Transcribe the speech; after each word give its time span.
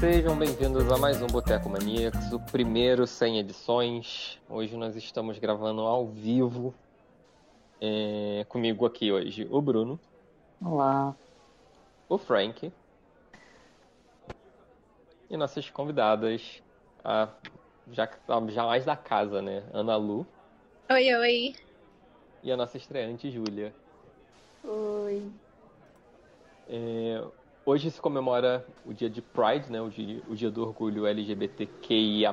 Sejam 0.00 0.38
bem-vindos 0.38 0.92
a 0.92 0.96
mais 0.96 1.20
um 1.20 1.26
Boteco 1.26 1.68
Maníacos, 1.68 2.32
o 2.32 2.38
primeiro 2.38 3.04
sem 3.04 3.40
edições. 3.40 4.40
Hoje 4.48 4.76
nós 4.76 4.94
estamos 4.94 5.40
gravando 5.40 5.80
ao 5.80 6.06
vivo. 6.06 6.72
É, 7.80 8.46
comigo 8.48 8.86
aqui 8.86 9.10
hoje 9.10 9.48
o 9.50 9.60
Bruno. 9.60 9.98
Olá. 10.64 11.16
O 12.08 12.16
Frank. 12.16 12.72
E 15.28 15.36
nossas 15.36 15.68
convidadas, 15.68 16.62
a, 17.04 17.30
já, 17.90 18.08
já 18.50 18.64
mais 18.64 18.84
da 18.84 18.94
casa, 18.94 19.42
né? 19.42 19.64
Ana 19.72 19.96
Lu. 19.96 20.24
Oi, 20.90 21.14
oi. 21.16 21.56
E 22.44 22.52
a 22.52 22.56
nossa 22.56 22.76
estreante, 22.76 23.32
Júlia. 23.32 23.74
Oi. 24.62 25.28
É, 26.68 27.20
hoje 27.68 27.90
se 27.90 28.00
comemora 28.00 28.64
o 28.86 28.94
dia 28.94 29.10
de 29.10 29.20
Pride, 29.20 29.70
né? 29.70 29.80
O 29.80 29.90
dia, 29.90 30.22
o 30.26 30.34
dia 30.34 30.50
do 30.50 30.62
orgulho 30.62 31.06
LGBTQIA+. 31.06 32.32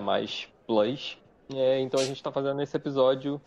É, 1.53 1.79
então 1.81 1.99
a 1.99 2.03
gente 2.03 2.15
está 2.15 2.31
fazendo 2.31 2.61
esse 2.61 2.75
episódio 2.75 3.39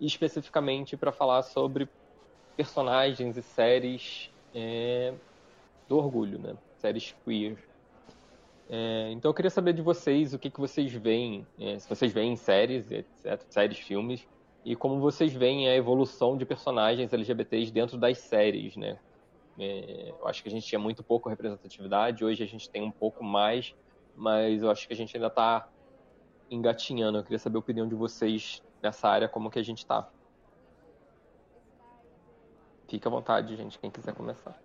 especificamente 0.00 0.96
para 0.96 1.10
falar 1.10 1.42
sobre 1.42 1.88
personagens 2.56 3.36
e 3.36 3.42
séries 3.42 4.30
é, 4.54 5.12
do 5.88 5.98
orgulho, 5.98 6.38
né? 6.38 6.54
Séries 6.76 7.14
queer. 7.24 7.58
É, 8.70 9.10
então 9.10 9.28
eu 9.28 9.34
queria 9.34 9.50
saber 9.50 9.72
de 9.72 9.82
vocês 9.82 10.32
o 10.32 10.38
que, 10.38 10.48
que 10.48 10.60
vocês 10.60 10.92
veem, 10.92 11.44
é, 11.58 11.76
se 11.78 11.88
vocês 11.88 12.12
veem 12.12 12.36
séries, 12.36 12.88
etc., 12.90 13.40
séries, 13.50 13.78
filmes, 13.78 14.26
e 14.64 14.76
como 14.76 15.00
vocês 15.00 15.32
veem 15.32 15.68
a 15.68 15.74
evolução 15.74 16.36
de 16.36 16.46
personagens 16.46 17.12
LGBTs 17.12 17.72
dentro 17.72 17.98
das 17.98 18.18
séries, 18.18 18.76
né? 18.76 18.96
É, 19.58 20.14
eu 20.18 20.26
acho 20.26 20.42
que 20.42 20.48
a 20.48 20.52
gente 20.52 20.66
tinha 20.66 20.78
muito 20.78 21.02
pouco 21.02 21.28
representatividade, 21.28 22.24
hoje 22.24 22.42
a 22.42 22.46
gente 22.46 22.68
tem 22.70 22.82
um 22.82 22.90
pouco 22.90 23.22
mais, 23.22 23.74
mas 24.16 24.62
eu 24.62 24.70
acho 24.70 24.86
que 24.86 24.94
a 24.94 24.96
gente 24.96 25.16
ainda 25.16 25.28
está 25.28 25.68
engatinhando. 26.50 27.18
Eu 27.18 27.22
queria 27.22 27.38
saber 27.38 27.56
a 27.56 27.60
opinião 27.60 27.86
de 27.86 27.94
vocês 27.94 28.62
nessa 28.82 29.08
área, 29.08 29.28
como 29.28 29.50
que 29.50 29.58
a 29.58 29.62
gente 29.62 29.78
está. 29.78 30.08
Fique 32.88 33.06
à 33.06 33.10
vontade, 33.10 33.56
gente, 33.56 33.78
quem 33.78 33.90
quiser 33.90 34.14
começar. 34.14 34.58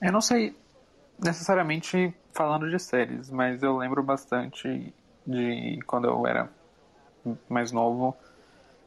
Eu 0.00 0.12
não 0.12 0.22
sei 0.22 0.56
necessariamente 1.18 2.14
falando 2.32 2.70
de 2.70 2.78
séries, 2.78 3.30
mas 3.30 3.62
eu 3.62 3.76
lembro 3.76 4.02
bastante 4.02 4.94
de 5.26 5.78
quando 5.86 6.06
eu 6.06 6.26
era 6.26 6.50
mais 7.48 7.70
novo 7.70 8.16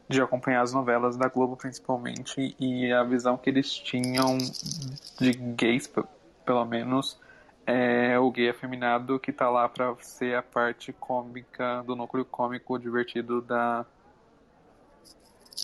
de 0.08 0.20
acompanhar 0.20 0.62
as 0.62 0.72
novelas 0.72 1.16
da 1.16 1.28
Globo 1.28 1.56
principalmente 1.56 2.54
e 2.58 2.92
a 2.92 3.02
visão 3.02 3.36
que 3.36 3.48
eles 3.48 3.72
tinham 3.72 4.38
de 5.18 5.32
gays, 5.32 5.90
pelo 6.44 6.64
menos, 6.64 7.18
é 7.66 8.18
o 8.18 8.30
gay 8.30 8.50
afeminado 8.50 9.18
que 9.18 9.32
tá 9.32 9.48
lá 9.48 9.68
para 9.68 9.94
ser 10.00 10.36
a 10.36 10.42
parte 10.42 10.92
cômica 10.92 11.82
do 11.86 11.96
núcleo 11.96 12.24
cômico 12.24 12.78
divertido 12.78 13.40
da 13.40 13.86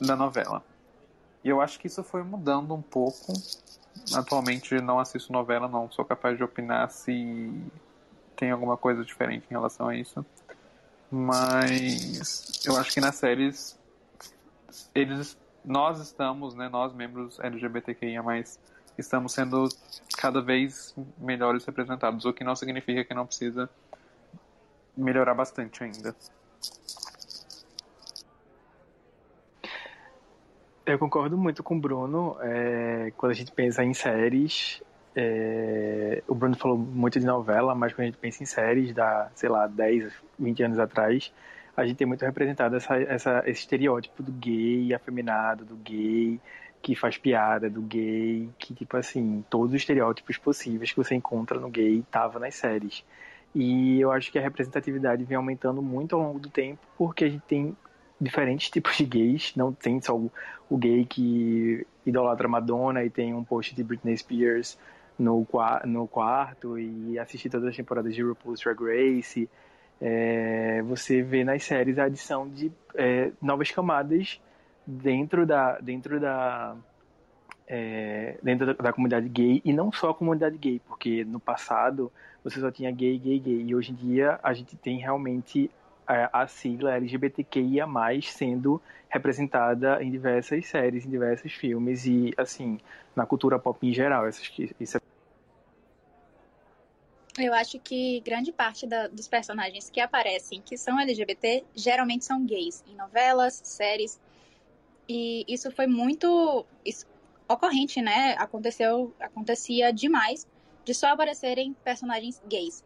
da 0.00 0.16
novela. 0.16 0.62
E 1.44 1.48
eu 1.48 1.60
acho 1.60 1.78
que 1.78 1.86
isso 1.86 2.02
foi 2.02 2.22
mudando 2.22 2.74
um 2.74 2.82
pouco. 2.82 3.32
Atualmente 4.14 4.80
não 4.80 4.98
assisto 4.98 5.32
novela, 5.32 5.68
não 5.68 5.90
sou 5.90 6.04
capaz 6.04 6.36
de 6.38 6.44
opinar 6.44 6.90
se 6.90 7.52
tem 8.36 8.50
alguma 8.50 8.76
coisa 8.76 9.04
diferente 9.04 9.46
em 9.50 9.54
relação 9.54 9.88
a 9.88 9.96
isso. 9.96 10.24
Mas 11.10 12.64
eu 12.64 12.76
acho 12.76 12.92
que 12.92 13.00
nas 13.00 13.16
séries 13.16 13.78
eles 14.94 15.38
nós 15.64 16.00
estamos, 16.00 16.54
né, 16.54 16.68
nós 16.68 16.92
membros 16.94 17.38
LGBTQIA+, 17.40 18.22
estamos 18.96 19.32
sendo 19.32 19.68
cada 20.16 20.40
vez 20.40 20.94
melhores 21.18 21.64
representados, 21.64 22.24
o 22.24 22.32
que 22.32 22.44
não 22.44 22.56
significa 22.56 23.04
que 23.04 23.14
não 23.14 23.26
precisa 23.26 23.68
melhorar 24.96 25.34
bastante 25.34 25.82
ainda. 25.82 26.14
Eu 30.84 30.98
concordo 30.98 31.38
muito 31.38 31.62
com 31.62 31.76
o 31.76 31.80
Bruno. 31.80 32.36
É, 32.40 33.12
quando 33.16 33.30
a 33.30 33.34
gente 33.34 33.52
pensa 33.52 33.84
em 33.84 33.94
séries, 33.94 34.82
é, 35.14 36.22
o 36.26 36.34
Bruno 36.34 36.56
falou 36.56 36.76
muito 36.76 37.20
de 37.20 37.26
novela, 37.26 37.74
mas 37.74 37.92
quando 37.92 38.02
a 38.02 38.06
gente 38.06 38.18
pensa 38.18 38.42
em 38.42 38.46
séries 38.46 38.92
da, 38.92 39.30
sei 39.34 39.48
lá, 39.48 39.66
10, 39.66 40.12
20 40.38 40.62
anos 40.64 40.78
atrás, 40.78 41.32
a 41.76 41.86
gente 41.86 41.96
tem 41.96 42.06
muito 42.06 42.24
representado 42.24 42.76
essa, 42.76 42.96
essa, 42.96 43.42
esse 43.46 43.60
estereótipo 43.60 44.22
do 44.22 44.32
gay 44.32 44.92
afeminado, 44.94 45.64
do 45.64 45.76
gay 45.76 46.40
que 46.82 46.94
faz 46.94 47.18
piada, 47.18 47.68
do 47.68 47.82
gay 47.82 48.48
que, 48.58 48.74
tipo 48.74 48.96
assim, 48.96 49.44
todos 49.50 49.70
os 49.70 49.76
estereótipos 49.76 50.38
possíveis 50.38 50.90
que 50.90 50.96
você 50.96 51.14
encontra 51.14 51.58
no 51.58 51.68
gay 51.68 52.02
tava 52.10 52.38
nas 52.38 52.54
séries. 52.54 53.04
E 53.54 54.00
eu 54.00 54.12
acho 54.12 54.30
que 54.30 54.38
a 54.38 54.42
representatividade 54.42 55.24
vem 55.24 55.36
aumentando 55.36 55.82
muito 55.82 56.14
ao 56.14 56.22
longo 56.22 56.38
do 56.38 56.48
tempo, 56.48 56.80
porque 56.96 57.24
a 57.24 57.28
gente 57.28 57.42
tem 57.42 57.76
diferentes 58.20 58.70
tipos 58.70 58.96
de 58.96 59.04
gays, 59.04 59.52
não 59.56 59.72
tem 59.72 60.00
só 60.00 60.16
o, 60.16 60.30
o 60.68 60.76
gay 60.76 61.04
que 61.04 61.86
idolatra 62.06 62.48
Madonna 62.48 63.04
e 63.04 63.10
tem 63.10 63.34
um 63.34 63.44
post 63.44 63.74
de 63.74 63.84
Britney 63.84 64.16
Spears 64.16 64.78
no, 65.18 65.46
no 65.84 66.08
quarto 66.08 66.78
e 66.78 67.18
assistir 67.18 67.50
todas 67.50 67.68
as 67.68 67.76
temporadas 67.76 68.14
de 68.14 68.22
RuPaul's 68.22 68.60
Drag 68.60 68.78
Race 68.80 69.48
é, 70.00 70.82
você 70.82 71.22
vê 71.22 71.44
nas 71.44 71.62
séries 71.62 71.98
a 71.98 72.04
adição 72.04 72.48
de 72.48 72.72
é, 72.94 73.30
novas 73.40 73.70
camadas 73.70 74.40
dentro 74.86 75.46
da 75.46 75.78
dentro 75.78 76.18
da 76.18 76.74
é, 77.68 78.36
dentro 78.42 78.66
da, 78.66 78.72
da, 78.72 78.92
comunidade 78.92 79.28
gay 79.28 79.60
e 79.64 79.72
não 79.72 79.92
só 79.92 80.10
a 80.10 80.14
comunidade 80.14 80.58
gay, 80.58 80.80
porque 80.88 81.24
no 81.24 81.38
passado 81.38 82.10
você 82.42 82.58
só 82.58 82.70
tinha 82.70 82.90
gay, 82.90 83.18
gay, 83.18 83.38
gay 83.38 83.62
e 83.62 83.74
hoje 83.74 83.92
em 83.92 83.94
dia 83.94 84.40
a 84.42 84.52
gente 84.52 84.74
tem 84.76 84.98
realmente 84.98 85.70
a, 86.06 86.42
a 86.42 86.46
sigla 86.46 86.96
LGBTQIA+ 86.96 87.86
sendo 88.22 88.82
representada 89.08 90.02
em 90.02 90.10
diversas 90.10 90.66
séries, 90.66 91.04
em 91.04 91.10
diversos 91.10 91.52
filmes 91.52 92.06
e 92.06 92.32
assim 92.36 92.78
na 93.14 93.26
cultura 93.26 93.58
pop 93.58 93.86
em 93.86 93.92
geral. 93.92 94.28
Isso 94.28 94.96
é 94.96 95.00
eu 97.40 97.54
acho 97.54 97.78
que 97.78 98.20
grande 98.20 98.52
parte 98.52 98.86
da, 98.86 99.08
dos 99.08 99.28
personagens 99.28 99.90
que 99.90 100.00
aparecem 100.00 100.60
que 100.60 100.76
são 100.76 100.98
LGBT 100.98 101.64
geralmente 101.74 102.24
são 102.24 102.44
gays 102.44 102.84
em 102.86 102.94
novelas, 102.94 103.60
séries. 103.64 104.20
E 105.08 105.44
isso 105.48 105.70
foi 105.70 105.86
muito 105.86 106.64
isso, 106.84 107.06
ocorrente, 107.48 108.00
né? 108.00 108.34
Aconteceu, 108.38 109.14
acontecia 109.18 109.92
demais 109.92 110.46
de 110.84 110.94
só 110.94 111.08
aparecerem 111.08 111.74
personagens 111.84 112.40
gays. 112.48 112.84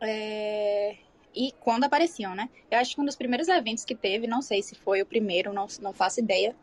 É, 0.00 0.96
e 1.38 1.52
quando 1.60 1.84
apareciam, 1.84 2.34
né? 2.34 2.50
Eu 2.68 2.80
acho 2.80 2.96
que 2.96 3.00
um 3.00 3.04
dos 3.04 3.14
primeiros 3.14 3.46
eventos 3.46 3.84
que 3.84 3.94
teve, 3.94 4.26
não 4.26 4.42
sei 4.42 4.60
se 4.60 4.74
foi 4.74 5.00
o 5.00 5.06
primeiro, 5.06 5.52
não, 5.52 5.68
não 5.80 5.92
faço 5.92 6.18
ideia, 6.18 6.56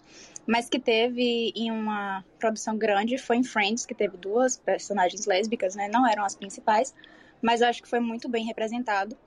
mas 0.45 0.67
que 0.67 0.77
teve 0.77 1.53
em 1.55 1.71
uma 1.71 2.25
produção 2.37 2.77
grande 2.77 3.17
foi 3.17 3.37
em 3.37 3.43
Friends, 3.43 3.85
que 3.85 3.95
teve 3.95 4.17
duas 4.17 4.57
personagens 4.57 5.25
lésbicas, 5.25 5.75
né? 5.75 5.87
Não 5.87 6.05
eram 6.05 6.25
as 6.25 6.35
principais, 6.35 6.93
mas 7.41 7.61
eu 7.61 7.69
acho 7.69 7.81
que 7.81 7.87
foi 7.87 8.01
muito 8.01 8.27
bem 8.27 8.45
representado. 8.45 9.17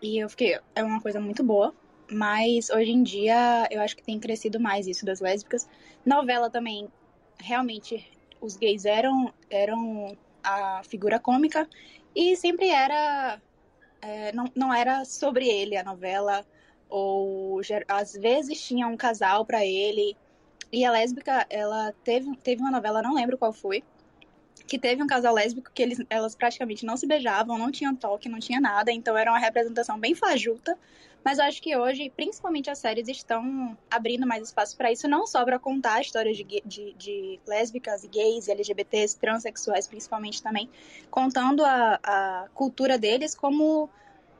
E 0.00 0.18
eu 0.22 0.28
fiquei, 0.28 0.60
é 0.76 0.84
uma 0.84 1.00
coisa 1.00 1.20
muito 1.20 1.42
boa. 1.42 1.74
Mas 2.08 2.70
hoje 2.70 2.92
em 2.92 3.02
dia 3.02 3.66
eu 3.70 3.80
acho 3.80 3.96
que 3.96 4.02
tem 4.02 4.20
crescido 4.20 4.60
mais 4.60 4.86
isso 4.86 5.04
das 5.04 5.20
lésbicas. 5.20 5.68
Novela 6.06 6.48
também, 6.48 6.88
realmente, 7.40 8.06
os 8.40 8.56
gays 8.56 8.84
eram, 8.84 9.32
eram 9.50 10.16
a 10.44 10.82
figura 10.84 11.18
cômica 11.18 11.68
e 12.14 12.36
sempre 12.36 12.68
era. 12.68 13.40
É, 14.02 14.32
não, 14.32 14.44
não 14.54 14.74
era 14.74 15.04
sobre 15.04 15.48
ele 15.48 15.76
a 15.76 15.84
novela, 15.84 16.44
ou 16.88 17.60
às 17.88 18.12
vezes 18.12 18.60
tinha 18.60 18.86
um 18.86 18.96
casal 18.96 19.46
para 19.46 19.64
ele. 19.64 20.16
E 20.72 20.84
a 20.84 20.90
lésbica, 20.90 21.46
ela 21.48 21.94
teve, 22.04 22.34
teve 22.36 22.60
uma 22.60 22.70
novela, 22.70 23.00
não 23.00 23.14
lembro 23.14 23.38
qual 23.38 23.52
foi, 23.52 23.84
que 24.66 24.78
teve 24.78 25.02
um 25.02 25.06
casal 25.06 25.34
lésbico 25.34 25.70
que 25.72 25.82
eles, 25.82 25.98
elas 26.10 26.34
praticamente 26.34 26.84
não 26.84 26.96
se 26.96 27.06
beijavam, 27.06 27.58
não 27.58 27.70
tinham 27.70 27.94
toque, 27.94 28.28
não 28.28 28.38
tinha 28.38 28.60
nada, 28.60 28.90
então 28.90 29.16
era 29.16 29.30
uma 29.30 29.38
representação 29.38 29.98
bem 29.98 30.14
fajuta. 30.14 30.78
Mas 31.24 31.38
eu 31.38 31.44
acho 31.44 31.62
que 31.62 31.76
hoje, 31.76 32.10
principalmente 32.14 32.68
as 32.68 32.78
séries, 32.78 33.08
estão 33.08 33.76
abrindo 33.90 34.26
mais 34.26 34.42
espaço 34.42 34.76
para 34.76 34.90
isso, 34.90 35.06
não 35.06 35.26
só 35.26 35.44
para 35.44 35.58
contar 35.58 36.00
histórias 36.00 36.36
de, 36.36 36.44
de, 36.64 36.94
de, 36.94 37.40
lésbicas 37.46 38.02
e 38.02 38.08
gays, 38.08 38.48
LGBTs, 38.48 39.18
transexuais 39.18 39.86
principalmente 39.86 40.42
também, 40.42 40.68
contando 41.10 41.64
a, 41.64 42.00
a 42.02 42.48
cultura 42.54 42.98
deles 42.98 43.34
como 43.34 43.88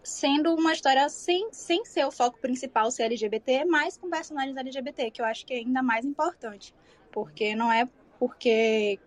sendo 0.02 0.55
uma 0.55 0.73
história 0.73 1.08
sem, 1.08 1.49
sem 1.52 1.84
ser 1.84 2.05
o 2.05 2.11
foco 2.11 2.38
principal 2.40 2.90
ser 2.90 3.05
LGBT, 3.05 3.64
mas 3.64 3.96
com 3.96 4.11
personagens 4.11 4.56
LGBT, 4.56 5.11
que 5.11 5.23
eu 5.23 5.26
acho 5.26 5.46
que 5.46 5.55
é 5.55 5.58
ainda 5.58 5.82
mais 5.82 6.05
importante. 6.05 6.75
Porque 7.12 7.55
não 7.55 7.73
é 7.73 7.88
porque 8.19 8.99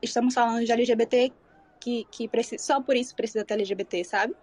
estamos 0.00 0.34
falando 0.34 0.64
de 0.64 0.72
LGBT 0.72 1.32
que, 1.80 2.06
que 2.10 2.28
precisa, 2.28 2.62
só 2.62 2.80
por 2.80 2.96
isso 2.96 3.14
precisa 3.14 3.44
ter 3.44 3.54
LGBT, 3.54 4.04
sabe? 4.04 4.34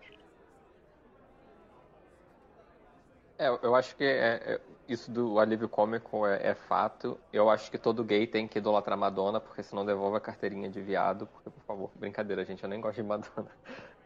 É, 3.38 3.48
eu 3.48 3.76
acho 3.76 3.96
que 3.96 4.04
é, 4.04 4.42
é, 4.46 4.62
isso 4.88 5.12
do 5.12 5.40
alívio 5.40 5.68
cômico 5.68 6.26
é, 6.26 6.52
é, 6.52 6.56
fato. 6.56 7.20
Eu 7.34 7.50
acho 7.50 7.70
que 7.70 7.78
todo 7.78 8.04
gay 8.04 8.26
tem 8.26 8.48
que 8.48 8.60
idolatrar 8.60 8.98
Madonna, 8.98 9.40
porque 9.40 9.62
senão 9.62 9.86
devolve 9.86 10.18
a 10.18 10.22
carteirinha 10.22 10.70
de 10.70 10.82
viado. 10.82 11.28
Porque, 11.28 11.50
por 11.50 11.64
favor, 11.66 11.92
brincadeira, 11.96 12.46
gente, 12.46 12.64
eu 12.64 12.70
nem 12.70 12.80
gosto 12.80 12.96
de 12.98 13.04
Madonna. 13.04 13.52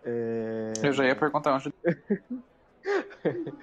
É... 0.04 0.74
Eu 0.82 0.94
já 0.94 1.06
ia 1.06 1.16
perguntar 1.16 1.56
onde. 1.56 1.74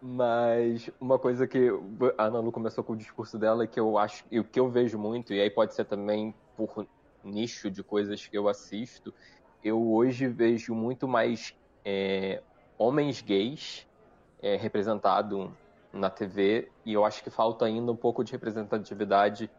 Mas 0.00 0.88
uma 0.98 1.18
coisa 1.18 1.46
que 1.46 1.68
a 2.16 2.24
Ana 2.24 2.40
Lu 2.40 2.50
começou 2.50 2.82
com 2.82 2.94
o 2.94 2.96
discurso 2.96 3.38
dela 3.38 3.66
que 3.66 3.78
eu 3.78 3.98
acho, 3.98 4.24
e 4.30 4.40
o 4.40 4.44
que 4.44 4.58
eu 4.58 4.70
vejo 4.70 4.98
muito, 4.98 5.34
e 5.34 5.40
aí 5.40 5.50
pode 5.50 5.74
ser 5.74 5.84
também 5.84 6.34
por 6.56 6.86
nicho 7.22 7.70
de 7.70 7.82
coisas 7.82 8.26
que 8.26 8.38
eu 8.38 8.48
assisto, 8.48 9.12
eu 9.62 9.92
hoje 9.92 10.26
vejo 10.26 10.74
muito 10.74 11.06
mais 11.06 11.54
é, 11.84 12.42
homens 12.78 13.20
gays 13.20 13.86
é, 14.42 14.56
representado 14.56 15.54
na 15.92 16.08
TV 16.08 16.70
e 16.84 16.92
eu 16.92 17.04
acho 17.04 17.22
que 17.22 17.30
falta 17.30 17.64
ainda 17.64 17.90
um 17.90 17.96
pouco 17.96 18.22
de 18.22 18.32
representatividade 18.32 19.50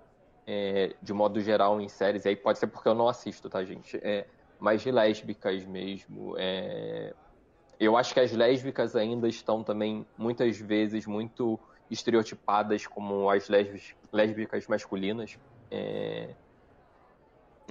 é, 0.47 0.95
de 1.01 1.13
modo 1.13 1.39
geral 1.39 1.79
em 1.79 1.87
séries. 1.87 2.25
E 2.25 2.29
aí 2.29 2.35
pode 2.35 2.59
ser 2.59 2.67
porque 2.67 2.87
eu 2.87 2.95
não 2.95 3.07
assisto, 3.07 3.49
tá, 3.49 3.63
gente? 3.63 3.97
É, 3.97 4.25
mas 4.59 4.81
de 4.81 4.91
lésbicas 4.91 5.65
mesmo. 5.65 6.35
É... 6.37 7.13
Eu 7.79 7.97
acho 7.97 8.13
que 8.13 8.19
as 8.19 8.31
lésbicas 8.31 8.95
ainda 8.95 9.27
estão 9.27 9.63
também 9.63 10.05
muitas 10.15 10.57
vezes 10.57 11.07
muito 11.07 11.59
estereotipadas 11.89 12.85
como 12.85 13.27
as 13.29 13.49
lésbicas 14.11 14.67
masculinas. 14.67 15.39
É... 15.71 16.35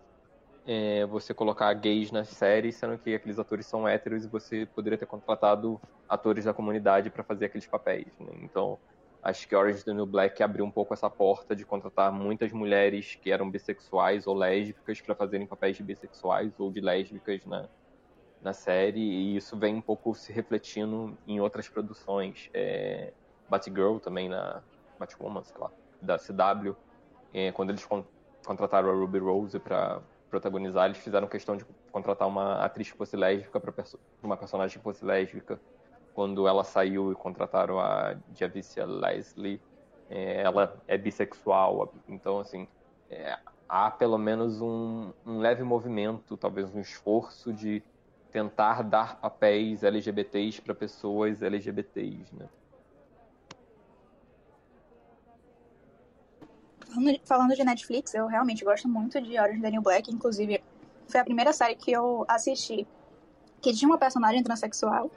é, 0.66 1.06
você 1.06 1.33
colocar 1.33 1.74
gays 1.74 2.12
nas 2.12 2.30
séries, 2.30 2.75
sendo 2.75 2.98
que 2.98 3.13
aqueles 3.16 3.39
atores 3.39 3.66
são 3.66 3.88
héteros 3.88 4.25
e 4.25 4.27
você 4.27 4.66
poderia 4.68 4.98
ter 4.98 5.06
contratado 5.06 5.81
atores 6.07 6.45
da 6.45 6.54
comunidade 6.54 7.10
para 7.10 7.24
fazer 7.24 7.45
aqueles 7.45 7.68
papéis, 7.68 8.07
né? 8.19 8.31
Então, 8.44 8.77
acho 9.21 9.48
que 9.48 9.56
Orange 9.56 9.80
is 9.80 9.83
the 9.83 9.94
New 9.94 10.06
Black 10.06 10.42
abriu 10.44 10.63
um 10.66 10.71
pouco 10.71 10.94
essa 10.94 11.10
porta 11.10 11.56
de 11.56 11.66
contratar 11.66 12.12
muitas 12.12 12.51
mulheres 12.51 13.16
que 13.16 13.31
eram 13.31 13.50
bissexuais 13.50 14.27
ou 14.27 14.36
lésbicas 14.36 15.01
para 15.01 15.16
fazerem 15.16 15.48
papéis 15.48 15.75
de 15.77 15.83
bissexuais 15.83 16.54
ou 16.60 16.71
de 16.71 16.80
lésbicas 16.81 17.45
na, 17.45 17.68
na 18.42 18.54
série, 18.54 19.01
e 19.01 19.36
isso 19.36 19.57
vem 19.57 19.75
um 19.75 19.81
pouco 19.81 20.13
se 20.16 20.31
refletindo 20.31 21.18
em 21.27 21.39
outras 21.42 21.68
produções. 21.68 22.50
É, 22.54 23.13
Batgirl 23.49 23.97
também 23.97 24.29
na 24.29 24.61
Batwoman, 24.99 25.43
sei 25.43 25.57
lá, 25.57 25.71
da 26.01 26.17
CW, 26.17 26.75
é, 27.33 27.51
quando 27.51 27.69
eles 27.69 27.85
con 27.85 28.03
contrataram 28.45 28.89
a 28.89 28.93
Ruby 28.93 29.19
Rose 29.19 29.59
para 29.59 30.01
protagonizar, 30.29 30.85
eles 30.85 30.97
fizeram 30.97 31.27
questão 31.27 31.57
de 31.57 31.65
contratar 31.91 32.27
uma 32.27 32.63
atriz 32.63 32.91
que 32.91 32.97
fosse 32.97 33.17
lésbica 33.17 33.59
para 33.59 33.71
perso 33.71 33.99
uma 34.23 34.37
personagem 34.37 34.77
que 34.77 34.83
fosse 34.83 35.03
lésbica. 35.03 35.59
Quando 36.13 36.47
ela 36.47 36.63
saiu 36.63 37.11
e 37.11 37.15
contrataram 37.15 37.79
a 37.79 38.15
Javicia 38.33 38.85
Leslie, 38.85 39.61
é, 40.09 40.41
ela 40.41 40.81
é 40.87 40.97
bissexual, 40.97 41.93
então 42.07 42.39
assim 42.39 42.67
é, 43.09 43.37
há 43.67 43.91
pelo 43.91 44.17
menos 44.17 44.61
um, 44.61 45.11
um 45.25 45.39
leve 45.39 45.63
movimento, 45.63 46.35
talvez 46.35 46.73
um 46.73 46.79
esforço 46.79 47.53
de 47.53 47.83
tentar 48.31 48.83
dar 48.83 49.19
papéis 49.19 49.83
LGBTs 49.83 50.61
para 50.61 50.73
pessoas 50.73 51.41
LGBTs, 51.41 52.35
né? 52.35 52.47
Falando 57.24 57.56
de 57.56 57.63
Netflix, 57.63 58.13
eu 58.13 58.27
realmente 58.27 58.63
gosto 58.65 58.88
muito 58.88 59.21
de 59.21 59.39
Orange 59.39 59.62
Daniel 59.62 59.81
Black. 59.81 60.12
Inclusive, 60.12 60.63
foi 61.07 61.19
a 61.19 61.24
primeira 61.24 61.53
série 61.53 61.75
que 61.75 61.91
eu 61.91 62.25
assisti 62.27 62.88
que 63.62 63.74
tinha 63.74 63.89
uma 63.89 63.97
personagem 63.97 64.41
transexual, 64.41 65.12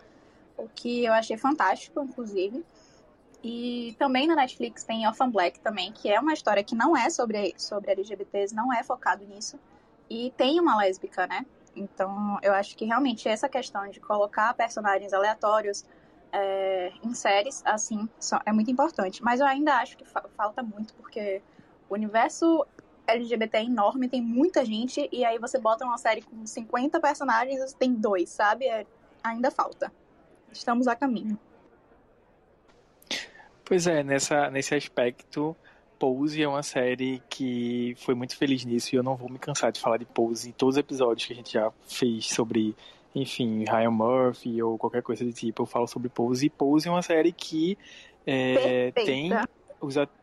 o 0.57 0.69
que 0.69 1.05
eu 1.05 1.13
achei 1.13 1.37
fantástico, 1.37 2.03
inclusive. 2.03 2.65
E 3.43 3.97
também 3.99 4.27
na 4.27 4.37
Netflix 4.37 4.85
tem 4.85 5.07
Orphan 5.07 5.31
Black 5.31 5.61
também, 5.61 5.93
que 5.93 6.09
é 6.09 6.21
uma 6.21 6.33
história 6.33 6.63
que 6.63 6.75
não 6.75 6.97
é 6.97 7.11
sobre, 7.11 7.55
sobre 7.57 7.91
LGBTs, 7.91 8.55
não 8.55 8.73
é 8.73 8.83
focado 8.83 9.25
nisso. 9.25 9.59
E 10.09 10.33
tem 10.37 10.61
uma 10.61 10.77
lésbica, 10.77 11.27
né? 11.27 11.44
Então, 11.75 12.39
eu 12.43 12.53
acho 12.53 12.77
que 12.77 12.85
realmente 12.85 13.29
essa 13.29 13.49
questão 13.49 13.89
de 13.89 13.99
colocar 13.99 14.53
personagens 14.55 15.13
aleatórios 15.13 15.85
é, 16.31 16.93
em 17.03 17.15
séries, 17.15 17.63
assim, 17.65 18.08
é 18.46 18.53
muito 18.53 18.70
importante. 18.70 19.23
Mas 19.23 19.41
eu 19.41 19.46
ainda 19.46 19.77
acho 19.77 19.96
que 19.96 20.05
fa 20.05 20.23
falta 20.37 20.63
muito, 20.63 20.94
porque 20.94 21.43
o 21.93 21.94
universo 21.94 22.67
LGBT 23.06 23.58
é 23.58 23.65
enorme, 23.65 24.08
tem 24.08 24.22
muita 24.22 24.65
gente, 24.65 25.06
e 25.13 25.25
aí 25.25 25.39
você 25.39 25.58
bota 25.58 25.84
uma 25.84 25.99
série 25.99 26.22
com 26.22 26.46
50 26.46 26.99
personagens, 27.01 27.75
tem 27.75 27.93
dois, 27.93 28.31
sabe? 28.31 28.67
É, 28.67 28.87
ainda 29.22 29.51
falta. 29.51 29.93
Estamos 30.51 30.89
a 30.89 30.96
caminho. 30.96 31.39
Pois 33.65 33.87
é, 33.87 34.03
nessa, 34.03 34.51
nesse 34.51 34.75
aspecto, 34.75 35.55
Pose 35.99 36.43
é 36.43 36.49
uma 36.49 36.63
série 36.63 37.22
que 37.29 37.94
foi 37.99 38.15
muito 38.15 38.37
feliz 38.37 38.65
nisso 38.65 38.94
e 38.94 38.96
eu 38.96 39.03
não 39.03 39.15
vou 39.15 39.29
me 39.29 39.39
cansar 39.39 39.70
de 39.70 39.79
falar 39.79 39.99
de 39.99 40.06
Pose 40.06 40.49
em 40.49 40.53
todos 40.53 40.77
os 40.77 40.79
episódios 40.79 41.27
que 41.27 41.32
a 41.34 41.37
gente 41.37 41.53
já 41.53 41.70
fez 41.87 42.27
sobre, 42.27 42.75
enfim, 43.15 43.65
Ryan 43.65 43.91
Murphy 43.91 44.63
ou 44.63 44.79
qualquer 44.79 45.03
coisa 45.03 45.25
do 45.25 45.32
tipo. 45.32 45.63
Eu 45.63 45.67
falo 45.67 45.87
sobre 45.87 46.08
Pose 46.08 46.46
e 46.46 46.51
Pose 46.51 46.89
é 46.89 46.91
uma 46.91 47.03
série 47.03 47.32
que 47.32 47.77
é, 48.27 48.93
tem 48.93 49.31
os 49.81 49.99
atores 49.99 50.21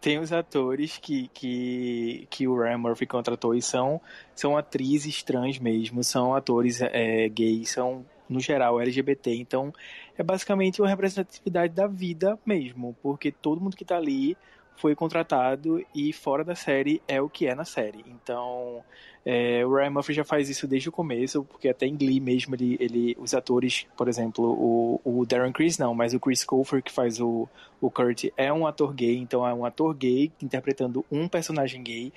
tem 0.00 0.18
os 0.18 0.32
atores 0.32 0.98
que, 0.98 1.28
que, 1.28 2.26
que 2.30 2.48
o 2.48 2.56
Ryan 2.56 2.78
Murphy 2.78 3.06
contratou 3.06 3.54
e 3.54 3.62
são, 3.62 4.00
são 4.34 4.56
atrizes 4.56 5.22
trans 5.22 5.58
mesmo, 5.58 6.02
são 6.02 6.34
atores 6.34 6.80
é, 6.80 7.28
gays, 7.28 7.70
são, 7.70 8.04
no 8.28 8.40
geral, 8.40 8.80
LGBT. 8.80 9.34
Então, 9.34 9.72
é 10.16 10.22
basicamente 10.22 10.80
uma 10.80 10.88
representatividade 10.88 11.72
da 11.72 11.86
vida 11.86 12.38
mesmo, 12.44 12.96
porque 13.02 13.30
todo 13.30 13.60
mundo 13.60 13.76
que 13.76 13.84
está 13.84 13.96
ali 13.96 14.36
foi 14.76 14.94
contratado 14.94 15.84
e 15.94 16.12
fora 16.12 16.44
da 16.44 16.54
série 16.54 17.00
é 17.06 17.20
o 17.20 17.28
que 17.28 17.46
é 17.46 17.54
na 17.54 17.64
série. 17.64 18.04
Então, 18.06 18.82
é, 19.24 19.64
o 19.64 19.74
Ryan 19.74 19.90
Murphy 19.90 20.12
já 20.12 20.24
faz 20.24 20.50
isso 20.50 20.66
desde 20.66 20.88
o 20.88 20.92
começo, 20.92 21.44
porque 21.44 21.68
até 21.68 21.86
em 21.86 21.96
Glee 21.96 22.20
mesmo, 22.20 22.54
ele, 22.54 22.76
ele 22.78 23.16
os 23.18 23.34
atores, 23.34 23.86
por 23.96 24.08
exemplo, 24.08 24.44
o, 24.44 25.00
o 25.04 25.24
Darren 25.24 25.52
Criss 25.52 25.80
não, 25.80 25.94
mas 25.94 26.12
o 26.12 26.20
Chris 26.20 26.44
Colfer, 26.44 26.82
que 26.82 26.92
faz 26.92 27.20
o, 27.20 27.48
o 27.80 27.90
Kurt, 27.90 28.26
é 28.36 28.52
um 28.52 28.66
ator 28.66 28.92
gay, 28.92 29.16
então 29.16 29.46
é 29.46 29.54
um 29.54 29.64
ator 29.64 29.94
gay 29.94 30.30
interpretando 30.42 31.04
um 31.10 31.28
personagem 31.28 31.82
gay. 31.82 32.12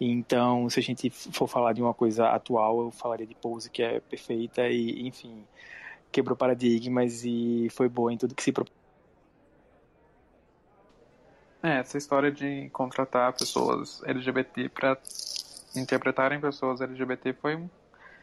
Então, 0.00 0.68
se 0.68 0.78
a 0.78 0.82
gente 0.82 1.10
for 1.10 1.48
falar 1.48 1.72
de 1.72 1.82
uma 1.82 1.94
coisa 1.94 2.28
atual, 2.28 2.82
eu 2.82 2.90
falaria 2.90 3.26
de 3.26 3.34
Pose, 3.34 3.70
que 3.70 3.82
é 3.82 4.00
perfeita 4.00 4.68
e, 4.68 5.06
enfim, 5.06 5.44
quebrou 6.10 6.36
paradigmas 6.36 7.24
e 7.24 7.68
foi 7.70 7.88
boa 7.88 8.12
em 8.12 8.18
tudo 8.18 8.34
que 8.34 8.42
se 8.42 8.52
propôs 8.52 8.81
É, 11.62 11.78
essa 11.78 11.96
história 11.96 12.30
de 12.30 12.68
contratar 12.70 13.32
pessoas 13.32 14.02
LGBT 14.04 14.68
para 14.68 14.98
interpretarem 15.76 16.40
pessoas 16.40 16.80
LGBT 16.80 17.32
foi 17.34 17.54
um, 17.54 17.70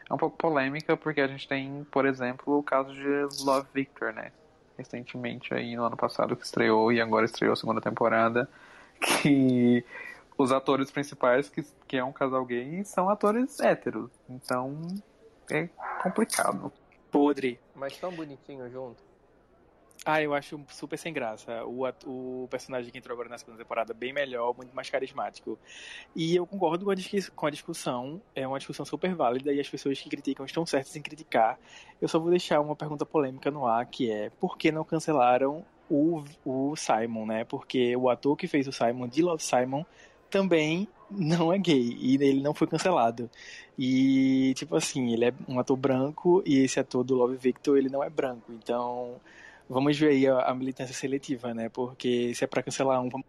é 0.08 0.12
um 0.12 0.18
pouco 0.18 0.36
polêmica, 0.36 0.94
porque 0.94 1.22
a 1.22 1.26
gente 1.26 1.48
tem, 1.48 1.84
por 1.90 2.04
exemplo, 2.04 2.58
o 2.58 2.62
caso 2.62 2.92
de 2.92 3.42
Love 3.42 3.66
Victor, 3.72 4.12
né? 4.12 4.30
Recentemente 4.76 5.54
aí 5.54 5.74
no 5.74 5.84
ano 5.84 5.96
passado 5.96 6.36
que 6.36 6.44
estreou 6.44 6.92
e 6.92 7.00
agora 7.00 7.24
estreou 7.24 7.54
a 7.54 7.56
segunda 7.56 7.80
temporada, 7.80 8.48
que 9.22 9.82
os 10.36 10.52
atores 10.52 10.90
principais, 10.90 11.48
que, 11.48 11.62
que 11.88 11.96
é 11.96 12.04
um 12.04 12.12
casal 12.12 12.44
gay, 12.44 12.84
são 12.84 13.08
atores 13.08 13.58
héteros. 13.58 14.10
Então 14.28 14.86
é 15.50 15.66
complicado. 16.02 16.70
Podre. 17.10 17.58
Mas 17.74 17.96
tão 17.96 18.12
bonitinho 18.12 18.70
junto. 18.70 19.09
Ah, 20.04 20.22
eu 20.22 20.32
acho 20.32 20.58
super 20.70 20.98
sem 20.98 21.12
graça. 21.12 21.62
O, 21.66 21.86
o 22.06 22.48
personagem 22.48 22.90
que 22.90 22.96
entrou 22.96 23.12
agora 23.12 23.28
na 23.28 23.36
segunda 23.36 23.58
temporada 23.58 23.92
bem 23.92 24.14
melhor, 24.14 24.56
muito 24.56 24.74
mais 24.74 24.88
carismático. 24.88 25.58
E 26.16 26.34
eu 26.34 26.46
concordo 26.46 26.86
com 26.86 26.90
a, 26.90 26.94
com 27.36 27.46
a 27.46 27.50
discussão, 27.50 28.20
é 28.34 28.48
uma 28.48 28.58
discussão 28.58 28.86
super 28.86 29.14
válida 29.14 29.52
e 29.52 29.60
as 29.60 29.68
pessoas 29.68 30.00
que 30.00 30.08
criticam 30.08 30.46
estão 30.46 30.64
certas 30.64 30.96
em 30.96 31.02
criticar. 31.02 31.58
Eu 32.00 32.08
só 32.08 32.18
vou 32.18 32.30
deixar 32.30 32.60
uma 32.60 32.74
pergunta 32.74 33.04
polêmica 33.04 33.50
no 33.50 33.66
ar, 33.66 33.84
que 33.84 34.10
é 34.10 34.30
por 34.40 34.56
que 34.56 34.72
não 34.72 34.84
cancelaram 34.84 35.64
o, 35.90 36.24
o 36.46 36.74
Simon, 36.76 37.26
né? 37.26 37.44
Porque 37.44 37.94
o 37.94 38.08
ator 38.08 38.36
que 38.36 38.48
fez 38.48 38.66
o 38.66 38.72
Simon, 38.72 39.06
de 39.06 39.20
Love 39.20 39.42
Simon, 39.42 39.84
também 40.30 40.88
não 41.10 41.52
é 41.52 41.58
gay 41.58 41.98
e 42.00 42.14
ele 42.14 42.40
não 42.40 42.54
foi 42.54 42.66
cancelado. 42.66 43.28
E, 43.78 44.54
tipo 44.54 44.76
assim, 44.76 45.12
ele 45.12 45.26
é 45.26 45.34
um 45.48 45.58
ator 45.58 45.76
branco 45.76 46.42
e 46.46 46.60
esse 46.60 46.80
ator 46.80 47.04
do 47.04 47.16
Love 47.16 47.36
Victor, 47.36 47.76
ele 47.76 47.90
não 47.90 48.02
é 48.02 48.08
branco. 48.08 48.52
Então, 48.52 49.20
vamos 49.70 49.96
ver 49.96 50.08
aí 50.08 50.26
a, 50.26 50.40
a 50.40 50.54
militância 50.54 50.92
seletiva, 50.92 51.54
né? 51.54 51.68
Porque 51.68 52.34
se 52.34 52.42
é 52.42 52.46
para 52.46 52.62
cancelar 52.62 53.00
um, 53.00 53.08
vamos... 53.08 53.26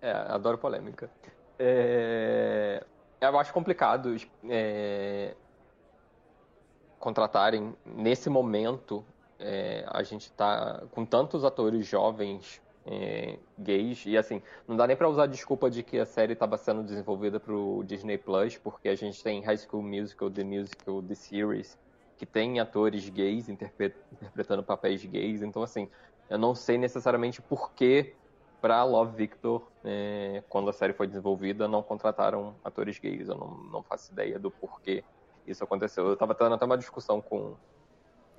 É, 0.00 0.10
adoro 0.10 0.56
polêmica. 0.56 1.10
É... 1.58 2.82
Eu 3.20 3.38
acho 3.38 3.52
complicado 3.52 4.16
é... 4.48 5.34
contratarem 6.98 7.76
nesse 7.84 8.30
momento. 8.30 9.04
É... 9.38 9.84
a 9.88 10.02
gente 10.02 10.32
tá 10.32 10.82
com 10.90 11.04
tantos 11.04 11.44
atores 11.44 11.86
jovens 11.86 12.62
é, 12.86 13.38
gays. 13.58 14.06
E 14.06 14.16
assim, 14.16 14.40
não 14.66 14.76
dá 14.76 14.86
nem 14.86 14.96
para 14.96 15.08
usar 15.08 15.24
a 15.24 15.26
desculpa 15.26 15.68
de 15.68 15.82
que 15.82 15.98
a 15.98 16.06
série 16.06 16.32
estava 16.32 16.56
sendo 16.56 16.82
desenvolvida 16.82 17.38
pro 17.40 17.82
Disney 17.84 18.16
Plus, 18.16 18.56
porque 18.56 18.88
a 18.88 18.94
gente 18.94 19.22
tem 19.22 19.42
High 19.42 19.58
School 19.58 19.82
Musical, 19.82 20.30
The 20.30 20.44
Musical, 20.44 21.02
The 21.02 21.14
Series, 21.14 21.78
que 22.16 22.26
tem 22.26 22.60
atores 22.60 23.08
gays 23.08 23.48
interpretando 23.48 24.62
papéis 24.62 25.04
gays. 25.04 25.42
Então, 25.42 25.62
assim, 25.62 25.88
eu 26.28 26.38
não 26.38 26.54
sei 26.54 26.78
necessariamente 26.78 27.42
por 27.42 27.72
que 27.72 28.14
para 28.60 28.82
Love 28.84 29.16
Victor, 29.16 29.62
é, 29.84 30.42
quando 30.48 30.70
a 30.70 30.72
série 30.72 30.92
foi 30.92 31.06
desenvolvida, 31.06 31.68
não 31.68 31.82
contrataram 31.82 32.54
atores 32.64 32.98
gays. 32.98 33.28
Eu 33.28 33.36
não, 33.36 33.48
não 33.70 33.82
faço 33.82 34.12
ideia 34.12 34.38
do 34.38 34.50
porquê 34.50 35.04
isso 35.46 35.62
aconteceu. 35.62 36.06
Eu 36.06 36.14
estava 36.14 36.34
tendo 36.34 36.54
até 36.54 36.64
uma 36.64 36.78
discussão 36.78 37.20
com. 37.20 37.54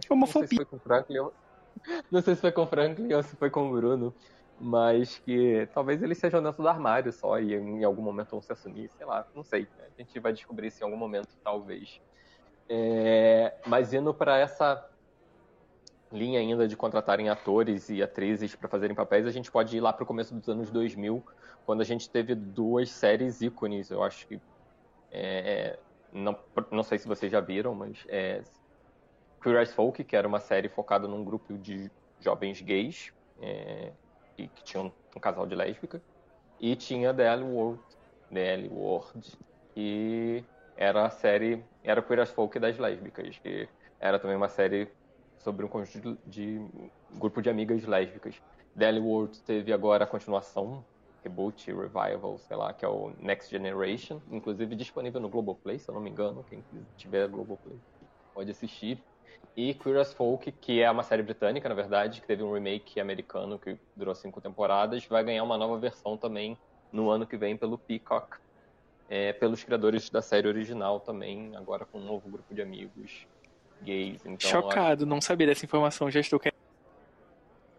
Homofobia. 0.09 0.41
Não 0.41 0.47
sei 0.47 0.47
se 0.47 0.55
foi 0.55 0.65
com 0.65 0.75
o 0.75 0.79
Franklin. 0.79 1.29
Não 2.11 2.21
sei 2.21 2.35
se 2.35 2.41
foi 2.41 2.51
com 2.51 2.63
o 2.63 2.67
Franklin 2.67 3.13
ou 3.13 3.21
se 3.21 3.35
foi 3.35 3.49
com 3.51 3.69
o 3.69 3.71
Bruno 3.71 4.13
mas 4.59 5.19
que 5.19 5.67
talvez 5.73 6.01
eles 6.01 6.17
sejam 6.17 6.41
dentro 6.41 6.61
do 6.61 6.67
armário 6.67 7.11
só 7.11 7.39
e 7.39 7.53
em 7.53 7.83
algum 7.83 8.01
momento 8.01 8.31
vão 8.31 8.41
se 8.41 8.51
assumir, 8.51 8.89
sei 8.89 9.05
lá, 9.05 9.25
não 9.35 9.43
sei. 9.43 9.67
A 9.79 10.01
gente 10.01 10.19
vai 10.19 10.33
descobrir 10.33 10.67
isso 10.67 10.81
em 10.81 10.85
algum 10.85 10.97
momento, 10.97 11.29
talvez. 11.43 12.01
É, 12.69 13.53
mas 13.65 13.93
indo 13.93 14.13
para 14.13 14.37
essa 14.37 14.89
linha 16.11 16.39
ainda 16.39 16.67
de 16.67 16.75
contratarem 16.75 17.29
atores 17.29 17.89
e 17.89 18.01
atrizes 18.01 18.55
para 18.55 18.69
fazerem 18.69 18.95
papéis, 18.95 19.25
a 19.25 19.31
gente 19.31 19.51
pode 19.51 19.75
ir 19.75 19.79
lá 19.79 19.91
para 19.91 20.03
o 20.03 20.07
começo 20.07 20.33
dos 20.33 20.47
anos 20.47 20.69
2000, 20.69 21.23
quando 21.65 21.81
a 21.81 21.85
gente 21.85 22.09
teve 22.09 22.33
duas 22.33 22.89
séries 22.89 23.41
ícones, 23.41 23.89
eu 23.89 24.03
acho 24.03 24.25
que 24.27 24.39
é, 25.11 25.77
não, 26.11 26.37
não 26.71 26.83
sei 26.83 26.97
se 26.97 27.07
vocês 27.07 27.31
já 27.31 27.39
viram, 27.39 27.73
mas 27.75 28.05
é, 28.07 28.41
Queer 29.41 29.61
as 29.61 29.73
Folk, 29.73 30.03
que 30.03 30.15
era 30.15 30.27
uma 30.27 30.39
série 30.39 30.69
focada 30.69 31.07
num 31.07 31.23
grupo 31.23 31.57
de 31.57 31.91
jovens 32.19 32.61
gays, 32.61 33.13
é, 33.41 33.91
que, 34.35 34.47
que 34.47 34.63
tinha 34.63 34.83
um, 34.83 34.91
um, 35.15 35.19
casal 35.19 35.45
de 35.45 35.55
lésbica, 35.55 36.01
e 36.59 36.75
tinha 36.75 37.13
The 37.13 37.23
L 37.33 37.43
World, 37.43 37.81
The 38.33 38.53
L 38.53 38.71
que 39.73 40.43
era 40.77 41.05
a 41.07 41.09
série, 41.09 41.65
era 41.83 42.01
Queer 42.01 42.21
as 42.21 42.31
Folk 42.31 42.59
das 42.59 42.77
lésbicas, 42.77 43.37
que 43.39 43.69
era 43.99 44.19
também 44.19 44.37
uma 44.37 44.49
série 44.49 44.95
sobre 45.39 45.65
um 45.65 45.69
conjunto 45.69 46.17
de, 46.25 46.59
de 46.59 46.69
grupo 47.17 47.41
de 47.41 47.49
amigas 47.49 47.83
lésbicas. 47.83 48.39
L 48.79 48.99
World 48.99 49.43
teve 49.43 49.73
agora 49.73 50.03
a 50.03 50.07
continuação, 50.07 50.85
reboot, 51.23 51.71
revival, 51.73 52.37
sei 52.37 52.55
lá, 52.55 52.73
que 52.73 52.85
é 52.85 52.87
o 52.87 53.09
Next 53.17 53.49
Generation, 53.49 54.21
inclusive 54.29 54.75
disponível 54.75 55.19
no 55.19 55.29
Globoplay, 55.29 55.79
se 55.79 55.89
eu 55.89 55.95
não 55.95 56.01
me 56.01 56.11
engano, 56.11 56.43
quem 56.43 56.63
tiver 56.95 57.27
Globoplay 57.27 57.81
pode 58.33 58.51
assistir. 58.51 59.03
E 59.55 59.73
Queer 59.73 59.97
as 59.97 60.13
Folk, 60.13 60.51
que 60.51 60.81
é 60.81 60.89
uma 60.91 61.03
série 61.03 61.23
britânica, 61.23 61.67
na 61.67 61.75
verdade, 61.75 62.21
que 62.21 62.27
teve 62.27 62.43
um 62.43 62.53
remake 62.53 62.99
americano 62.99 63.59
que 63.59 63.79
durou 63.95 64.13
cinco 64.13 64.39
temporadas, 64.41 65.05
vai 65.07 65.23
ganhar 65.23 65.43
uma 65.43 65.57
nova 65.57 65.79
versão 65.79 66.17
também 66.17 66.61
no 66.91 67.09
ano 67.09 67.27
que 67.27 67.37
vem 67.37 67.57
pelo 67.57 67.79
Peacock, 67.79 68.37
é, 69.09 69.33
pelos 69.33 69.63
criadores 69.63 70.09
da 70.09 70.21
série 70.21 70.47
original 70.47 70.99
também, 70.99 71.55
agora 71.55 71.85
com 71.85 71.99
um 71.99 72.05
novo 72.05 72.29
grupo 72.29 72.53
de 72.53 72.61
amigos 72.61 73.25
gays. 73.81 74.25
Então, 74.25 74.49
Chocado, 74.49 75.05
não 75.05 75.21
sabia 75.21 75.47
dessa 75.47 75.65
informação, 75.65 76.09
já 76.11 76.19
estou 76.19 76.39
querendo. 76.39 76.57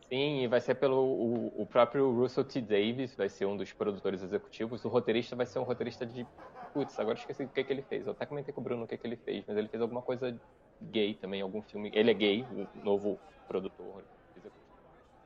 Sim, 0.08 0.42
e 0.42 0.46
vai 0.46 0.60
ser 0.60 0.74
pelo 0.74 1.04
o, 1.04 1.62
o, 1.62 1.66
próprio 1.66 2.10
Russell 2.10 2.44
T. 2.44 2.62
Davis, 2.62 3.14
vai 3.14 3.28
ser 3.28 3.44
um 3.44 3.56
dos 3.56 3.74
produtores 3.74 4.22
executivos. 4.22 4.82
O 4.82 4.88
roteirista 4.88 5.36
vai 5.36 5.44
ser 5.44 5.58
um 5.58 5.64
roteirista 5.64 6.06
de. 6.06 6.26
Putz, 6.72 6.98
agora 6.98 7.18
esqueci 7.18 7.44
o 7.44 7.48
que, 7.48 7.62
que 7.62 7.72
ele 7.72 7.82
fez. 7.82 8.06
Eu 8.06 8.12
até 8.12 8.24
comentei 8.24 8.54
com 8.54 8.62
o 8.62 8.64
Bruno 8.64 8.84
o 8.84 8.86
que, 8.86 8.96
que 8.96 9.06
ele 9.06 9.16
fez, 9.16 9.44
mas 9.46 9.56
ele 9.58 9.68
fez 9.68 9.82
alguma 9.82 10.00
coisa 10.00 10.34
gay 10.80 11.12
também, 11.12 11.42
algum 11.42 11.60
filme. 11.60 11.90
Ele 11.92 12.10
é 12.10 12.14
gay, 12.14 12.42
o 12.42 12.84
novo 12.84 13.18
produtor 13.46 14.02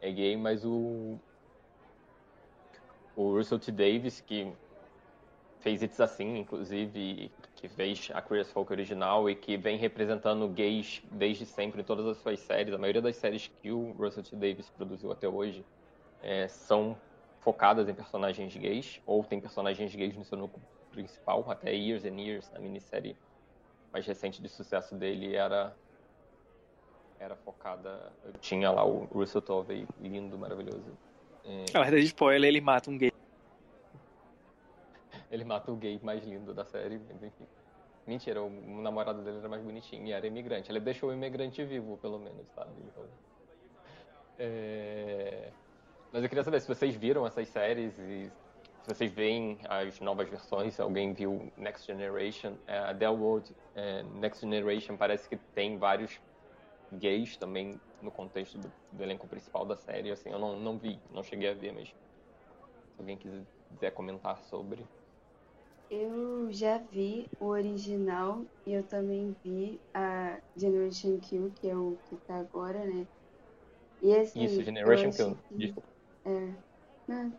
é 0.01 0.11
gay, 0.11 0.37
mas 0.37 0.65
o. 0.65 1.17
O 3.15 3.37
Russell 3.37 3.61
T. 3.61 3.71
Davis, 3.71 4.21
que 4.21 4.53
fez 5.63 5.83
It's 5.83 6.01
Assim, 6.01 6.39
inclusive, 6.39 7.31
que 7.57 7.69
fez 7.69 8.11
a 8.13 8.21
Queer 8.21 8.43
as 8.43 8.51
Folk 8.51 8.73
original 8.73 9.31
e 9.31 9.35
que 9.35 9.57
vem 9.57 9.79
representando 9.79 10.47
gays 10.49 11.03
desde 11.11 11.47
sempre 11.47 11.81
em 11.81 11.85
todas 11.85 12.07
as 12.07 12.19
suas 12.19 12.41
séries. 12.41 12.75
A 12.75 12.79
maioria 12.79 13.01
das 13.01 13.17
séries 13.17 13.51
que 13.63 13.71
o 13.71 13.93
Russell 13.93 14.25
T. 14.25 14.37
Davis 14.37 14.69
produziu 14.71 15.13
até 15.13 15.29
hoje 15.29 15.65
é, 16.21 16.49
são 16.49 16.97
focadas 17.41 17.89
em 17.89 17.95
personagens 17.95 18.57
gays, 18.57 19.01
ou 19.07 19.25
tem 19.25 19.41
personagens 19.41 19.95
gays 19.95 20.17
no 20.17 20.25
seu 20.25 20.39
núcleo 20.39 20.63
principal, 20.91 21.45
até 21.49 21.73
Years 21.73 22.05
and 22.05 22.21
Years, 22.21 22.51
a 22.55 22.59
minissérie 22.59 23.17
mais 23.93 24.07
recente 24.07 24.43
de 24.43 24.49
sucesso 24.49 24.95
dele 24.95 25.35
era 25.35 25.75
era 27.19 27.37
focada. 27.37 28.13
Tinha 28.41 28.71
lá 28.71 28.85
o 28.85 29.05
Russell 29.05 29.43
Tovey, 29.43 29.87
lindo, 30.01 30.37
maravilhoso. 30.37 30.99
É... 31.45 31.67
Na 31.73 31.83
verdade, 31.83 32.05
spoiler, 32.07 32.49
ele 32.49 32.61
mata 32.61 32.91
um 32.91 32.99
gay. 32.99 33.13
Ele 35.33 35.45
mata 35.45 35.73
o 35.73 35.77
gay 35.77 35.99
mais 36.03 36.23
lindo 36.23 36.53
da 36.53 36.65
série, 36.65 37.01
mas 37.09 37.23
enfim. 37.23 37.47
Mentira, 38.07 38.43
o 38.43 38.51
namorado 38.51 39.23
dele 39.23 39.39
era 39.39 39.49
mais 39.49 39.63
bonitinho 39.63 40.07
e 40.07 40.13
era 40.13 40.27
imigrante. 40.27 40.71
Ele 40.71 40.81
deixou 40.81 41.09
o 41.09 41.13
imigrante 41.13 41.65
vivo, 41.65 41.97
pelo 41.97 42.19
menos, 42.19 42.47
sabe? 42.55 42.73
Então... 42.87 43.05
É... 44.39 45.51
Mas 46.13 46.23
eu 46.23 46.29
queria 46.29 46.45
saber 46.45 46.61
se 46.61 46.69
vocês 46.69 46.95
viram 46.95 47.27
essas 47.27 47.49
séries 47.49 47.99
e 47.99 48.31
se 48.83 48.89
vocês 48.89 49.11
veem 49.13 49.59
as 49.69 50.01
novas 50.01 50.29
versões, 50.29 50.75
se 50.75 50.83
alguém 50.83 51.15
viu 51.15 51.51
Next 51.57 51.87
Generation, 51.87 52.55
é, 52.67 52.79
a 52.79 52.95
The 52.95 53.09
World 53.09 53.55
é, 53.75 54.03
Next 54.03 54.41
Generation 54.41 54.97
parece 54.97 55.29
que 55.29 55.37
tem 55.37 55.79
vários 55.79 56.21
gays 56.93 57.37
também 57.37 57.81
no 58.03 58.11
contexto 58.11 58.59
do, 58.59 58.71
do, 58.91 59.03
elenco 59.03 59.27
principal 59.27 59.65
da 59.65 59.77
série. 59.77 60.11
Assim, 60.11 60.31
eu 60.31 60.39
não, 60.39 60.59
não 60.59 60.77
vi, 60.77 61.01
não 61.13 61.23
cheguei 61.23 61.51
a 61.51 61.55
ver, 61.55 61.73
mas 61.73 61.89
se 61.89 61.95
alguém 62.99 63.17
quiser 63.17 63.93
comentar 63.93 64.43
sobre. 64.43 64.85
Eu 65.95 66.51
já 66.51 66.79
vi 66.79 67.29
o 67.39 67.49
original 67.49 68.47
e 68.65 68.73
eu 68.73 68.83
também 68.89 69.37
vi 69.45 69.79
a 69.93 70.41
Generation 70.57 71.21
Q, 71.21 71.53
que 71.55 71.69
é 71.69 71.77
o 71.77 71.99
que 72.09 72.17
tá 72.27 72.39
agora, 72.39 72.83
né? 72.87 73.07
E 74.01 74.17
assim, 74.17 74.43
Isso, 74.43 74.63
Generation 74.63 75.11
Q, 75.11 75.37
que... 75.49 75.57
desculpa. 75.59 75.89
É. 76.25 76.57
Não, 77.07 77.39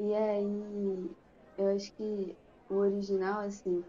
e 0.00 0.14
aí, 0.14 1.16
eu 1.56 1.68
acho 1.76 1.94
que 1.94 2.36
o 2.68 2.74
original, 2.74 3.42
assim, 3.42 3.84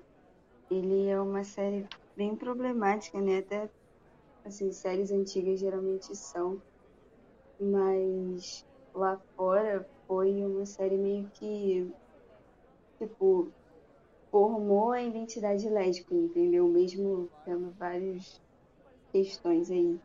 ele 0.69 1.07
é 1.07 1.19
uma 1.19 1.43
série 1.43 1.87
bem 2.15 2.35
problemática, 2.35 3.19
né? 3.19 3.39
Até, 3.39 3.67
assim, 4.45 4.71
séries 4.71 5.11
antigas 5.11 5.59
geralmente 5.59 6.15
são. 6.15 6.61
Mas 7.59 8.63
lá 8.93 9.19
fora 9.35 9.89
foi 10.05 10.45
uma 10.45 10.67
série 10.67 10.97
meio 10.99 11.31
que, 11.33 11.91
tipo, 12.99 13.51
formou 14.33 14.91
a 14.93 15.01
identidade 15.03 15.69
lésbica, 15.69 16.15
entendeu? 16.15 16.69
Mesmo 16.69 17.31
tendo 17.45 17.73
várias 17.75 18.41
questões 19.13 19.71
aí. 19.71 20.01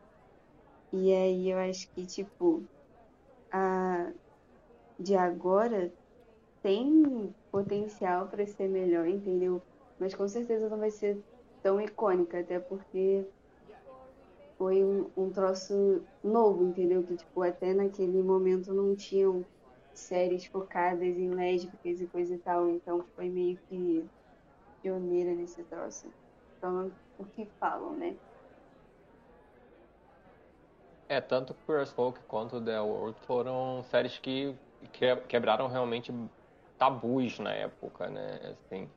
E 0.93 1.13
aí 1.13 1.49
eu 1.51 1.57
acho 1.59 1.87
que, 1.93 2.05
tipo, 2.07 2.67
a 3.51 4.13
de 4.99 5.15
agora 5.15 5.93
tem 6.61 7.35
potencial 7.51 8.29
para 8.29 8.45
ser 8.47 8.69
melhor, 8.69 9.07
entendeu? 9.07 9.63
Mas 9.99 10.15
com 10.15 10.27
certeza 10.27 10.69
não 10.69 10.79
vai 10.79 10.91
ser 10.91 11.23
tão 11.63 11.81
icônica, 11.81 12.39
até 12.41 12.59
porque 12.59 13.27
foi 14.57 14.83
um, 14.83 15.11
um 15.15 15.31
troço 15.31 16.07
novo, 16.23 16.63
entendeu? 16.65 17.03
Que, 17.05 17.15
tipo, 17.17 17.41
até 17.41 17.73
naquele 17.73 18.21
momento 18.21 18.73
não 18.73 18.95
tinham 18.95 19.47
séries 19.93 20.45
focadas 20.47 21.01
em 21.17 21.29
lésbicas 21.33 21.99
e 22.01 22.07
coisa 22.07 22.35
e 22.35 22.39
tal, 22.39 22.69
então 22.69 23.05
foi 23.15 23.29
meio 23.29 23.59
que 23.67 24.09
pioneira 24.81 25.33
nesse 25.33 25.63
troço. 25.63 26.07
Então, 26.57 26.91
o 27.17 27.25
que 27.25 27.45
falam, 27.59 27.93
né? 27.93 28.15
É, 31.07 31.19
tanto 31.19 31.55
as 31.69 31.91
Folk 31.91 32.19
quanto 32.27 32.61
The 32.61 32.79
World 32.79 33.17
foram 33.21 33.83
séries 33.83 34.19
que 34.19 34.55
quebraram 35.27 35.67
realmente 35.67 36.13
tabus 36.77 37.39
na 37.39 37.51
época, 37.51 38.07
né? 38.09 38.39
Assim, 38.51 38.87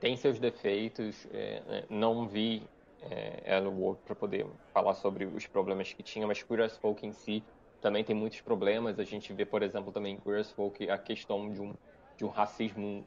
tem 0.00 0.16
seus 0.16 0.38
defeitos, 0.38 1.26
é, 1.32 1.62
né? 1.68 1.84
não 1.88 2.26
vi 2.26 2.62
é, 3.02 3.56
Ellen 3.56 3.74
World 3.74 4.00
para 4.04 4.14
poder 4.14 4.46
falar 4.72 4.94
sobre 4.94 5.26
os 5.26 5.46
problemas 5.46 5.92
que 5.92 6.02
tinha, 6.02 6.26
mas 6.26 6.44
as 6.64 6.76
Folk 6.78 7.06
em 7.06 7.12
si 7.12 7.42
também 7.80 8.04
tem 8.04 8.14
muitos 8.14 8.40
problemas. 8.40 8.98
A 8.98 9.04
gente 9.04 9.32
vê, 9.32 9.44
por 9.44 9.62
exemplo, 9.62 9.92
também 9.92 10.18
em 10.24 10.34
as 10.34 10.50
Folk 10.50 10.90
a 10.90 10.98
questão 10.98 11.52
de 11.52 11.60
um, 11.60 11.74
de 12.16 12.24
um 12.24 12.28
racismo 12.28 13.06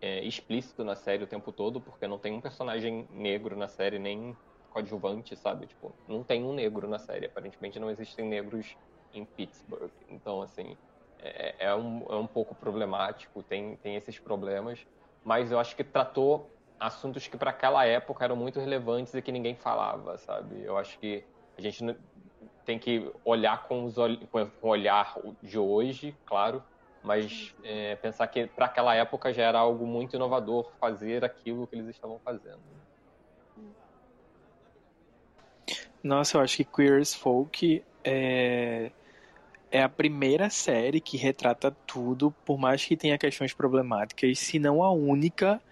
é, 0.00 0.22
explícito 0.24 0.84
na 0.84 0.94
série 0.94 1.24
o 1.24 1.26
tempo 1.26 1.52
todo, 1.52 1.80
porque 1.80 2.06
não 2.06 2.18
tem 2.18 2.32
um 2.32 2.40
personagem 2.40 3.08
negro 3.10 3.56
na 3.56 3.68
série, 3.68 3.98
nem 3.98 4.36
coadjuvante, 4.70 5.34
sabe? 5.36 5.66
Tipo, 5.66 5.94
não 6.06 6.22
tem 6.22 6.44
um 6.44 6.52
negro 6.52 6.86
na 6.86 6.98
série. 6.98 7.26
Aparentemente 7.26 7.78
não 7.78 7.90
existem 7.90 8.26
negros 8.26 8.76
em 9.14 9.24
Pittsburgh. 9.24 9.90
Então, 10.08 10.42
assim, 10.42 10.76
é, 11.18 11.54
é, 11.58 11.74
um, 11.74 12.04
é 12.10 12.16
um 12.16 12.26
pouco 12.26 12.54
problemático, 12.54 13.42
tem, 13.42 13.76
tem 13.76 13.96
esses 13.96 14.18
problemas. 14.18 14.86
Mas 15.24 15.50
eu 15.50 15.58
acho 15.58 15.74
que 15.74 15.82
tratou 15.82 16.50
assuntos 16.78 17.26
que 17.26 17.36
para 17.36 17.50
aquela 17.50 17.86
época 17.86 18.24
eram 18.24 18.36
muito 18.36 18.60
relevantes 18.60 19.14
e 19.14 19.22
que 19.22 19.32
ninguém 19.32 19.54
falava, 19.54 20.18
sabe? 20.18 20.62
Eu 20.62 20.76
acho 20.76 20.98
que 20.98 21.24
a 21.56 21.60
gente 21.60 21.96
tem 22.66 22.78
que 22.78 23.10
olhar 23.24 23.66
com, 23.66 23.84
os, 23.84 23.94
com 24.30 24.50
o 24.60 24.68
olhar 24.68 25.16
de 25.42 25.58
hoje, 25.58 26.14
claro, 26.26 26.62
mas 27.06 27.54
é, 27.62 27.94
pensar 27.94 28.26
que 28.26 28.48
para 28.48 28.66
aquela 28.66 28.92
época 28.94 29.32
já 29.32 29.44
era 29.44 29.60
algo 29.60 29.86
muito 29.86 30.16
inovador 30.16 30.72
fazer 30.80 31.24
aquilo 31.24 31.64
que 31.66 31.76
eles 31.76 31.86
estavam 31.88 32.18
fazendo. 32.18 32.58
Nossa, 36.02 36.36
eu 36.36 36.40
acho 36.40 36.56
que 36.56 36.64
Queer 36.64 37.00
as 37.00 37.14
Folk 37.14 37.82
é, 38.02 38.90
é 39.70 39.82
a 39.82 39.88
primeira 39.88 40.50
série 40.50 41.00
que 41.00 41.16
retrata 41.16 41.70
tudo, 41.86 42.34
por 42.44 42.58
mais 42.58 42.84
que 42.84 42.96
tenha 42.96 43.16
questões 43.16 43.54
problemáticas, 43.54 44.38
se 44.40 44.58
não 44.58 44.82
a 44.82 44.90
única 44.90 45.62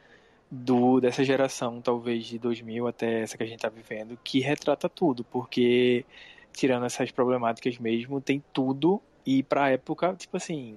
do 0.49 1.00
dessa 1.00 1.25
geração, 1.25 1.81
talvez 1.81 2.26
de 2.26 2.38
2000 2.38 2.87
até 2.87 3.23
essa 3.23 3.37
que 3.37 3.43
a 3.43 3.47
gente 3.47 3.57
está 3.57 3.69
vivendo, 3.69 4.17
que 4.23 4.38
retrata 4.38 4.88
tudo, 4.88 5.25
porque 5.25 6.05
tirando 6.53 6.87
essas 6.87 7.11
problemáticas 7.11 7.76
mesmo, 7.79 8.21
tem 8.21 8.43
tudo 8.53 9.03
e 9.26 9.43
para 9.43 9.64
a 9.64 9.71
época, 9.71 10.14
tipo 10.14 10.37
assim, 10.37 10.76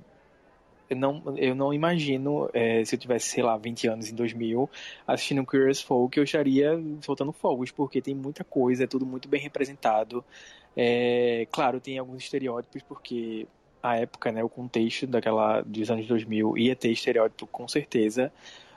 eu 0.90 0.96
não, 0.96 1.24
eu 1.38 1.56
não 1.56 1.74
imagino 1.74 2.50
é, 2.54 2.84
se 2.86 2.96
eu 2.96 3.00
tivesse, 3.00 3.30
sei 3.30 3.44
lá, 3.44 3.58
20 3.58 3.88
anos 3.88 4.10
em 4.10 4.16
2000 4.16 4.70
assistindo 5.06 5.46
Curious 5.46 5.82
Folk, 5.82 6.18
eu 6.18 6.24
estaria 6.24 6.80
soltando 7.02 7.32
fogos, 7.32 7.72
porque 7.72 8.02
tem 8.02 8.16
muita 8.16 8.44
coisa, 8.44 8.86
é 8.86 8.88
tudo 8.88 9.06
muito 9.06 9.28
bem 9.28 9.42
representado. 9.42 10.24
É, 10.76 11.48
claro, 11.52 11.80
tem 11.80 11.98
alguns 11.98 12.24
estereótipos, 12.24 12.84
porque 12.84 13.48
a 13.82 13.98
época, 13.98 14.32
né, 14.32 14.44
o 14.44 14.50
contexto 14.50 15.08
daquela 15.08 15.62
dos 15.62 15.90
anos 15.90 16.08
2000 16.08 16.58
ia 16.58 16.76
ter 16.76 16.92
estereótipo 16.92 17.48
com 17.48 17.68
certeza, 17.68 18.32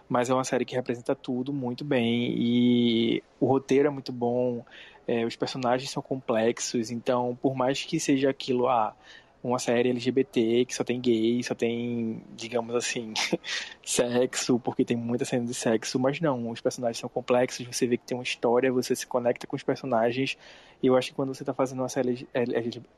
mas 0.09 0.31
é 0.31 0.35
uma 0.35 0.45
série 0.45 0.65
que 0.65 0.75
representa 0.75 1.15
tudo 1.15 1.53
muito 1.53 1.85
bem 1.85 2.35
e 2.37 3.23
o 3.39 3.47
roteiro 3.47 3.89
é 3.89 3.91
muito 3.91 4.13
bom, 4.13 4.65
é, 5.07 5.25
os 5.25 5.37
personagens 5.37 5.91
são 5.91 6.03
complexos, 6.03 6.91
então 6.91 7.39
por 7.41 7.55
mais 7.55 7.83
que 7.83 8.01
seja 8.01 8.31
aquilo, 8.31 8.69
ah, 8.69 8.95
uma 9.43 9.59
série 9.59 9.91
LGBT 9.91 10.67
que 10.67 10.75
só 10.75 10.85
tem 10.85 11.01
gay, 11.01 11.43
só 11.43 11.55
tem, 11.55 12.23
digamos 12.37 12.75
assim, 12.75 13.15
sexo, 13.83 14.59
porque 14.61 14.85
tem 14.85 14.97
muita 14.97 15.25
cena 15.25 15.47
de 15.47 15.55
sexo, 15.55 15.99
mas 15.99 16.21
não, 16.21 16.51
os 16.51 16.61
personagens 16.61 16.99
são 16.99 17.09
complexos, 17.09 17.67
você 17.67 17.87
vê 17.87 17.97
que 17.97 18.05
tem 18.05 18.17
uma 18.17 18.23
história, 18.23 18.71
você 18.71 18.95
se 18.95 19.07
conecta 19.07 19.47
com 19.47 19.57
os 19.57 19.63
personagens, 19.63 20.37
e 20.83 20.87
eu 20.87 20.97
acho 20.97 21.09
que 21.09 21.15
quando 21.15 21.35
você 21.35 21.43
está 21.43 21.55
fazendo 21.55 21.81
uma 21.81 21.89
série 21.89 22.29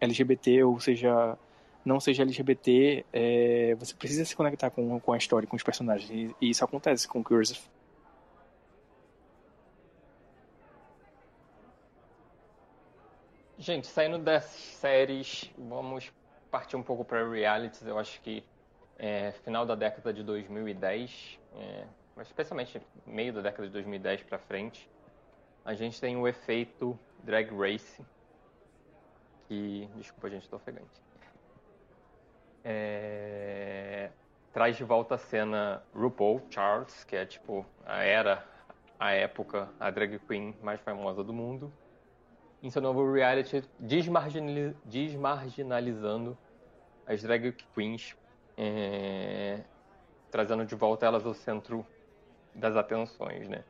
LGBT, 0.00 0.64
ou 0.64 0.81
seja, 0.81 1.38
não 1.85 2.00
seja 2.00 2.24
LGBT, 2.24 3.05
é, 3.12 3.76
você 3.78 3.94
precisa 3.94 4.24
se 4.24 4.35
conectar 4.35 4.70
com, 4.70 4.98
com 4.98 5.12
a 5.12 5.18
história, 5.18 5.46
com 5.46 5.57
os 5.57 5.62
personagens, 5.62 6.35
e, 6.40 6.50
isso 6.50 6.64
acontece 6.64 7.07
com 7.07 7.22
Curious 7.22 7.70
Gente, 13.59 13.87
saindo 13.87 14.18
das 14.18 14.42
séries, 14.46 15.48
vamos 15.57 16.11
partir 16.53 16.77
um 16.77 16.83
pouco 16.83 17.03
para 17.03 17.27
realities, 17.27 17.85
eu 17.87 17.99
acho 17.99 18.21
que 18.21 18.45
é, 18.99 19.33
final 19.43 19.65
da 19.65 19.75
década 19.75 20.12
de 20.12 20.23
2010, 20.23 21.41
é, 21.57 21.87
mas 22.15 22.27
especialmente 22.27 22.81
meio 23.07 23.33
da 23.33 23.41
década 23.41 23.67
de 23.67 23.73
2010 23.73 24.25
para 24.25 24.38
frente, 24.38 24.88
a 25.65 25.73
gente 25.73 25.99
tem 25.99 26.15
o 26.15 26.29
efeito 26.29 26.99
Drag 27.23 27.51
Race, 27.57 28.05
que, 29.49 29.88
desculpa 29.97 30.29
gente, 30.29 30.43
estou 30.43 30.59
ofegante, 30.59 31.01
é, 32.62 34.11
traz 34.53 34.77
de 34.77 34.85
volta 34.85 35.15
a 35.15 35.19
cena 35.19 35.83
RuPaul 35.95 36.43
Charles, 36.51 37.03
que 37.05 37.17
é 37.17 37.25
tipo 37.25 37.65
a 37.87 38.03
era, 38.03 38.47
a 39.01 39.12
época, 39.12 39.71
a 39.81 39.91
drag 39.91 40.19
queen 40.19 40.55
mais 40.62 40.81
famosa 40.83 41.25
do 41.25 41.33
mundo, 41.33 41.73
em 42.62 42.70
seu 42.70 42.81
novo 42.81 43.12
reality, 43.12 43.62
desmarginalizando 43.79 46.38
as 47.07 47.22
drag 47.22 47.53
queens, 47.75 48.16
é, 48.57 49.61
trazendo 50.31 50.64
de 50.64 50.75
volta 50.75 51.05
elas 51.05 51.27
ao 51.27 51.35
centro 51.35 51.85
das 52.55 52.75
atenções, 52.77 53.46
né? 53.48 53.64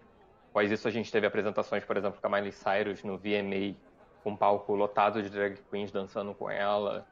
Após 0.51 0.71
isso, 0.71 0.87
a 0.87 0.91
gente 0.91 1.11
teve 1.11 1.27
apresentações, 1.27 1.83
por 1.83 1.97
exemplo, 1.97 2.21
com 2.21 2.27
a 2.27 2.31
Miley 2.31 2.53
Cyrus 2.53 3.03
no 3.03 3.17
VMA, 3.17 3.75
com 4.23 4.33
um 4.33 4.37
palco 4.37 4.75
lotado 4.75 5.23
de 5.23 5.31
drag 5.31 5.57
queens 5.71 5.91
dançando 5.91 6.35
com 6.35 6.51
ela. 6.51 7.07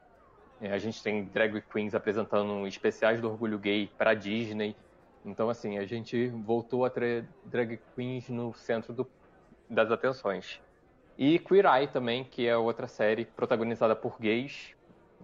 É, 0.60 0.70
a 0.70 0.78
gente 0.78 1.02
tem 1.02 1.24
drag 1.24 1.62
queens 1.62 1.94
apresentando 1.94 2.66
especiais 2.66 3.18
do 3.18 3.30
orgulho 3.30 3.58
gay 3.58 3.90
para 3.96 4.12
Disney. 4.12 4.76
Então, 5.24 5.48
assim, 5.48 5.78
a 5.78 5.86
gente 5.86 6.28
voltou 6.28 6.84
a 6.84 6.90
ter 6.90 7.24
drag 7.46 7.80
queens 7.94 8.28
no 8.28 8.52
centro 8.52 8.92
do, 8.92 9.08
das 9.70 9.90
atenções. 9.90 10.60
E 11.20 11.38
Queer 11.38 11.66
Eye 11.66 11.86
também, 11.86 12.24
que 12.24 12.48
é 12.48 12.56
outra 12.56 12.88
série 12.88 13.26
protagonizada 13.26 13.94
por 13.94 14.18
gays 14.18 14.74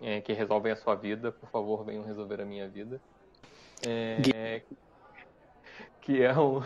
é, 0.02 0.20
que 0.20 0.34
resolvem 0.34 0.70
a 0.70 0.76
sua 0.76 0.94
vida. 0.94 1.32
Por 1.32 1.48
favor, 1.48 1.82
venham 1.86 2.04
resolver 2.04 2.38
a 2.42 2.44
minha 2.44 2.68
vida. 2.68 3.00
É, 3.86 4.60
que 6.02 6.22
é 6.22 6.38
um. 6.38 6.62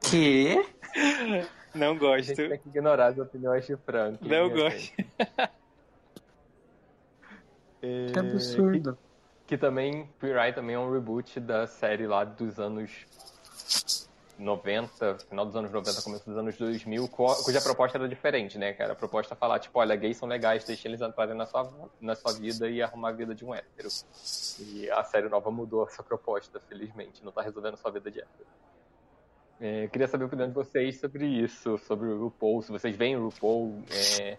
Que? 0.00 0.66
Não 1.72 1.96
gosto. 1.96 2.32
A 2.32 2.34
gente 2.34 2.48
tem 2.48 2.58
que 2.58 2.68
ignorar 2.68 3.06
as 3.06 3.18
opiniões 3.18 3.64
de 3.64 3.76
Frank. 3.76 4.18
Não 4.28 4.50
gosto. 4.50 4.92
é, 7.80 8.06
que 8.12 8.18
absurdo. 8.18 8.98
Que, 9.46 9.54
que 9.54 9.58
também, 9.58 10.10
Queer 10.18 10.44
Eye 10.44 10.52
também 10.52 10.74
é 10.74 10.78
um 10.80 10.92
reboot 10.92 11.38
da 11.38 11.68
série 11.68 12.08
lá 12.08 12.24
dos 12.24 12.58
anos 12.58 13.06
90, 14.38 15.18
final 15.28 15.46
dos 15.46 15.56
anos 15.56 15.70
90, 15.70 16.02
começo 16.02 16.28
dos 16.28 16.38
anos 16.38 16.56
2000, 16.56 17.08
cuja 17.08 17.60
proposta 17.60 17.98
era 17.98 18.08
diferente, 18.08 18.58
né, 18.58 18.72
cara? 18.72 18.92
A 18.92 18.96
proposta 18.96 19.34
é 19.34 19.36
falar, 19.36 19.58
tipo, 19.58 19.78
olha, 19.78 19.96
gays 19.96 20.16
são 20.16 20.28
legais, 20.28 20.64
deixa 20.64 20.88
eles 20.88 21.00
entrarem 21.00 21.34
na 21.34 21.46
sua, 21.46 21.72
na 22.00 22.14
sua 22.14 22.32
vida 22.32 22.68
e 22.68 22.82
arrumar 22.82 23.10
a 23.10 23.12
vida 23.12 23.34
de 23.34 23.44
um 23.44 23.54
hétero. 23.54 23.88
E 24.60 24.90
a 24.90 25.02
série 25.04 25.28
nova 25.28 25.50
mudou 25.50 25.86
essa 25.86 26.02
proposta, 26.02 26.60
felizmente, 26.68 27.24
não 27.24 27.32
tá 27.32 27.42
resolvendo 27.42 27.74
a 27.74 27.76
sua 27.78 27.90
vida 27.90 28.10
de 28.10 28.20
hétero. 28.20 28.46
É, 29.58 29.88
queria 29.88 30.06
saber 30.06 30.24
a 30.24 30.26
opinião 30.26 30.48
de 30.48 30.54
vocês 30.54 31.00
sobre 31.00 31.26
isso, 31.26 31.78
sobre 31.78 32.08
o 32.08 32.24
RuPaul, 32.24 32.62
se 32.62 32.70
vocês 32.70 32.94
veem 32.94 33.16
o 33.16 33.28
RuPaul, 33.28 33.82
é, 34.20 34.36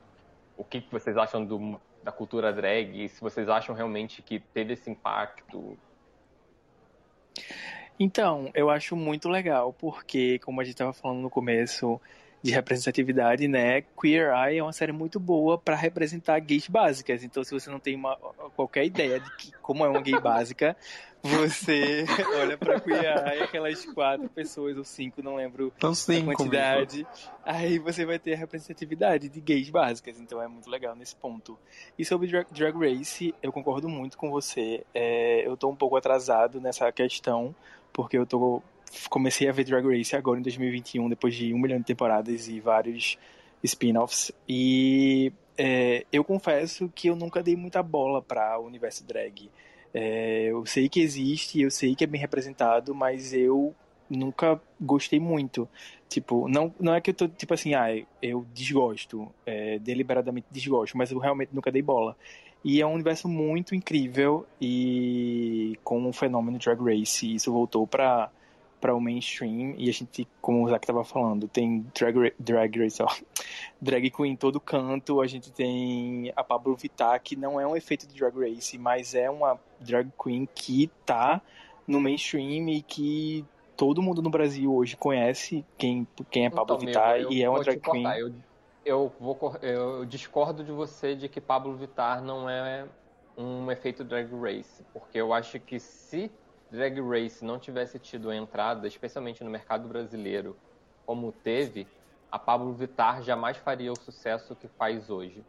o 0.55 0.63
que, 0.63 0.81
que 0.81 0.91
vocês 0.91 1.17
acham 1.17 1.43
do, 1.43 1.81
da 2.03 2.11
cultura 2.11 2.53
drag, 2.53 3.09
se 3.09 3.19
vocês 3.19 3.49
acham 3.49 3.73
realmente 3.73 4.21
que 4.21 4.39
teve 4.39 4.73
esse 4.73 4.89
impacto. 4.91 5.77
Então, 7.99 8.51
eu 8.53 8.69
acho 8.69 8.95
muito 8.95 9.27
legal, 9.27 9.73
porque, 9.73 10.39
como 10.39 10.61
a 10.61 10.63
gente 10.63 10.73
estava 10.73 10.93
falando 10.93 11.19
no 11.19 11.29
começo 11.29 11.99
de 12.41 12.51
representatividade, 12.51 13.47
né? 13.47 13.81
Queer 13.99 14.31
Eye 14.31 14.59
é 14.59 14.63
uma 14.63 14.71
série 14.71 14.91
muito 14.91 15.19
boa 15.19 15.57
para 15.57 15.75
representar 15.75 16.39
gays 16.39 16.67
básicas. 16.67 17.23
Então, 17.23 17.43
se 17.43 17.51
você 17.51 17.69
não 17.69 17.79
tem 17.79 17.95
uma, 17.95 18.15
qualquer 18.55 18.85
ideia 18.85 19.19
de 19.19 19.35
que, 19.35 19.51
como 19.61 19.83
é 19.83 19.89
uma 19.89 20.01
gay 20.01 20.19
básica, 20.19 20.77
você 21.27 22.05
olha 22.39 22.57
pra 22.57 22.79
Queer 22.79 23.37
e 23.37 23.43
aquelas 23.43 23.85
quatro 23.85 24.27
pessoas, 24.29 24.77
ou 24.77 24.83
cinco, 24.83 25.21
não 25.21 25.35
lembro 25.35 25.71
Então, 25.77 25.93
cinco, 25.93 26.31
a 26.31 26.35
quantidade. 26.35 27.05
Aí 27.45 27.79
você 27.79 28.05
vai 28.05 28.17
ter 28.17 28.33
a 28.33 28.37
representatividade 28.37 29.29
de 29.29 29.41
gays 29.41 29.69
básicas, 29.69 30.19
então 30.19 30.41
é 30.41 30.47
muito 30.47 30.69
legal 30.69 30.95
nesse 30.95 31.15
ponto. 31.15 31.57
E 31.97 32.05
sobre 32.05 32.27
Drag, 32.27 32.47
Drag 32.51 32.75
Race, 32.77 33.33
eu 33.41 33.51
concordo 33.51 33.87
muito 33.87 34.17
com 34.17 34.29
você. 34.29 34.83
É, 34.93 35.47
eu 35.47 35.55
tô 35.55 35.69
um 35.69 35.75
pouco 35.75 35.95
atrasado 35.95 36.59
nessa 36.59 36.91
questão, 36.91 37.55
porque 37.93 38.17
eu 38.17 38.25
tô 38.25 38.61
comecei 39.09 39.49
a 39.49 39.51
ver 39.51 39.65
Drag 39.65 39.85
Race 39.85 40.15
agora 40.15 40.39
em 40.39 40.43
2021, 40.43 41.09
depois 41.09 41.35
de 41.35 41.53
um 41.53 41.59
milhão 41.59 41.77
de 41.77 41.85
temporadas 41.85 42.47
e 42.47 42.59
vários 42.59 43.17
spin-offs. 43.63 44.31
E 44.47 45.31
é, 45.57 46.05
eu 46.11 46.23
confesso 46.23 46.89
que 46.93 47.07
eu 47.07 47.15
nunca 47.15 47.41
dei 47.41 47.55
muita 47.55 47.81
bola 47.81 48.21
para 48.21 48.59
o 48.59 48.65
universo 48.65 49.05
drag. 49.05 49.49
É, 49.99 50.51
eu 50.51 50.63
sei 50.63 50.87
que 50.87 51.01
existe, 51.01 51.59
eu 51.59 51.71
sei 51.71 51.95
que 51.95 52.03
é 52.03 52.07
bem 52.07 52.21
representado, 52.21 52.93
mas 52.93 53.33
eu 53.33 53.73
nunca 54.07 54.61
gostei 54.79 55.19
muito. 55.19 55.67
Tipo, 56.07 56.47
não, 56.47 56.71
não 56.79 56.93
é 56.93 57.01
que 57.01 57.09
eu 57.09 57.15
tô, 57.15 57.27
tipo 57.27 57.51
assim, 57.55 57.73
ah, 57.73 57.87
eu 58.21 58.45
desgosto, 58.53 59.27
é, 59.43 59.79
deliberadamente 59.79 60.45
desgosto, 60.51 60.95
mas 60.95 61.09
eu 61.09 61.17
realmente 61.17 61.49
nunca 61.51 61.71
dei 61.71 61.81
bola. 61.81 62.15
E 62.63 62.79
é 62.79 62.85
um 62.85 62.93
universo 62.93 63.27
muito 63.27 63.73
incrível 63.73 64.45
e 64.61 65.75
com 65.83 66.07
o 66.07 66.13
fenômeno 66.13 66.59
Drag 66.59 66.79
Race, 66.79 67.33
isso 67.33 67.51
voltou 67.51 67.87
pra, 67.87 68.29
para 68.79 68.93
o 68.93 69.01
mainstream 69.01 69.73
e 69.77 69.89
a 69.89 69.93
gente, 69.93 70.27
como 70.41 70.63
o 70.63 70.69
Zac 70.69 70.83
estava 70.83 71.03
falando, 71.03 71.47
tem 71.47 71.85
drag, 71.93 72.33
drag 72.39 72.79
race, 72.79 73.01
ó, 73.01 73.07
drag 73.81 74.09
queen 74.11 74.33
em 74.33 74.35
todo 74.35 74.59
canto, 74.59 75.21
a 75.21 75.27
gente 75.27 75.51
tem 75.51 76.31
a 76.35 76.43
Pablo 76.43 76.75
Vittar, 76.75 77.21
que 77.21 77.35
não 77.35 77.59
é 77.59 77.65
um 77.65 77.75
efeito 77.75 78.07
de 78.07 78.15
drag 78.15 78.37
race, 78.37 78.77
mas 78.77 79.15
é 79.15 79.29
uma 79.29 79.59
drag 79.79 80.09
queen 80.21 80.47
que 80.53 80.91
tá 81.05 81.41
no 81.87 81.99
mainstream 81.99 82.69
e 82.69 82.81
que 82.81 83.45
todo 83.75 84.01
mundo 84.01 84.21
no 84.21 84.29
Brasil 84.29 84.73
hoje 84.73 84.95
conhece 84.95 85.65
quem, 85.77 86.07
quem 86.29 86.45
é 86.45 86.49
Pablo 86.49 86.75
então, 86.75 86.87
Vittar 86.87 87.19
meu, 87.19 87.31
e 87.31 87.43
é 87.43 87.49
uma 87.49 87.63
drag 87.63 87.79
queen. 87.79 88.05
Eu, 88.17 88.33
eu, 88.85 89.13
vou, 89.19 89.37
eu 89.61 90.05
discordo 90.05 90.63
de 90.63 90.71
você 90.71 91.15
de 91.15 91.27
que 91.27 91.41
Pablo 91.41 91.75
Vittar 91.75 92.21
não 92.21 92.49
é 92.49 92.85
um 93.37 93.71
efeito 93.71 94.03
drag 94.03 94.29
race, 94.35 94.83
porque 94.93 95.19
eu 95.19 95.33
acho 95.33 95.59
que 95.59 95.79
se 95.79 96.31
Drag 96.69 96.99
Race 97.01 97.43
não 97.43 97.59
tivesse 97.59 97.97
tido 97.99 98.29
a 98.29 98.35
entrada, 98.35 98.87
especialmente 98.87 99.43
no 99.43 99.49
mercado 99.49 99.87
brasileiro, 99.87 100.57
como 101.05 101.31
teve, 101.31 101.87
a 102.29 102.37
Pablo 102.37 102.73
Vittar 102.73 103.21
jamais 103.21 103.57
faria 103.57 103.91
o 103.91 103.99
sucesso 103.99 104.55
que 104.55 104.67
faz 104.67 105.09
hoje. 105.09 105.43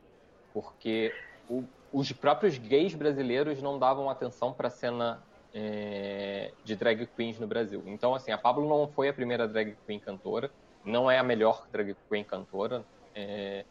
Porque 0.55 1.13
o, 1.49 1.65
os 1.93 2.13
próprios 2.13 2.57
gays 2.59 2.95
brasileiros 2.95 3.61
não 3.61 3.79
davam 3.79 4.09
atenção 4.09 4.53
para 4.53 4.69
a 4.69 4.71
cena 4.71 5.23
é, 5.53 6.53
de 6.65 6.77
drag 6.77 7.07
queens 7.07 7.39
no 7.39 7.47
Brasil. 7.47 7.83
Então, 7.87 8.15
assim, 8.15 8.31
a 8.31 8.39
Pablo 8.39 8.69
não 8.69 8.87
foi 8.89 9.09
a 9.09 9.13
primeira 9.13 9.49
drag 9.49 9.77
queen 9.87 9.99
cantora, 9.99 10.51
não 10.85 11.11
é 11.11 11.19
a 11.19 11.23
melhor 11.25 11.67
drag 11.71 11.97
queen 12.09 12.25
cantora. 12.25 12.85
É, 13.15 13.65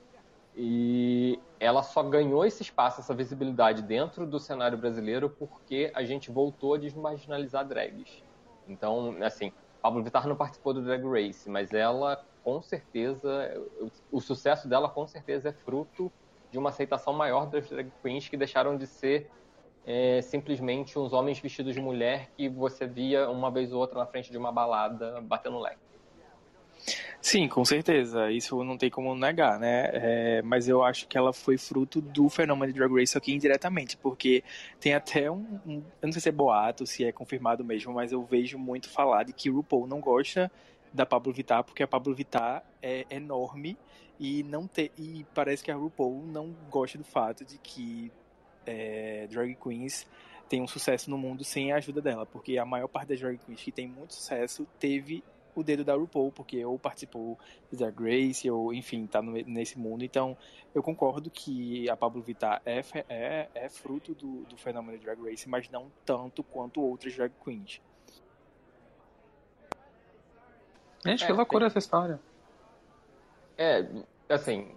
e 0.60 1.40
ela 1.60 1.84
só 1.84 2.02
ganhou 2.02 2.44
esse 2.44 2.64
espaço, 2.64 3.00
essa 3.00 3.14
visibilidade 3.14 3.84
dentro 3.84 4.26
do 4.26 4.40
cenário 4.40 4.76
brasileiro 4.76 5.30
porque 5.30 5.92
a 5.94 6.04
gente 6.04 6.32
voltou 6.32 6.74
a 6.74 6.78
desmarginalizar 6.80 7.68
drags. 7.68 8.24
Então, 8.68 9.16
assim, 9.22 9.52
Pablo 9.82 10.04
Vittar 10.04 10.28
não 10.28 10.36
participou 10.36 10.74
do 10.74 10.84
Drag 10.84 11.04
Race, 11.06 11.48
mas 11.48 11.74
ela, 11.74 12.26
com 12.44 12.60
certeza, 12.62 13.54
o 14.12 14.20
sucesso 14.20 14.68
dela, 14.68 14.90
com 14.90 15.06
certeza, 15.06 15.50
é 15.50 15.54
fruto 15.54 16.12
de 16.52 16.58
uma 16.58 16.70
aceitação 16.70 17.14
maior 17.14 17.46
das 17.46 17.70
drag 17.70 17.92
queens 18.02 18.28
que 18.28 18.36
deixaram 18.36 18.76
de 18.76 18.88
ser 18.88 19.30
é, 19.86 20.22
simplesmente 20.24 20.98
uns 20.98 21.14
homens 21.14 21.40
vestidos 21.40 21.76
de 21.76 21.80
mulher 21.80 22.32
que 22.36 22.50
você 22.50 22.88
via 22.88 23.30
uma 23.30 23.52
vez 23.52 23.72
ou 23.72 23.80
outra 23.80 24.00
na 24.00 24.08
frente 24.08 24.32
de 24.32 24.38
uma 24.38 24.52
balada 24.52 25.22
batendo 25.22 25.60
leque. 25.60 25.87
Sim, 27.22 27.48
com 27.48 27.66
certeza. 27.66 28.32
Isso 28.32 28.64
não 28.64 28.78
tem 28.78 28.90
como 28.90 29.14
negar, 29.14 29.60
né? 29.60 29.90
É, 29.94 30.42
mas 30.42 30.68
eu 30.70 30.84
acho 30.84 31.08
que 31.08 31.18
ela 31.18 31.34
foi 31.34 31.58
fruto 31.58 32.00
do 32.00 32.30
fenômeno 32.30 32.72
de 32.72 32.80
Drag 32.80 32.94
Race 32.94 33.18
aqui 33.18 33.34
indiretamente, 33.34 33.98
porque 33.98 34.44
tem 34.80 34.94
até 34.94 35.30
um, 35.30 35.60
um, 35.66 35.84
Eu 36.02 36.06
não 36.08 36.12
sei 36.14 36.22
se 36.22 36.30
é 36.30 36.32
boato, 36.32 36.86
se 36.86 37.04
é 37.04 37.12
confirmado 37.12 37.64
mesmo, 37.64 37.94
mas 37.94 38.12
eu 38.12 38.24
vejo 38.24 38.58
muito 38.58 38.90
falar 38.90 39.24
de 39.24 39.34
que 39.34 39.50
RuPaul 39.50 39.88
não 39.88 40.00
gosta 40.00 40.50
da 40.94 41.06
Pablo 41.06 41.34
Vittar, 41.34 41.64
porque 41.64 41.84
a 41.84 41.88
Pablo 41.88 42.16
Vittar 42.16 42.64
é 42.82 43.06
enorme 43.10 43.78
e 44.20 44.42
não 44.44 44.68
te, 44.68 44.92
e 44.98 45.26
parece 45.34 45.64
que 45.64 45.70
a 45.70 45.76
RuPaul 45.76 46.24
não 46.26 46.56
gosta 46.70 46.98
do 46.98 47.04
fato 47.04 47.44
de 47.44 47.58
que 47.58 48.12
é, 48.66 49.28
drag 49.30 49.56
queens 49.56 50.08
tem 50.48 50.62
um 50.62 50.68
sucesso 50.68 51.10
no 51.10 51.18
mundo 51.18 51.44
sem 51.44 51.74
a 51.74 51.76
ajuda 51.76 52.02
dela, 52.02 52.26
porque 52.26 52.58
a 52.58 52.66
maior 52.66 52.88
parte 52.88 53.10
das 53.10 53.20
drag 53.20 53.38
queens 53.38 53.62
que 53.62 53.72
tem 53.72 53.88
muito 53.88 54.14
sucesso 54.14 54.66
teve 54.80 55.24
o 55.60 55.64
dedo 55.64 55.84
da 55.84 55.96
RuPaul, 55.96 56.32
porque 56.32 56.64
ou 56.64 56.78
participou 56.78 57.38
da 57.72 57.90
Grace, 57.90 58.50
ou 58.50 58.74
enfim, 58.74 59.06
tá 59.06 59.22
no, 59.22 59.32
nesse 59.32 59.78
mundo. 59.78 60.04
Então, 60.04 60.38
eu 60.74 60.84
concordo 60.84 61.30
que 61.30 61.90
a 61.90 61.98
Pablo 61.98 62.22
Vittar 62.22 62.62
é, 62.66 62.82
é, 63.10 63.50
é 63.54 63.70
fruto 63.70 64.14
do, 64.14 64.44
do 64.46 64.58
fenômeno 64.58 64.98
Drag 65.00 65.22
Race, 65.22 65.48
mas 65.50 65.70
não 65.70 65.92
tanto 66.06 66.44
quanto 66.44 66.82
outras 66.82 67.16
drag 67.16 67.32
queens. 67.44 67.82
Gente, 71.06 71.26
que 71.26 71.32
é, 71.32 71.36
loucura 71.36 71.62
tem... 71.62 71.68
essa 71.68 71.80
história. 71.80 72.20
É, 73.58 73.86
assim, 74.30 74.68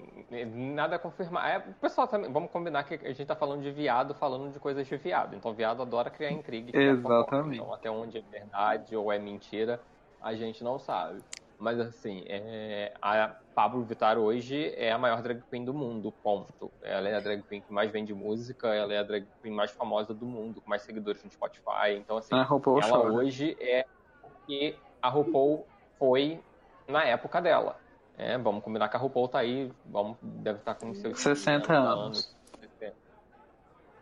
nada 0.46 0.96
a 0.96 0.98
confirmar. 0.98 1.50
É, 1.50 1.58
o 1.58 1.74
pessoal 1.74 2.06
também, 2.06 2.32
vamos 2.32 2.50
combinar 2.50 2.84
que 2.84 2.94
a 2.94 3.12
gente 3.12 3.26
tá 3.26 3.34
falando 3.34 3.62
de 3.62 3.70
viado, 3.70 4.14
falando 4.14 4.52
de 4.52 4.58
coisas 4.58 4.86
de 4.86 4.96
viado. 4.96 5.34
Então, 5.34 5.52
viado 5.52 5.82
adora 5.82 6.10
criar 6.10 6.30
intriga. 6.30 6.76
Exatamente. 6.76 7.56
Então, 7.56 7.72
até 7.72 7.90
onde 7.90 8.18
é 8.18 8.22
verdade 8.22 8.96
ou 8.96 9.12
é 9.12 9.18
mentira, 9.18 9.80
a 10.20 10.34
gente 10.34 10.62
não 10.62 10.78
sabe. 10.78 11.20
Mas 11.58 11.78
assim, 11.78 12.24
é, 12.26 12.92
a 13.02 13.36
Pablo 13.54 13.82
Vittar 13.84 14.16
hoje 14.16 14.72
é 14.76 14.90
a 14.90 14.96
maior 14.96 15.20
drag 15.20 15.42
queen 15.50 15.62
do 15.64 15.74
mundo, 15.74 16.10
ponto. 16.10 16.70
Ela 16.82 17.10
é 17.10 17.16
a 17.16 17.20
drag 17.20 17.42
queen 17.42 17.60
que 17.60 17.72
mais 17.72 17.90
vende 17.90 18.14
música, 18.14 18.68
ela 18.74 18.94
é 18.94 18.98
a 18.98 19.02
drag 19.02 19.26
queen 19.42 19.54
mais 19.54 19.70
famosa 19.70 20.14
do 20.14 20.24
mundo, 20.24 20.62
com 20.62 20.70
mais 20.70 20.82
seguidores 20.82 21.22
no 21.22 21.30
Spotify. 21.30 21.96
Então, 21.96 22.16
assim, 22.16 22.34
ela 22.34 22.46
chora. 22.46 23.12
hoje 23.12 23.56
é 23.60 23.84
o 24.24 24.46
que 24.46 24.74
a 25.02 25.08
RuPaul 25.10 25.66
foi 25.98 26.40
na 26.88 27.04
época 27.04 27.42
dela. 27.42 27.76
É, 28.16 28.38
vamos 28.38 28.64
combinar 28.64 28.88
que 28.88 28.96
a 28.96 28.98
RuPaul 28.98 29.28
tá 29.28 29.40
aí, 29.40 29.70
vamos, 29.84 30.16
deve 30.22 30.60
estar 30.60 30.74
tá 30.74 30.80
com 30.80 30.94
seus 30.94 31.20
60 31.20 31.72
anos. 31.74 31.98
anos. 32.04 32.40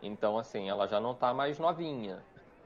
Então, 0.02 0.38
assim, 0.38 0.68
ela 0.68 0.86
já 0.86 1.00
não 1.00 1.14
tá 1.14 1.34
mais 1.34 1.58
novinha. 1.58 2.22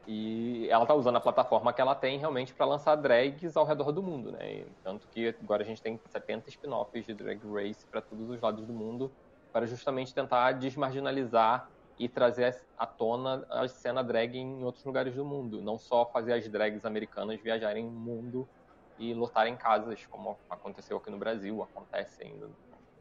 E 0.06 0.66
ela 0.68 0.84
tá 0.86 0.94
usando 0.94 1.16
a 1.16 1.20
plataforma 1.20 1.72
que 1.72 1.80
ela 1.80 1.94
tem 1.94 2.18
realmente 2.18 2.54
para 2.54 2.66
lançar 2.66 2.96
drags 2.96 3.56
ao 3.56 3.64
redor 3.64 3.92
do 3.92 4.02
mundo, 4.02 4.32
né? 4.32 4.66
Tanto 4.82 5.08
que 5.08 5.28
agora 5.40 5.62
a 5.62 5.66
gente 5.66 5.80
tem 5.80 6.00
70 6.08 6.48
spin-offs 6.50 7.06
de 7.06 7.14
Drag 7.14 7.40
Race 7.46 7.86
para 7.88 8.02
todos 8.02 8.28
os 8.28 8.40
lados 8.40 8.66
do 8.66 8.74
mundo, 8.74 9.14
para 9.52 9.66
justamente 9.66 10.12
tentar 10.12 10.52
desmarginalizar 10.52 11.68
e 11.98 12.08
trazer 12.08 12.56
à 12.76 12.86
tona 12.86 13.46
a 13.50 13.68
cena 13.68 14.02
drag 14.02 14.36
em 14.36 14.64
outros 14.64 14.84
lugares 14.84 15.14
do 15.14 15.24
mundo, 15.24 15.62
não 15.62 15.78
só 15.78 16.10
fazer 16.10 16.32
as 16.32 16.48
drags 16.48 16.84
americanas 16.84 17.40
viajarem 17.40 17.86
o 17.86 17.90
mundo 17.92 18.50
e 18.98 19.14
lotarem 19.14 19.56
casas, 19.56 20.06
como 20.06 20.40
aconteceu 20.48 20.96
aqui 20.96 21.10
no 21.10 21.18
Brasil, 21.18 21.62
acontece 21.62 22.24
ainda, 22.24 22.50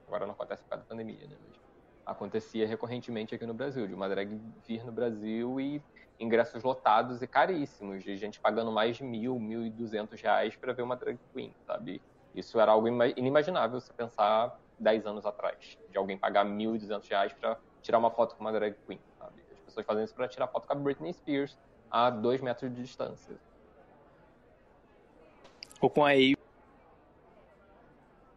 agora 0.07 0.25
não 0.27 0.33
acontece 0.33 0.63
por 0.63 0.69
causa 0.69 0.83
da 0.83 0.87
pandemia, 0.87 1.27
né? 1.27 1.37
Mas 1.41 1.57
acontecia 2.05 2.67
recorrentemente 2.67 3.33
aqui 3.33 3.45
no 3.45 3.53
Brasil, 3.53 3.87
de 3.87 3.93
uma 3.93 4.09
drag 4.09 4.29
vir 4.67 4.85
no 4.85 4.91
Brasil 4.91 5.59
e 5.59 5.83
ingressos 6.21 6.63
lotados 6.63 7.21
e 7.21 7.27
caríssimos, 7.27 8.03
de 8.03 8.15
gente 8.15 8.39
pagando 8.39 8.71
mais 8.71 8.97
de 8.97 9.03
mil, 9.03 9.39
mil 9.39 9.65
e 9.65 9.69
duzentos 9.69 10.21
reais 10.21 10.55
para 10.55 10.71
ver 10.71 10.83
uma 10.83 10.95
drag 10.95 11.17
queen, 11.33 11.53
sabe? 11.65 12.01
Isso 12.35 12.59
era 12.59 12.71
algo 12.71 12.87
inimaginável 13.17 13.81
se 13.81 13.91
pensar 13.91 14.57
dez 14.79 15.05
anos 15.05 15.25
atrás, 15.25 15.77
de 15.89 15.97
alguém 15.97 16.17
pagar 16.17 16.45
mil 16.45 16.75
e 16.75 16.79
duzentos 16.79 17.09
reais 17.09 17.33
para 17.33 17.57
tirar 17.81 17.97
uma 17.97 18.11
foto 18.11 18.35
com 18.35 18.41
uma 18.41 18.51
drag 18.51 18.75
queen, 18.85 18.99
sabe? 19.17 19.41
As 19.51 19.59
pessoas 19.59 19.85
fazem 19.85 20.03
isso 20.03 20.13
para 20.13 20.27
tirar 20.27 20.47
foto 20.47 20.67
com 20.67 20.73
a 20.73 20.75
Britney 20.75 21.13
Spears 21.13 21.57
a 21.89 22.11
dois 22.11 22.39
metros 22.39 22.73
de 22.73 22.81
distância. 22.81 23.35
Ou 25.81 25.89
com 25.89 26.05
a 26.05 26.11
Amy. 26.11 26.37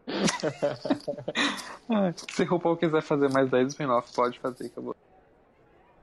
Se 2.28 2.42
o 2.42 2.46
RuPaul 2.46 2.76
quiser 2.78 3.02
fazer 3.02 3.30
mais 3.30 3.50
10 3.50 3.68
spin-off, 3.68 4.12
pode 4.14 4.40
fazer, 4.40 4.66
acabou. 4.66 4.96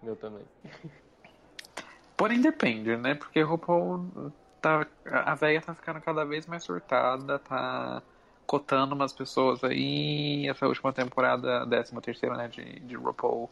Meu 0.04 0.16
também. 0.16 0.46
Porém 2.22 2.40
depende, 2.40 2.96
né? 2.98 3.16
Porque 3.16 3.42
RuPaul 3.42 4.32
tá. 4.62 4.86
A 5.10 5.34
velha 5.34 5.60
tá 5.60 5.74
ficando 5.74 6.00
cada 6.00 6.24
vez 6.24 6.46
mais 6.46 6.64
surtada, 6.64 7.40
tá 7.40 8.04
cotando 8.46 8.94
umas 8.94 9.12
pessoas 9.12 9.64
aí. 9.64 10.48
Essa 10.48 10.68
última 10.68 10.94
temporada, 10.94 11.66
13 11.66 12.00
terceira, 12.00 12.38
né, 12.38 12.48
de, 12.48 12.80
de 12.82 12.96
RuPaul. 12.96 13.50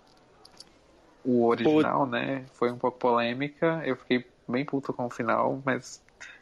O 1.26 1.48
original, 1.48 2.02
Pô. 2.02 2.06
né? 2.06 2.46
Foi 2.54 2.72
um 2.72 2.78
pouco 2.78 3.00
polêmica. 3.00 3.82
Eu 3.84 3.96
fiquei 3.96 4.24
bem 4.48 4.64
puto 4.64 4.94
com 4.94 5.08
o 5.08 5.10
final, 5.10 5.60
mas. 5.66 6.00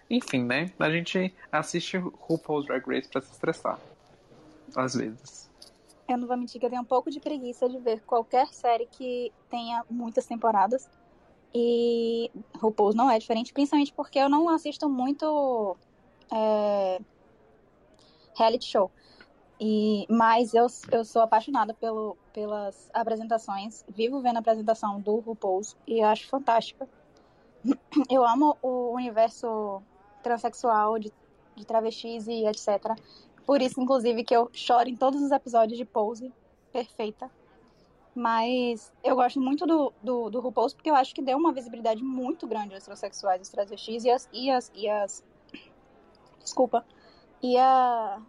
Enfim, 0.09 0.43
né? 0.43 0.69
A 0.79 0.91
gente 0.91 1.33
assiste 1.49 1.95
RuPaul's 1.95 2.65
Drag 2.65 2.85
Race 2.85 3.07
pra 3.07 3.21
se 3.21 3.31
estressar. 3.31 3.79
Às 4.75 4.95
vezes. 4.95 5.49
Eu 6.09 6.17
não 6.17 6.27
vou 6.27 6.35
mentir 6.35 6.59
que 6.59 6.65
eu 6.65 6.69
tenho 6.69 6.81
um 6.81 6.85
pouco 6.85 7.09
de 7.09 7.21
preguiça 7.21 7.69
de 7.69 7.79
ver 7.79 8.01
qualquer 8.01 8.47
série 8.47 8.85
que 8.85 9.31
tenha 9.49 9.85
muitas 9.89 10.25
temporadas 10.25 10.89
E 11.59 12.29
RuPaul's 12.55 12.93
não 12.93 13.09
é 13.09 13.17
diferente, 13.17 13.51
principalmente 13.51 13.91
porque 13.91 14.19
eu 14.19 14.29
não 14.29 14.47
assisto 14.47 14.87
muito 14.87 15.75
é, 16.31 17.01
reality 18.35 18.65
show. 18.65 18.91
E, 19.59 20.05
mas 20.07 20.53
eu, 20.53 20.67
eu 20.91 21.03
sou 21.03 21.23
apaixonada 21.23 21.73
pelo, 21.73 22.15
pelas 22.31 22.91
apresentações. 22.93 23.83
Vivo 23.89 24.21
vendo 24.21 24.37
a 24.37 24.39
apresentação 24.39 25.01
do 25.01 25.15
RuPaul's 25.15 25.75
e 25.87 25.99
acho 25.99 26.27
fantástica. 26.27 26.87
Eu 28.07 28.23
amo 28.23 28.55
o 28.61 28.91
universo 28.93 29.81
transexual 30.21 30.99
de, 30.99 31.11
de 31.55 31.65
travestis 31.65 32.27
e 32.27 32.45
etc. 32.45 32.95
Por 33.47 33.63
isso, 33.63 33.81
inclusive, 33.81 34.23
que 34.23 34.35
eu 34.35 34.47
choro 34.53 34.87
em 34.87 34.95
todos 34.95 35.21
os 35.23 35.31
episódios 35.31 35.77
de 35.77 35.85
Pose. 35.85 36.31
Perfeita. 36.71 37.31
Mas 38.17 38.91
eu 39.03 39.15
gosto 39.15 39.39
muito 39.39 39.67
do, 39.67 39.93
do, 40.01 40.31
do 40.31 40.39
RuPaul's 40.39 40.73
porque 40.73 40.89
eu 40.89 40.95
acho 40.95 41.13
que 41.13 41.21
deu 41.21 41.37
uma 41.37 41.53
visibilidade 41.53 42.03
muito 42.03 42.47
grande 42.47 42.73
aos 42.73 42.83
transexuais, 42.83 43.41
aos 43.41 43.49
travestis 43.49 44.05
e 44.05 44.09
as, 44.09 44.27
e 44.33 44.49
as, 44.49 44.71
e 44.73 44.89
as 44.89 45.23
desculpa, 46.43 46.83
e 47.43 47.55
a 47.59 48.19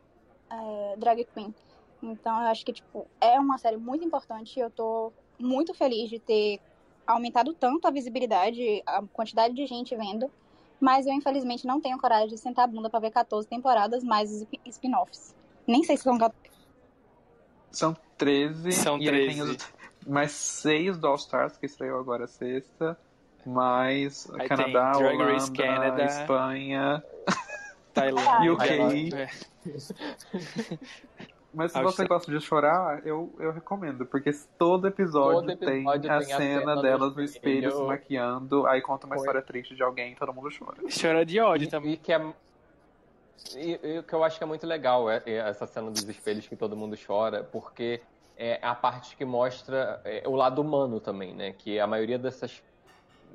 é, 0.51 0.94
drag 0.98 1.24
queen. 1.33 1.55
Então 2.03 2.38
eu 2.38 2.48
acho 2.48 2.66
que 2.66 2.72
tipo 2.74 3.07
é 3.18 3.40
uma 3.40 3.57
série 3.57 3.79
muito 3.79 4.05
importante 4.05 4.59
e 4.59 4.61
eu 4.61 4.70
tô 4.70 5.11
muito 5.38 5.72
feliz 5.72 6.11
de 6.11 6.18
ter 6.18 6.61
aumentado 7.07 7.55
tanto 7.55 7.88
a 7.88 7.90
visibilidade, 7.90 8.83
a 8.85 9.03
quantidade 9.11 9.55
de 9.55 9.64
gente 9.64 9.96
vendo. 9.96 10.31
Mas 10.79 11.07
eu, 11.07 11.14
infelizmente, 11.14 11.66
não 11.66 11.81
tenho 11.81 11.96
coragem 11.96 12.29
de 12.29 12.37
sentar 12.37 12.66
a 12.66 12.68
bunda 12.68 12.90
pra 12.90 13.01
ver 13.01 13.11
14 13.11 13.48
temporadas 13.48 14.05
mais 14.05 14.31
os 14.31 14.46
spin-offs. 14.66 15.35
Nem 15.66 15.83
sei 15.83 15.96
se 15.96 16.03
são 16.03 16.18
14. 16.18 16.38
São 17.72 17.96
13. 18.18 18.72
São 18.72 18.98
13. 18.98 19.42
Os, 19.42 19.78
mais 20.09 20.33
6 20.33 20.99
do 20.99 21.07
All 21.07 21.16
Stars, 21.16 21.57
que 21.57 21.66
estreou 21.66 22.01
agora 22.01 22.27
sexta. 22.27 22.99
Mais 23.47 24.29
Aí 24.38 24.49
Canadá, 24.49 24.92
Holanda, 24.97 25.53
Canada, 25.57 26.05
Espanha, 26.05 27.05
Tailândia, 27.94 28.53
UK. 28.53 29.11
É. 29.14 29.29
Mas 31.53 31.73
se 31.73 31.83
você 31.83 32.07
gosta 32.07 32.31
de 32.31 32.40
chorar, 32.40 33.05
eu, 33.07 33.35
eu 33.38 33.51
recomendo, 33.51 34.05
porque 34.05 34.31
todo 34.59 34.87
episódio, 34.87 35.40
todo 35.40 35.51
episódio 35.51 36.01
tem, 36.01 36.12
a, 36.12 36.18
tem 36.18 36.27
cena 36.27 36.37
a 36.37 36.38
cena 36.38 36.83
delas 36.83 37.16
no 37.16 37.23
espelho 37.23 37.73
se 37.73 37.83
maquiando, 37.83 38.66
aí 38.66 38.83
conta 38.83 39.07
uma 39.07 39.16
Foi. 39.16 39.25
história 39.25 39.42
triste 39.42 39.75
de 39.75 39.83
alguém 39.83 40.12
e 40.12 40.14
todo 40.14 40.33
mundo 40.33 40.51
chora. 40.57 40.77
Chora 41.01 41.25
de 41.25 41.40
ódio 41.40 41.66
e, 41.66 41.71
também. 41.71 41.92
E 41.92 41.97
que 41.97 42.12
é. 42.12 42.35
E, 43.57 43.81
e, 43.83 43.99
o 43.99 44.03
que 44.03 44.12
eu 44.12 44.23
acho 44.23 44.37
que 44.37 44.44
é 44.44 44.47
muito 44.47 44.66
legal 44.66 45.09
é, 45.09 45.23
é, 45.25 45.37
essa 45.37 45.66
cena 45.66 45.90
dos 45.90 46.07
espelhos 46.07 46.47
que 46.47 46.55
todo 46.55 46.77
mundo 46.77 46.97
chora, 47.05 47.42
porque 47.42 48.03
é 48.38 48.61
a 48.62 48.74
parte 48.74 49.16
que 49.16 49.24
mostra 49.24 50.01
é, 50.05 50.22
o 50.27 50.37
lado 50.37 50.62
humano 50.62 51.01
também, 51.01 51.35
né? 51.35 51.53
Que 51.53 51.81
a 51.81 51.87
maioria 51.88 52.16
dessas, 52.16 52.62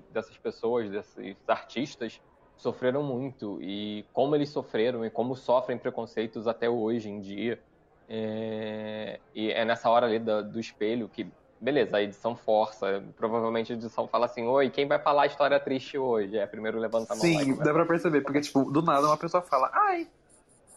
dessas 0.10 0.38
pessoas, 0.38 0.90
desses 0.90 1.36
artistas, 1.46 2.22
sofreram 2.56 3.04
muito 3.04 3.62
e 3.62 4.06
como 4.14 4.34
eles 4.34 4.50
sofreram 4.50 5.06
e 5.06 5.10
como 5.10 5.36
sofrem 5.36 5.78
preconceitos 5.78 6.48
até 6.48 6.70
hoje 6.70 7.10
em 7.10 7.20
dia. 7.20 7.62
É, 8.08 9.20
e 9.36 9.52
é 9.52 9.66
nessa 9.66 9.90
hora 9.90 10.06
ali 10.06 10.20
do, 10.20 10.44
do, 10.44 10.60
espelho 10.60 11.10
que, 11.10 11.30
beleza, 11.60 11.98
a 11.98 12.02
edição 12.02 12.34
força. 12.34 13.04
Provavelmente 13.18 13.74
a 13.74 13.76
edição 13.76 14.08
fala 14.08 14.26
assim: 14.28 14.48
Oi, 14.48 14.70
quem 14.70 14.88
vai 14.88 15.00
falar 15.00 15.24
a 15.24 15.28
história 15.28 15.60
triste 15.60 15.98
hoje? 15.98 16.38
É, 16.38 16.46
primeiro 16.46 16.80
levanta 16.80 17.12
a 17.12 17.16
mão. 17.16 17.26
Sim, 17.26 17.56
dá 17.58 17.74
pra 17.74 17.86
perceber, 17.86 18.22
porque, 18.22 18.40
tipo, 18.40 18.72
do 18.72 18.82
nada 18.82 19.06
uma 19.08 19.18
pessoa 19.18 19.42
fala: 19.42 19.70
Ai, 19.74 20.08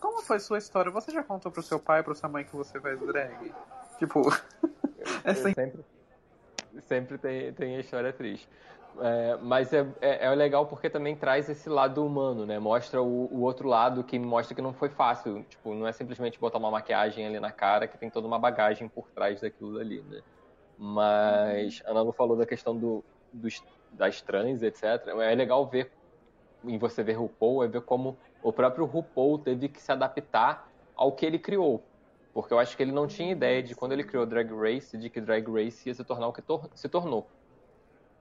como 0.01 0.23
foi 0.23 0.41
sua 0.41 0.59
história? 0.59 0.91
Você 0.91 1.13
já 1.13 1.23
contou 1.23 1.53
pro 1.53 1.63
seu 1.63 1.79
pai, 1.79 2.03
pro 2.03 2.15
sua 2.15 2.29
mãe 2.29 2.45
que 2.45 2.57
você 2.57 2.81
faz 2.81 2.99
drag? 2.99 3.53
Tipo, 3.99 4.23
é 5.25 5.35
sempre, 5.35 5.85
sempre 6.87 7.19
tem, 7.19 7.53
tem 7.53 7.77
a 7.77 7.81
história 7.81 8.13
triste. 8.13 8.49
É, 8.99 9.37
mas 9.43 9.73
é, 9.73 9.87
é, 10.01 10.27
é, 10.27 10.35
legal 10.35 10.67
porque 10.67 10.89
também 10.89 11.15
traz 11.15 11.49
esse 11.51 11.69
lado 11.69 12.05
humano, 12.05 12.47
né? 12.47 12.59
Mostra 12.59 13.03
o, 13.03 13.27
o, 13.31 13.43
outro 13.43 13.69
lado 13.69 14.03
que 14.03 14.19
mostra 14.19 14.55
que 14.55 14.63
não 14.63 14.73
foi 14.73 14.89
fácil. 14.89 15.45
Tipo, 15.49 15.75
não 15.75 15.87
é 15.87 15.93
simplesmente 15.93 16.39
botar 16.39 16.59
uma 16.59 16.71
maquiagem 16.71 17.27
ali 17.27 17.39
na 17.39 17.53
cara, 17.53 17.87
que 17.87 17.99
tem 17.99 18.09
toda 18.09 18.27
uma 18.27 18.39
bagagem 18.39 18.89
por 18.89 19.09
trás 19.11 19.41
daquilo 19.41 19.79
ali, 19.79 20.03
né? 20.03 20.23
Mas 20.79 21.83
a 21.85 21.91
Ana 21.91 22.13
falou 22.13 22.37
da 22.37 22.47
questão 22.47 22.77
do, 22.77 23.05
dos, 23.33 23.63
das 23.93 24.21
trans, 24.23 24.63
etc. 24.63 24.85
É 25.21 25.35
legal 25.35 25.67
ver, 25.67 25.91
em 26.65 26.79
você 26.79 27.03
ver 27.03 27.15
RuPaul, 27.15 27.65
é 27.65 27.69
ver 27.69 27.83
como 27.83 28.17
o 28.43 28.53
próprio 28.53 28.85
RuPaul 28.85 29.39
teve 29.39 29.69
que 29.69 29.81
se 29.81 29.93
adaptar 29.93 30.71
ao 30.95 31.13
que 31.13 31.27
ele 31.27 31.39
criou. 31.39 31.83
Porque 32.37 32.53
eu 32.53 32.59
acho 32.59 32.77
que 32.77 32.83
ele 32.83 32.93
não 32.93 33.07
tinha 33.07 33.33
ideia 33.33 33.63
de 33.63 33.75
quando 33.75 33.93
ele 33.93 34.05
criou 34.05 34.27
Drag 34.27 34.53
Race, 34.53 34.95
de 34.99 35.09
que 35.09 35.23
Drag 35.23 35.51
Race 35.51 35.89
ia 35.89 35.95
se 35.95 36.05
tornar 36.05 36.29
o 36.29 36.35
que 36.35 36.43
tor 36.43 36.69
se 36.75 36.87
tornou. 36.87 37.27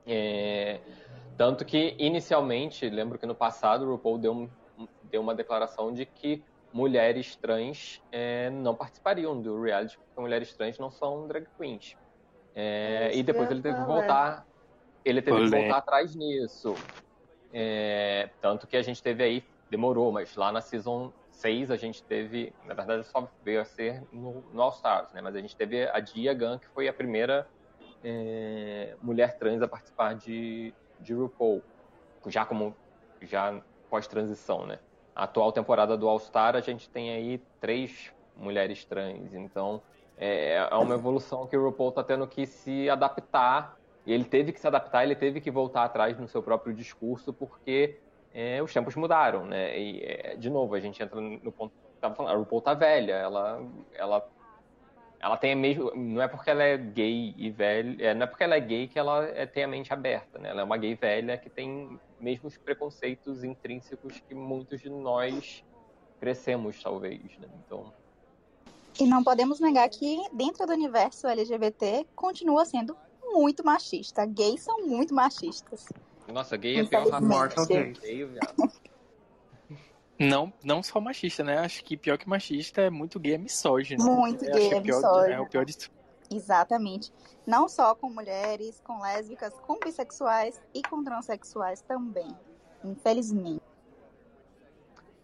É, 0.07 0.79
tanto 1.35 1.65
que, 1.65 1.97
inicialmente, 1.99 2.89
lembro 2.89 3.19
que 3.19 3.25
no 3.25 3.35
passado 3.35 3.83
o 3.83 3.91
RuPaul 3.91 4.17
deu, 4.17 4.49
deu 5.03 5.19
uma 5.19 5.35
declaração 5.35 5.91
de 5.91 6.05
que 6.05 6.41
mulheres 6.71 7.35
trans 7.35 8.01
é, 8.09 8.49
não 8.51 8.73
participariam 8.73 9.41
do 9.41 9.61
reality, 9.61 9.97
porque 9.97 10.21
mulheres 10.21 10.55
trans 10.55 10.79
não 10.79 10.89
são 10.89 11.27
drag 11.27 11.45
queens. 11.57 11.97
É, 12.55 13.11
e 13.13 13.21
depois 13.21 13.51
ele 13.51 13.61
teve 13.61 13.77
que 13.77 13.85
voltar. 13.85 14.47
Ele 15.03 15.21
teve 15.21 15.43
que 15.43 15.49
voltar 15.49 15.75
atrás 15.79 16.15
nisso. 16.15 16.73
É, 17.51 18.29
tanto 18.39 18.65
que 18.65 18.77
a 18.77 18.81
gente 18.81 19.03
teve 19.03 19.21
aí, 19.25 19.43
demorou, 19.69 20.09
mas 20.09 20.37
lá 20.37 20.53
na 20.53 20.61
Season 20.61 21.11
6 21.35 21.69
a 21.69 21.77
gente 21.77 22.03
teve, 22.03 22.53
na 22.63 22.73
verdade 22.73 23.03
só 23.05 23.29
veio 23.43 23.61
a 23.61 23.65
ser 23.65 24.03
no, 24.11 24.41
no 24.51 24.61
All 24.61 24.69
Stars, 24.69 25.11
né? 25.13 25.21
Mas 25.21 25.35
a 25.35 25.41
gente 25.41 25.55
teve 25.55 25.87
a 25.87 25.99
Dia 25.99 26.33
Gunn, 26.33 26.57
que 26.57 26.67
foi 26.67 26.87
a 26.87 26.93
primeira 26.93 27.47
é, 28.03 28.95
mulher 29.01 29.37
trans 29.37 29.61
a 29.61 29.67
participar 29.67 30.15
de, 30.15 30.73
de 30.99 31.13
RuPaul, 31.13 31.61
já 32.27 32.45
como 32.45 32.75
já 33.21 33.61
pós-transição, 33.89 34.65
né? 34.65 34.79
A 35.13 35.23
atual 35.23 35.51
temporada 35.51 35.97
do 35.97 36.07
All 36.07 36.19
Star 36.19 36.55
a 36.55 36.61
gente 36.61 36.89
tem 36.89 37.11
aí 37.11 37.37
três 37.59 38.13
mulheres 38.35 38.85
trans, 38.85 39.33
então 39.33 39.81
é, 40.17 40.55
é 40.55 40.75
uma 40.75 40.95
evolução 40.95 41.47
que 41.47 41.57
o 41.57 41.65
RuPaul 41.65 41.89
está 41.89 42.03
tendo 42.03 42.27
que 42.27 42.45
se 42.45 42.89
adaptar. 42.89 43.77
E 44.05 44.13
ele 44.13 44.25
teve 44.25 44.53
que 44.53 44.59
se 44.59 44.67
adaptar, 44.67 45.03
ele 45.03 45.15
teve 45.15 45.41
que 45.41 45.49
voltar 45.49 45.83
atrás 45.83 46.17
no 46.19 46.27
seu 46.27 46.41
próprio 46.43 46.75
discurso, 46.75 47.33
porque 47.33 47.99
é, 48.37 48.61
os 48.61 48.73
tempos 48.73 48.95
mudaram, 48.95 49.45
né? 49.45 49.79
E, 49.79 50.01
é, 50.03 50.35
de 50.35 50.49
novo, 50.49 50.75
a 50.75 50.79
gente 50.81 51.01
entra 51.01 51.21
no 51.21 51.51
ponto 51.53 51.71
que 51.71 51.95
estava 51.95 52.13
falando, 52.13 52.33
a 52.33 52.37
RuPaul 52.37 52.61
tá 52.61 52.73
velha, 52.73 53.13
ela, 53.13 53.65
ela 53.93 54.29
ela 55.21 55.37
tem 55.37 55.53
a 55.53 55.55
mesma. 55.55 55.91
Não 55.95 56.21
é 56.21 56.27
porque 56.27 56.49
ela 56.49 56.61
é 56.61 56.77
gay 56.77 57.33
e 57.37 57.49
velha. 57.49 58.09
É, 58.09 58.13
não 58.13 58.23
é 58.23 58.27
porque 58.27 58.43
ela 58.43 58.55
é 58.55 58.59
gay 58.59 58.89
que 58.89 58.99
ela 58.99 59.25
é, 59.25 59.45
tem 59.45 59.63
a 59.63 59.67
mente 59.67 59.91
aberta, 59.93 60.37
né? 60.37 60.49
Ela 60.49 60.61
é 60.61 60.63
uma 60.65 60.75
gay 60.75 60.95
velha 60.95 61.37
que 61.37 61.49
tem 61.49 61.97
mesmos 62.19 62.57
preconceitos 62.57 63.41
intrínsecos 63.43 64.21
que 64.27 64.35
muitos 64.35 64.81
de 64.81 64.89
nós 64.89 65.63
crescemos, 66.19 66.83
talvez, 66.83 67.21
né? 67.39 67.47
Então. 67.65 67.91
E 68.99 69.07
não 69.07 69.23
podemos 69.23 69.61
negar 69.61 69.87
que 69.89 70.21
dentro 70.33 70.67
do 70.67 70.73
universo 70.73 71.25
LGBT 71.25 72.05
continua 72.13 72.65
sendo 72.65 72.95
muito 73.23 73.65
machista. 73.65 74.25
Gays 74.25 74.61
são 74.61 74.85
muito 74.85 75.13
machistas. 75.13 75.87
Nossa, 76.27 76.57
gay 76.57 76.79
é 76.79 76.83
pior 76.83 77.07
raça. 77.09 77.65
Gay, 77.65 78.25
viado. 78.25 78.71
Não, 80.17 80.51
não 80.63 80.81
só 80.81 80.99
machista, 80.99 81.43
né? 81.43 81.57
Acho 81.59 81.83
que 81.83 81.97
pior 81.97 82.17
que 82.17 82.27
machista 82.27 82.81
é 82.81 82.89
muito 82.89 83.19
gay, 83.19 83.33
é 83.33 83.37
misógino. 83.37 84.03
Muito 84.03 84.45
gay, 84.45 84.73
é, 84.73 84.77
é 84.77 84.79
misógino. 84.79 85.33
É 85.33 85.39
o 85.39 85.47
pior 85.47 85.65
de 85.65 85.77
tudo. 85.77 85.93
Exatamente. 86.31 87.13
Não 87.45 87.67
só 87.67 87.93
com 87.93 88.09
mulheres, 88.09 88.81
com 88.83 89.01
lésbicas, 89.01 89.53
com 89.67 89.77
bissexuais 89.77 90.59
e 90.73 90.81
com 90.81 91.03
transexuais 91.03 91.81
também. 91.81 92.35
Infelizmente. 92.83 93.61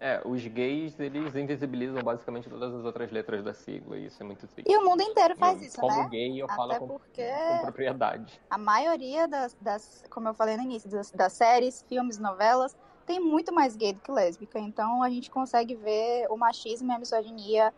É, 0.04 0.20
os 0.26 0.44
gays, 0.48 1.00
eles 1.00 1.36
invisibilizam 1.36 2.02
basicamente 2.02 2.50
todas 2.50 2.74
as 2.74 2.84
outras 2.84 3.12
letras 3.12 3.44
da 3.44 3.54
sigla, 3.54 3.96
e 4.00 4.08
isso 4.08 4.24
é 4.24 4.26
muito 4.26 4.48
triste. 4.48 4.68
E 4.68 4.76
o 4.76 4.84
mundo 4.84 5.04
inteiro 5.04 5.36
faz 5.36 5.62
eu, 5.62 5.68
isso, 5.68 5.80
como 5.80 5.92
né? 5.92 5.98
Como 5.98 6.10
gay, 6.10 6.42
eu 6.42 6.46
Até 6.46 6.56
falo 6.56 6.80
com, 6.80 6.88
com, 6.88 7.62
propriedade. 7.62 8.42
A 8.50 8.58
maioria 8.58 9.28
das, 9.28 9.56
das, 9.62 10.04
como 10.10 10.28
eu 10.28 10.34
falei 10.34 10.58
no 10.58 10.64
início, 10.64 10.90
das, 10.90 11.12
das 11.12 11.34
séries, 11.34 11.86
filmes, 11.88 12.18
novelas, 12.18 12.76
tem 13.06 13.20
muito 13.20 13.54
mais 13.54 13.76
gay 13.76 13.94
do 13.94 14.00
que 14.00 14.12
lésbica. 14.12 14.58
Então 14.58 15.04
a 15.04 15.10
gente 15.12 15.30
consegue 15.30 15.76
ver 15.76 16.26
o 16.32 16.36
machismo 16.36 16.92
e 16.92 16.96
a 16.96 16.98
misoginia 16.98 17.72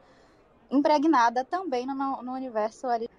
impregnada 0.71 1.43
também 1.43 1.85
no, 1.85 2.23
no 2.23 2.31
universo 2.31 2.87
ali. 2.87 3.09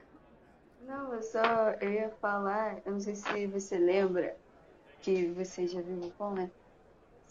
Não, 0.80 1.12
eu 1.12 1.22
só 1.22 1.42
eu 1.78 1.92
ia 1.92 2.08
falar, 2.22 2.78
eu 2.86 2.92
não 2.92 3.00
sei 3.00 3.14
se 3.14 3.46
você 3.48 3.76
lembra, 3.76 4.34
que 5.02 5.26
você 5.32 5.66
já 5.66 5.82
viu 5.82 6.10
o 6.18 6.30
né? 6.30 6.50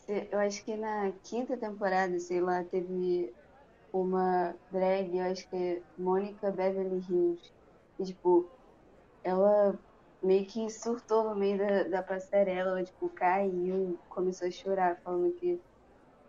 Eu 0.07 0.39
acho 0.39 0.63
que 0.65 0.75
na 0.75 1.11
quinta 1.23 1.57
temporada, 1.57 2.19
sei 2.19 2.41
lá, 2.41 2.63
teve 2.65 3.33
uma 3.93 4.57
drag, 4.69 5.15
eu 5.17 5.25
acho 5.25 5.47
que 5.49 5.55
é 5.55 5.83
Mônica 5.97 6.51
Beverly 6.51 6.99
Hills. 7.09 7.53
E, 7.99 8.05
tipo, 8.05 8.51
ela 9.23 9.79
meio 10.23 10.47
que 10.47 10.69
surtou 10.69 11.25
no 11.25 11.35
meio 11.37 11.57
da, 11.59 11.83
da 11.85 12.03
passarela, 12.03 12.71
ela, 12.71 12.83
tipo, 12.85 13.09
caiu, 13.11 14.01
começou 14.09 14.47
a 14.47 14.51
chorar, 14.51 15.01
falando 15.03 15.33
que 15.35 15.61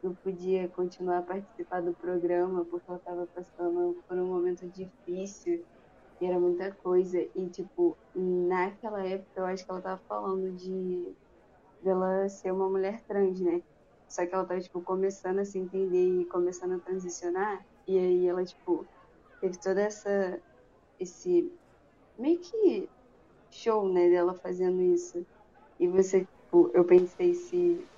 não 0.03 0.15
podia 0.17 0.69
continuar 0.71 1.19
a 1.19 1.23
participar 1.23 1.83
do 1.83 1.95
programa 1.97 2.67
porque 2.67 2.89
ela 2.91 2.99
estava 2.99 3.27
passando 3.35 4.05
por 4.09 4.19
um 4.19 4.27
momento 4.29 4.69
difícil. 4.71 5.67
E 6.21 6.27
era 6.27 6.41
muita 6.41 6.75
coisa. 6.77 7.19
E, 7.35 7.51
tipo, 7.51 7.99
naquela 8.15 9.07
época 9.07 9.31
eu 9.37 9.47
acho 9.47 9.65
que 9.65 9.71
ela 9.73 9.83
tava 9.83 10.03
falando 10.09 10.55
de 10.57 11.17
dela 11.85 12.29
ser 12.29 12.53
uma 12.53 12.69
mulher 12.71 13.03
trans, 13.07 13.41
né? 13.41 13.63
Só 14.09 14.27
que 14.27 14.35
ela 14.35 14.47
tava, 14.47 14.61
tipo, 14.61 14.83
começando 14.83 15.41
a 15.41 15.45
se 15.45 15.59
entender 15.59 16.23
e 16.23 16.27
começando 16.29 16.75
a 16.75 16.81
transicionar. 16.81 17.65
E 17.87 17.99
aí 17.99 18.27
ela, 18.29 18.45
tipo, 18.45 18.89
teve 19.41 19.59
toda 19.61 19.83
essa. 19.83 20.43
esse. 21.01 21.53
meio 22.19 22.41
que 22.41 22.91
show, 23.53 23.89
né, 23.93 24.11
dela 24.11 24.35
fazendo 24.35 24.83
isso. 24.83 25.27
E 25.81 25.89
você, 25.89 26.27
tipo, 26.27 26.71
eu 26.75 26.85
pensei 26.87 27.35
se 27.35 27.89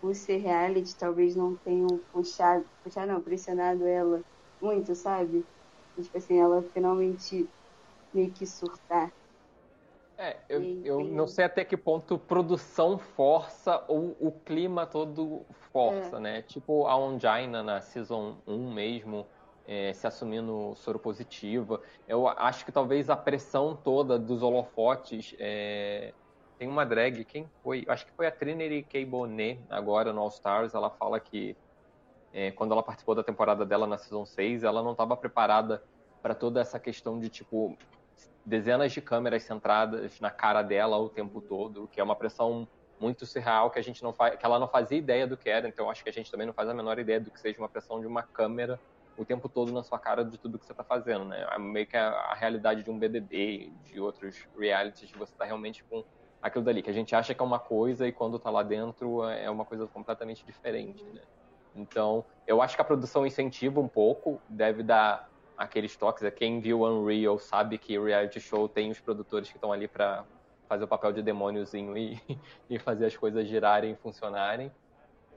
por 0.00 0.14
ser 0.16 0.38
reality, 0.38 0.96
talvez 0.96 1.36
não 1.36 1.56
tenham 1.58 2.04
puxado, 2.12 2.66
puxado 2.82 3.12
não, 3.12 3.22
pressionado 3.22 3.86
ela 3.86 4.22
muito, 4.60 4.94
sabe? 4.96 5.46
E, 5.96 6.02
tipo 6.02 6.18
assim, 6.18 6.38
ela 6.38 6.62
finalmente 6.72 7.48
meio 8.14 8.32
que 8.32 8.46
surtar. 8.46 9.12
É, 10.22 10.36
eu, 10.48 10.62
eu 10.84 11.04
não 11.04 11.26
sei 11.26 11.44
até 11.44 11.64
que 11.64 11.76
ponto 11.76 12.16
produção 12.16 12.96
força 12.96 13.82
ou 13.88 14.16
o 14.20 14.30
clima 14.30 14.86
todo 14.86 15.44
força, 15.72 16.18
é. 16.18 16.20
né? 16.20 16.42
Tipo 16.42 16.86
a 16.86 16.96
Ongina 16.96 17.60
na 17.60 17.80
Season 17.80 18.36
1 18.46 18.72
mesmo, 18.72 19.26
é, 19.66 19.92
se 19.92 20.06
assumindo 20.06 20.74
soro 20.76 21.00
positiva. 21.00 21.80
Eu 22.06 22.28
acho 22.28 22.64
que 22.64 22.70
talvez 22.70 23.10
a 23.10 23.16
pressão 23.16 23.74
toda 23.74 24.16
dos 24.16 24.44
holofotes. 24.44 25.34
É... 25.40 26.14
Tem 26.56 26.68
uma 26.68 26.86
drag, 26.86 27.24
quem 27.24 27.50
foi? 27.60 27.84
Acho 27.88 28.06
que 28.06 28.12
foi 28.12 28.28
a 28.28 28.30
Trinity 28.30 28.84
K. 28.84 29.04
Bonet, 29.04 29.58
agora 29.68 30.12
no 30.12 30.20
All 30.20 30.28
Stars. 30.28 30.72
Ela 30.72 30.90
fala 30.90 31.18
que 31.18 31.56
é, 32.32 32.52
quando 32.52 32.70
ela 32.70 32.82
participou 32.84 33.16
da 33.16 33.24
temporada 33.24 33.66
dela 33.66 33.88
na 33.88 33.98
Season 33.98 34.24
6, 34.24 34.62
ela 34.62 34.84
não 34.84 34.92
estava 34.92 35.16
preparada 35.16 35.82
para 36.22 36.32
toda 36.32 36.60
essa 36.60 36.78
questão 36.78 37.18
de 37.18 37.28
tipo 37.28 37.76
dezenas 38.44 38.92
de 38.92 39.00
câmeras 39.00 39.42
centradas 39.44 40.20
na 40.20 40.30
cara 40.30 40.62
dela 40.62 40.98
o 40.98 41.08
tempo 41.08 41.40
todo, 41.40 41.88
que 41.88 42.00
é 42.00 42.04
uma 42.04 42.16
pressão 42.16 42.66
muito 42.98 43.26
surreal 43.26 43.70
que 43.70 43.78
a 43.78 43.82
gente 43.82 44.02
não 44.02 44.12
faz, 44.12 44.36
que 44.36 44.44
ela 44.46 44.58
não 44.58 44.68
fazia 44.68 44.96
ideia 44.96 45.26
do 45.26 45.36
que 45.36 45.48
era, 45.48 45.68
então 45.68 45.90
acho 45.90 46.02
que 46.02 46.10
a 46.10 46.12
gente 46.12 46.30
também 46.30 46.46
não 46.46 46.54
faz 46.54 46.68
a 46.68 46.74
menor 46.74 46.98
ideia 46.98 47.20
do 47.20 47.30
que 47.30 47.40
seja 47.40 47.58
uma 47.58 47.68
pressão 47.68 48.00
de 48.00 48.06
uma 48.06 48.22
câmera 48.22 48.78
o 49.16 49.24
tempo 49.24 49.48
todo 49.48 49.72
na 49.72 49.82
sua 49.82 49.98
cara 49.98 50.24
de 50.24 50.38
tudo 50.38 50.58
que 50.58 50.64
você 50.64 50.72
está 50.72 50.84
fazendo, 50.84 51.24
né? 51.24 51.46
É 51.50 51.58
meio 51.58 51.86
que 51.86 51.96
a, 51.96 52.08
a, 52.08 52.34
realidade 52.34 52.82
de 52.82 52.90
um 52.90 52.98
BBB, 52.98 53.70
de 53.84 54.00
outros 54.00 54.46
realities, 54.58 55.10
você 55.12 55.32
está 55.32 55.44
realmente 55.44 55.84
com 55.84 56.02
aquilo 56.40 56.64
dali, 56.64 56.82
que 56.82 56.90
a 56.90 56.94
gente 56.94 57.14
acha 57.14 57.34
que 57.34 57.40
é 57.40 57.44
uma 57.44 57.58
coisa 57.58 58.06
e 58.06 58.12
quando 58.12 58.36
está 58.36 58.50
lá 58.50 58.62
dentro 58.62 59.22
é 59.28 59.50
uma 59.50 59.64
coisa 59.64 59.86
completamente 59.86 60.44
diferente, 60.44 61.04
né? 61.04 61.20
Então, 61.74 62.24
eu 62.46 62.60
acho 62.60 62.74
que 62.74 62.82
a 62.82 62.84
produção 62.84 63.26
incentiva 63.26 63.80
um 63.80 63.88
pouco, 63.88 64.40
deve 64.48 64.82
dar 64.82 65.30
aqueles 65.62 65.96
toques. 65.96 66.22
É 66.22 66.30
quem 66.30 66.60
viu 66.60 66.82
Unreal 66.82 67.38
sabe 67.38 67.78
que 67.78 67.98
reality 67.98 68.40
show 68.40 68.68
tem 68.68 68.90
os 68.90 69.00
produtores 69.00 69.48
que 69.48 69.56
estão 69.56 69.72
ali 69.72 69.88
para 69.88 70.24
fazer 70.68 70.84
o 70.84 70.88
papel 70.88 71.12
de 71.12 71.22
demôniozinho 71.22 71.96
e, 71.96 72.20
e 72.68 72.78
fazer 72.78 73.06
as 73.06 73.16
coisas 73.16 73.46
girarem 73.46 73.92
e 73.92 73.96
funcionarem. 73.96 74.70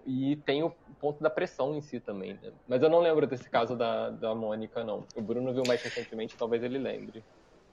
E 0.06 0.36
tem 0.38 0.62
o 0.62 0.70
ponto 1.00 1.22
da 1.22 1.30
pressão 1.30 1.76
em 1.76 1.82
si 1.82 2.00
também, 2.00 2.34
né? 2.36 2.52
Mas 2.68 2.82
eu 2.82 2.90
não 2.90 3.00
lembro 3.00 3.26
desse 3.26 3.50
caso 3.50 3.76
da, 3.76 4.12
da 4.12 4.36
Mônica, 4.36 4.84
não. 4.84 5.04
O 5.16 5.22
Bruno 5.22 5.52
viu 5.52 5.64
mais 5.68 5.82
recentemente, 5.82 6.38
talvez 6.38 6.62
ele 6.64 6.78
lembre. 6.78 7.24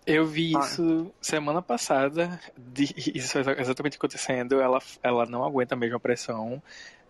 Eu 0.07 0.25
vi 0.25 0.57
ah. 0.57 0.61
isso 0.61 1.13
semana 1.21 1.63
passada, 1.63 2.41
de, 2.57 2.85
isso 3.15 3.39
exatamente 3.39 3.99
acontecendo. 3.99 4.61
Ela, 4.61 4.81
ela 5.03 5.27
não 5.27 5.45
aguenta 5.45 5.75
a 5.75 5.79
mesma 5.79 6.01
pressão 6.01 6.61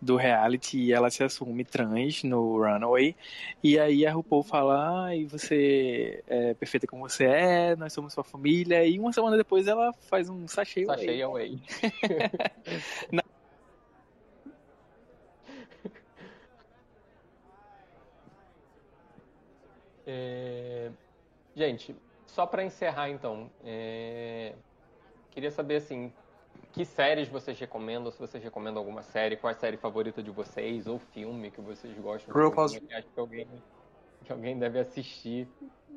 do 0.03 0.17
reality 0.17 0.79
e 0.79 0.93
ela 0.93 1.09
se 1.11 1.23
assume 1.23 1.65
trans 1.65 2.25
no 2.25 2.59
Runaway. 2.59 3.15
E 3.63 3.79
aí 3.79 4.05
a 4.05 4.13
RuPaul 4.13 4.43
fala: 4.43 5.05
Ai, 5.07 5.25
você 5.25 6.25
é 6.27 6.55
perfeita 6.55 6.89
como 6.89 7.09
você 7.09 7.25
é, 7.25 7.77
nós 7.77 7.93
somos 7.93 8.13
sua 8.13 8.25
família. 8.25 8.85
E 8.85 8.99
uma 8.99 9.13
semana 9.13 9.37
depois 9.37 9.69
ela 9.69 9.93
faz 9.93 10.29
um 10.29 10.49
sachê 10.49 10.83
away. 10.83 10.99
Sachê 10.99 11.23
away. 11.23 11.63
Na... 13.13 13.23
é... 20.05 20.91
Gente, 21.55 21.95
só 22.27 22.45
para 22.45 22.65
encerrar 22.65 23.09
então, 23.09 23.49
é... 23.63 24.55
queria 25.31 25.51
saber 25.53 25.77
assim, 25.77 26.13
que 26.73 26.85
séries 26.85 27.29
vocês 27.29 27.59
recomendam? 27.59 28.11
Se 28.11 28.19
vocês 28.19 28.43
recomendam 28.43 28.81
alguma 28.81 29.03
série, 29.03 29.37
qual 29.37 29.51
é 29.51 29.55
a 29.55 29.59
série 29.59 29.77
favorita 29.77 30.23
de 30.23 30.31
vocês? 30.31 30.87
Ou 30.87 30.99
filme 30.99 31.51
que 31.51 31.61
vocês 31.61 31.97
gostam? 31.99 32.35
RuPaul's... 32.35 32.79
Que 32.79 32.95
acho 32.95 33.09
que 33.09 33.21
alguém, 33.21 33.47
que 34.25 34.33
alguém 34.33 34.59
deve 34.59 34.81
assistir 34.81 35.47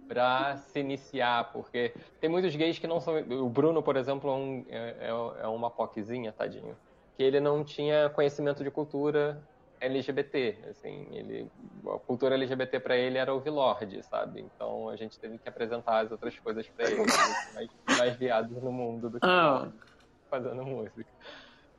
para 0.08 0.58
se 0.58 0.80
iniciar, 0.80 1.52
porque 1.52 1.94
tem 2.20 2.30
muitos 2.30 2.56
gays 2.56 2.78
que 2.78 2.88
não 2.88 3.00
são. 3.00 3.18
O 3.18 3.50
Bruno, 3.50 3.82
por 3.82 3.96
exemplo, 3.96 4.30
é, 4.30 4.34
um, 4.34 4.66
é, 4.70 4.96
é, 5.00 5.44
é 5.44 5.48
uma 5.48 5.72
poquezinha, 5.72 6.32
tadinho. 6.32 6.76
Que 7.16 7.24
ele 7.24 7.40
não 7.40 7.64
tinha 7.64 8.10
conhecimento 8.10 8.62
de 8.62 8.70
cultura 8.70 9.42
LGBT, 9.80 10.58
assim, 10.70 11.08
ele, 11.12 11.50
a 11.88 12.00
cultura 12.00 12.36
LGBT 12.36 12.80
para 12.82 12.98
ele 12.98 13.18
era 13.18 13.34
o 13.34 13.40
Vilord, 13.40 14.04
sabe? 14.04 14.42
Então 14.42 14.90
a 14.90 14.96
gente 14.98 15.18
teve 15.18 15.38
que 15.38 15.48
apresentar 15.48 16.04
as 16.04 16.12
outras 16.12 16.38
coisas 16.40 16.68
para 16.68 16.90
ele, 16.90 16.98
mais, 17.56 17.70
mais 17.98 18.16
viados 18.18 18.62
no 18.62 18.72
mundo 18.72 19.10
do 19.10 19.20
que 19.20 19.26
oh 19.26 19.95
fazendo 20.36 20.64
música. 20.66 21.06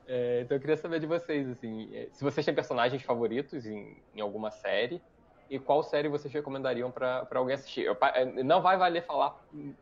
É, 0.08 0.42
então 0.42 0.56
eu 0.56 0.60
queria 0.60 0.76
saber 0.76 1.00
de 1.00 1.06
vocês, 1.06 1.48
assim, 1.48 1.94
é, 1.94 2.08
se 2.12 2.22
vocês 2.22 2.44
têm 2.44 2.54
personagens 2.54 3.02
favoritos 3.02 3.66
em, 3.66 3.96
em 4.14 4.20
alguma 4.20 4.50
série 4.50 5.02
e 5.50 5.58
qual 5.58 5.82
série 5.82 6.08
vocês 6.08 6.32
recomendariam 6.32 6.90
para 6.90 7.26
alguém 7.34 7.54
assistir. 7.54 7.82
Eu, 7.82 7.96
é, 8.14 8.24
não 8.42 8.60
vai 8.60 8.76
valer 8.76 9.04
falar, 9.04 9.36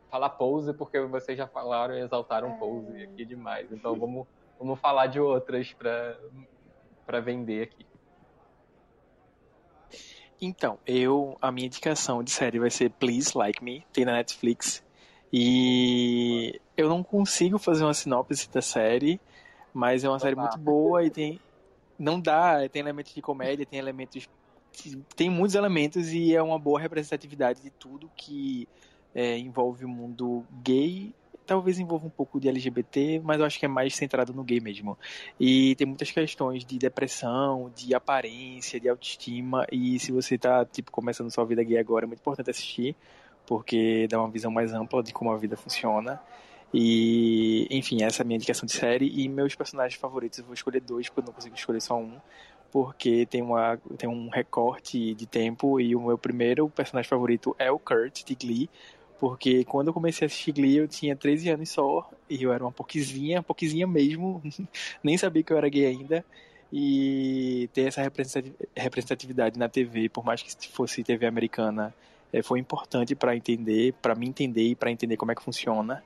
falar 0.09 0.29
Pose, 0.29 0.73
porque 0.73 0.99
vocês 1.01 1.37
já 1.37 1.47
falaram 1.47 1.95
e 1.95 2.01
exaltaram 2.01 2.49
é... 2.49 2.57
Pose 2.57 3.03
aqui 3.03 3.25
demais. 3.25 3.71
Então 3.71 3.95
vamos, 3.95 4.27
vamos 4.59 4.79
falar 4.79 5.07
de 5.07 5.19
outras 5.19 5.73
para 5.73 7.19
vender 7.19 7.63
aqui. 7.63 7.85
Então, 10.41 10.77
eu 10.85 11.37
a 11.41 11.51
minha 11.51 11.65
indicação 11.65 12.21
de 12.21 12.29
série 12.29 12.59
vai 12.59 12.69
ser 12.69 12.91
Please 12.91 13.35
Like 13.37 13.63
Me, 13.63 13.85
tem 13.93 14.05
na 14.05 14.13
Netflix. 14.13 14.84
E 15.37 16.61
eu 16.77 16.87
não 16.87 17.03
consigo 17.03 17.59
fazer 17.59 17.83
uma 17.83 17.93
sinopse 17.93 18.49
da 18.49 18.61
série, 18.61 19.19
mas 19.73 20.01
é 20.05 20.07
uma 20.07 20.17
série 20.17 20.37
muito 20.37 20.57
boa 20.57 21.03
e 21.03 21.09
tem. 21.09 21.41
Não 21.99 22.21
dá, 22.21 22.69
tem 22.69 22.79
elementos 22.79 23.13
de 23.13 23.21
comédia, 23.21 23.65
tem 23.65 23.77
elementos. 23.77 24.29
Tem 25.13 25.29
muitos 25.29 25.55
elementos 25.55 26.13
e 26.13 26.33
é 26.33 26.41
uma 26.41 26.57
boa 26.57 26.79
representatividade 26.79 27.61
de 27.61 27.69
tudo 27.69 28.09
que 28.15 28.65
é, 29.13 29.37
envolve 29.37 29.83
o 29.83 29.89
mundo 29.89 30.45
gay. 30.63 31.13
Talvez 31.45 31.79
envolva 31.79 32.07
um 32.07 32.09
pouco 32.09 32.39
de 32.39 32.47
LGBT, 32.47 33.19
mas 33.21 33.37
eu 33.37 33.45
acho 33.45 33.59
que 33.59 33.65
é 33.65 33.67
mais 33.67 33.93
centrado 33.93 34.33
no 34.33 34.41
gay 34.41 34.61
mesmo. 34.61 34.97
E 35.37 35.75
tem 35.75 35.85
muitas 35.85 36.11
questões 36.11 36.63
de 36.63 36.77
depressão, 36.79 37.69
de 37.75 37.93
aparência, 37.93 38.79
de 38.79 38.87
autoestima. 38.87 39.67
E 39.69 39.99
se 39.99 40.13
você 40.13 40.37
tá, 40.37 40.63
tipo, 40.63 40.91
começando 40.91 41.29
sua 41.29 41.43
vida 41.43 41.61
gay 41.61 41.77
agora, 41.77 42.05
é 42.05 42.07
muito 42.07 42.21
importante 42.21 42.49
assistir 42.49 42.95
porque 43.45 44.07
dá 44.09 44.19
uma 44.19 44.29
visão 44.29 44.51
mais 44.51 44.73
ampla 44.73 45.03
de 45.03 45.13
como 45.13 45.31
a 45.31 45.37
vida 45.37 45.55
funciona. 45.55 46.21
E, 46.73 47.67
enfim, 47.71 48.03
essa 48.03 48.21
é 48.21 48.23
a 48.23 48.25
minha 48.25 48.35
indicação 48.35 48.65
de 48.65 48.73
série. 48.73 49.07
E 49.07 49.29
meus 49.29 49.55
personagens 49.55 49.99
favoritos, 49.99 50.39
eu 50.39 50.45
vou 50.45 50.53
escolher 50.53 50.81
dois, 50.81 51.07
porque 51.07 51.21
eu 51.21 51.25
não 51.25 51.33
consigo 51.33 51.55
escolher 51.55 51.81
só 51.81 51.97
um, 51.97 52.17
porque 52.71 53.25
tem, 53.25 53.41
uma, 53.41 53.79
tem 53.97 54.09
um 54.09 54.29
recorte 54.29 55.13
de 55.13 55.25
tempo. 55.25 55.79
E 55.79 55.95
o 55.95 56.01
meu 56.01 56.17
primeiro 56.17 56.67
personagem 56.69 57.09
favorito 57.09 57.55
é 57.57 57.71
o 57.71 57.79
Kurt, 57.79 58.23
de 58.25 58.35
Glee, 58.35 58.69
porque 59.19 59.63
quando 59.63 59.87
eu 59.87 59.93
comecei 59.93 60.25
a 60.25 60.27
assistir 60.27 60.51
Glee 60.51 60.77
eu 60.77 60.87
tinha 60.87 61.15
13 61.15 61.49
anos 61.51 61.69
só, 61.69 62.09
e 62.29 62.43
eu 62.43 62.51
era 62.51 62.63
uma 62.63 62.71
pouquizinha, 62.71 63.41
pouquizinha 63.41 63.87
mesmo, 63.87 64.41
nem 65.03 65.17
sabia 65.17 65.43
que 65.43 65.53
eu 65.53 65.57
era 65.57 65.69
gay 65.69 65.85
ainda. 65.85 66.25
E 66.73 67.69
ter 67.73 67.87
essa 67.87 68.01
representatividade 68.75 69.57
na 69.57 69.69
TV, 69.69 70.09
por 70.09 70.25
mais 70.25 70.41
que 70.41 70.67
fosse 70.67 71.03
TV 71.03 71.25
americana, 71.25 71.93
foi 72.43 72.59
importante 72.59 73.15
para 73.15 73.35
entender, 73.35 73.93
para 74.01 74.15
me 74.15 74.27
entender 74.27 74.63
e 74.63 74.75
para 74.75 74.91
entender 74.91 75.17
como 75.17 75.31
é 75.31 75.35
que 75.35 75.43
funciona. 75.43 76.03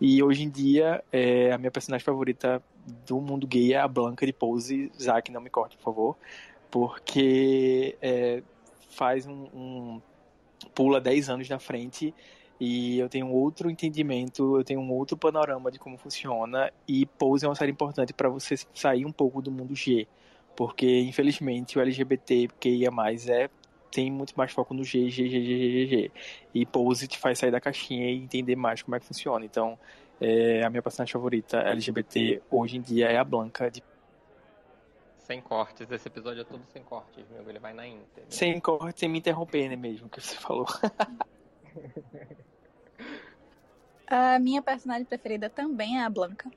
E 0.00 0.22
hoje 0.22 0.42
em 0.42 0.50
dia, 0.50 1.02
é, 1.12 1.52
a 1.52 1.58
minha 1.58 1.70
personagem 1.70 2.04
favorita 2.04 2.62
do 3.06 3.20
mundo 3.20 3.46
gay 3.46 3.72
é 3.72 3.78
a 3.78 3.86
Blanca 3.86 4.26
de 4.26 4.32
Pose. 4.32 4.90
Zack, 5.00 5.30
não 5.30 5.40
me 5.40 5.48
corte, 5.48 5.76
por 5.76 5.84
favor. 5.84 6.16
Porque 6.70 7.96
é, 8.02 8.42
faz 8.90 9.26
um, 9.26 9.44
um. 9.54 10.02
pula 10.74 11.00
10 11.00 11.30
anos 11.30 11.48
na 11.48 11.58
frente 11.58 12.14
e 12.60 12.98
eu 12.98 13.08
tenho 13.08 13.28
outro 13.28 13.70
entendimento, 13.70 14.56
eu 14.56 14.64
tenho 14.64 14.80
um 14.80 14.92
outro 14.92 15.16
panorama 15.16 15.70
de 15.70 15.78
como 15.78 15.96
funciona. 15.96 16.72
E 16.86 17.06
Pose 17.06 17.44
é 17.44 17.48
uma 17.48 17.54
série 17.54 17.72
importante 17.72 18.12
para 18.12 18.28
você 18.28 18.56
sair 18.74 19.04
um 19.04 19.12
pouco 19.12 19.42
do 19.42 19.50
mundo 19.50 19.74
G. 19.74 20.06
Porque, 20.56 21.00
infelizmente, 21.00 21.78
o 21.78 21.80
LGBT 21.80 22.48
que 22.60 22.90
mais 22.90 23.28
é 23.28 23.48
tem 23.92 24.10
muito 24.10 24.34
mais 24.34 24.50
foco 24.50 24.74
no 24.74 24.82
G, 24.82 25.08
G, 25.10 25.28
G, 25.28 25.44
G, 25.44 25.58
G, 25.70 25.86
G. 25.86 26.10
E 26.54 26.66
Pose 26.66 27.06
te 27.06 27.18
faz 27.18 27.38
sair 27.38 27.50
da 27.50 27.60
caixinha 27.60 28.10
e 28.10 28.16
entender 28.16 28.56
mais 28.56 28.82
como 28.82 28.96
é 28.96 29.00
que 29.00 29.06
funciona. 29.06 29.44
Então, 29.44 29.78
é, 30.20 30.64
a 30.64 30.70
minha 30.70 30.82
personagem 30.82 31.12
favorita 31.12 31.58
LGBT 31.58 32.42
hoje 32.50 32.78
em 32.78 32.80
dia 32.80 33.08
é 33.08 33.18
a 33.18 33.24
Blanca 33.24 33.70
de 33.70 33.82
sem 35.18 35.40
cortes, 35.40 35.88
esse 35.88 36.08
episódio 36.08 36.40
é 36.40 36.44
todo 36.44 36.62
sem 36.72 36.82
cortes, 36.82 37.24
meu, 37.30 37.48
ele 37.48 37.60
vai 37.60 37.72
na 37.72 37.86
íntegra. 37.86 38.24
Sem 38.28 38.58
cortes, 38.58 38.98
sem 38.98 39.08
me 39.08 39.20
interromper, 39.20 39.68
né, 39.68 39.76
mesmo, 39.76 40.08
que 40.08 40.20
você 40.20 40.34
falou. 40.34 40.66
A 44.12 44.38
minha 44.38 44.60
personagem 44.60 45.06
preferida 45.06 45.48
também 45.48 45.98
é 45.98 46.04
a 46.04 46.10
Blanca. 46.10 46.50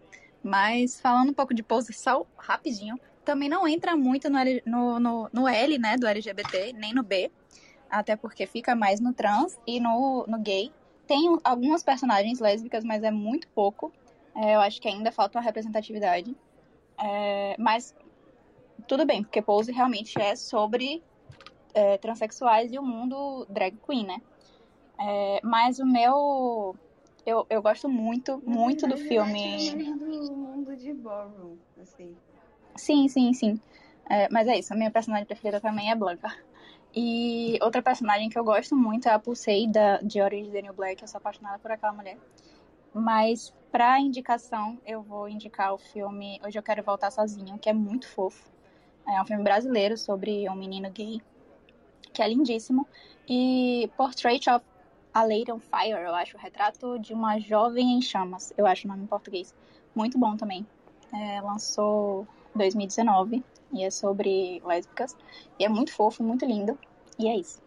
Mas 0.43 0.99
falando 0.99 1.29
um 1.29 1.33
pouco 1.33 1.53
de 1.53 1.63
Pose 1.63 1.93
só 1.93 2.25
rapidinho, 2.37 2.99
também 3.25 3.49
não 3.49 3.67
entra 3.67 3.95
muito 3.97 4.29
no, 4.29 4.37
L, 4.37 4.63
no, 4.65 4.99
no, 4.99 5.29
no 5.33 5.47
L, 5.47 5.77
né, 5.77 5.97
do 5.97 6.07
LGBT, 6.07 6.73
nem 6.73 6.93
no 6.93 7.03
B. 7.03 7.31
Até 7.89 8.15
porque 8.15 8.45
fica 8.45 8.75
mais 8.75 8.99
no 8.99 9.13
trans 9.13 9.57
e 9.67 9.79
no, 9.79 10.25
no 10.27 10.39
gay. 10.39 10.71
Tem 11.07 11.37
algumas 11.43 11.83
personagens 11.83 12.39
lésbicas, 12.39 12.83
mas 12.83 13.03
é 13.03 13.11
muito 13.11 13.47
pouco. 13.49 13.91
É, 14.35 14.55
eu 14.55 14.59
acho 14.61 14.81
que 14.81 14.87
ainda 14.87 15.11
falta 15.11 15.37
uma 15.37 15.43
representatividade. 15.43 16.35
É, 16.97 17.55
mas 17.59 17.93
tudo 18.87 19.05
bem, 19.05 19.23
porque 19.23 19.41
Pose 19.41 19.71
realmente 19.71 20.19
é 20.19 20.35
sobre 20.35 21.03
é, 21.73 21.97
transexuais 21.97 22.71
e 22.71 22.79
o 22.79 22.83
mundo 22.83 23.45
drag 23.49 23.77
queen, 23.85 24.05
né? 24.05 24.21
É, 24.99 25.41
mas 25.43 25.79
o 25.79 25.85
meu. 25.85 26.75
Eu, 27.25 27.45
eu 27.49 27.61
gosto 27.61 27.89
muito, 27.89 28.41
muito 28.45 28.87
do 28.87 28.97
filme. 28.97 29.71
do 29.95 30.35
mundo 30.35 30.75
de 30.75 30.93
Ballroom, 30.93 31.57
assim. 31.81 32.15
Sim, 32.77 33.07
sim, 33.07 33.33
sim. 33.33 33.61
É, 34.09 34.29
mas 34.29 34.47
é 34.47 34.57
isso, 34.59 34.73
a 34.73 34.77
minha 34.77 34.91
personagem 34.91 35.25
preferida 35.25 35.61
também 35.61 35.89
é 35.91 35.95
Blanca. 35.95 36.27
E 36.95 37.59
outra 37.61 37.81
personagem 37.83 38.29
que 38.29 38.37
eu 38.39 38.43
gosto 38.43 38.75
muito 38.75 39.07
é 39.07 39.13
a 39.13 39.19
Pulsei 39.19 39.69
da, 39.71 39.97
de 39.99 40.21
Orange 40.21 40.51
Daniel 40.51 40.73
Black. 40.73 41.01
Eu 41.01 41.07
sou 41.07 41.19
apaixonada 41.19 41.59
por 41.59 41.71
aquela 41.71 41.93
mulher. 41.93 42.19
Mas 42.93 43.53
pra 43.71 43.99
indicação, 43.99 44.81
eu 44.85 45.03
vou 45.03 45.29
indicar 45.29 45.73
o 45.73 45.79
filme 45.79 46.39
Hoje 46.45 46.59
Eu 46.59 46.63
Quero 46.63 46.83
Voltar 46.83 47.11
Sozinho, 47.11 47.59
que 47.59 47.69
é 47.69 47.73
muito 47.73 48.07
fofo. 48.09 48.51
É 49.07 49.21
um 49.21 49.25
filme 49.25 49.43
brasileiro 49.43 49.97
sobre 49.97 50.49
um 50.49 50.55
menino 50.55 50.91
gay, 50.91 51.19
que 52.13 52.21
é 52.21 52.27
lindíssimo. 52.27 52.87
E 53.27 53.91
Portrait 53.97 54.49
of 54.49 54.65
a 55.13 55.23
Lady 55.23 55.51
on 55.51 55.59
Fire, 55.59 55.91
eu 56.03 56.13
acho, 56.15 56.37
o 56.37 56.39
retrato 56.39 56.99
de 56.99 57.13
uma 57.13 57.39
jovem 57.39 57.97
em 57.97 58.01
chamas, 58.01 58.51
eu 58.57 58.65
acho 58.65 58.85
o 58.87 58.91
nome 58.91 59.03
em 59.03 59.07
português. 59.07 59.53
Muito 59.95 60.17
bom 60.19 60.35
também. 60.35 60.67
É, 61.13 61.41
lançou 61.41 62.27
2019 62.55 63.43
e 63.73 63.83
é 63.83 63.89
sobre 63.89 64.61
lésbicas. 64.65 65.15
E 65.59 65.65
é 65.65 65.69
muito 65.69 65.93
fofo, 65.93 66.23
muito 66.23 66.45
lindo. 66.45 66.77
E 67.19 67.27
é 67.27 67.37
isso. 67.37 67.61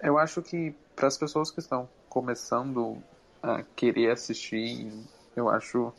Eu 0.00 0.16
acho 0.16 0.40
que 0.42 0.74
para 0.94 1.08
as 1.08 1.16
pessoas 1.16 1.50
que 1.50 1.60
estão 1.60 1.88
começando 2.08 3.02
a 3.42 3.62
querer 3.62 4.10
assistir, 4.10 4.92
eu 5.34 5.48
acho 5.48 5.92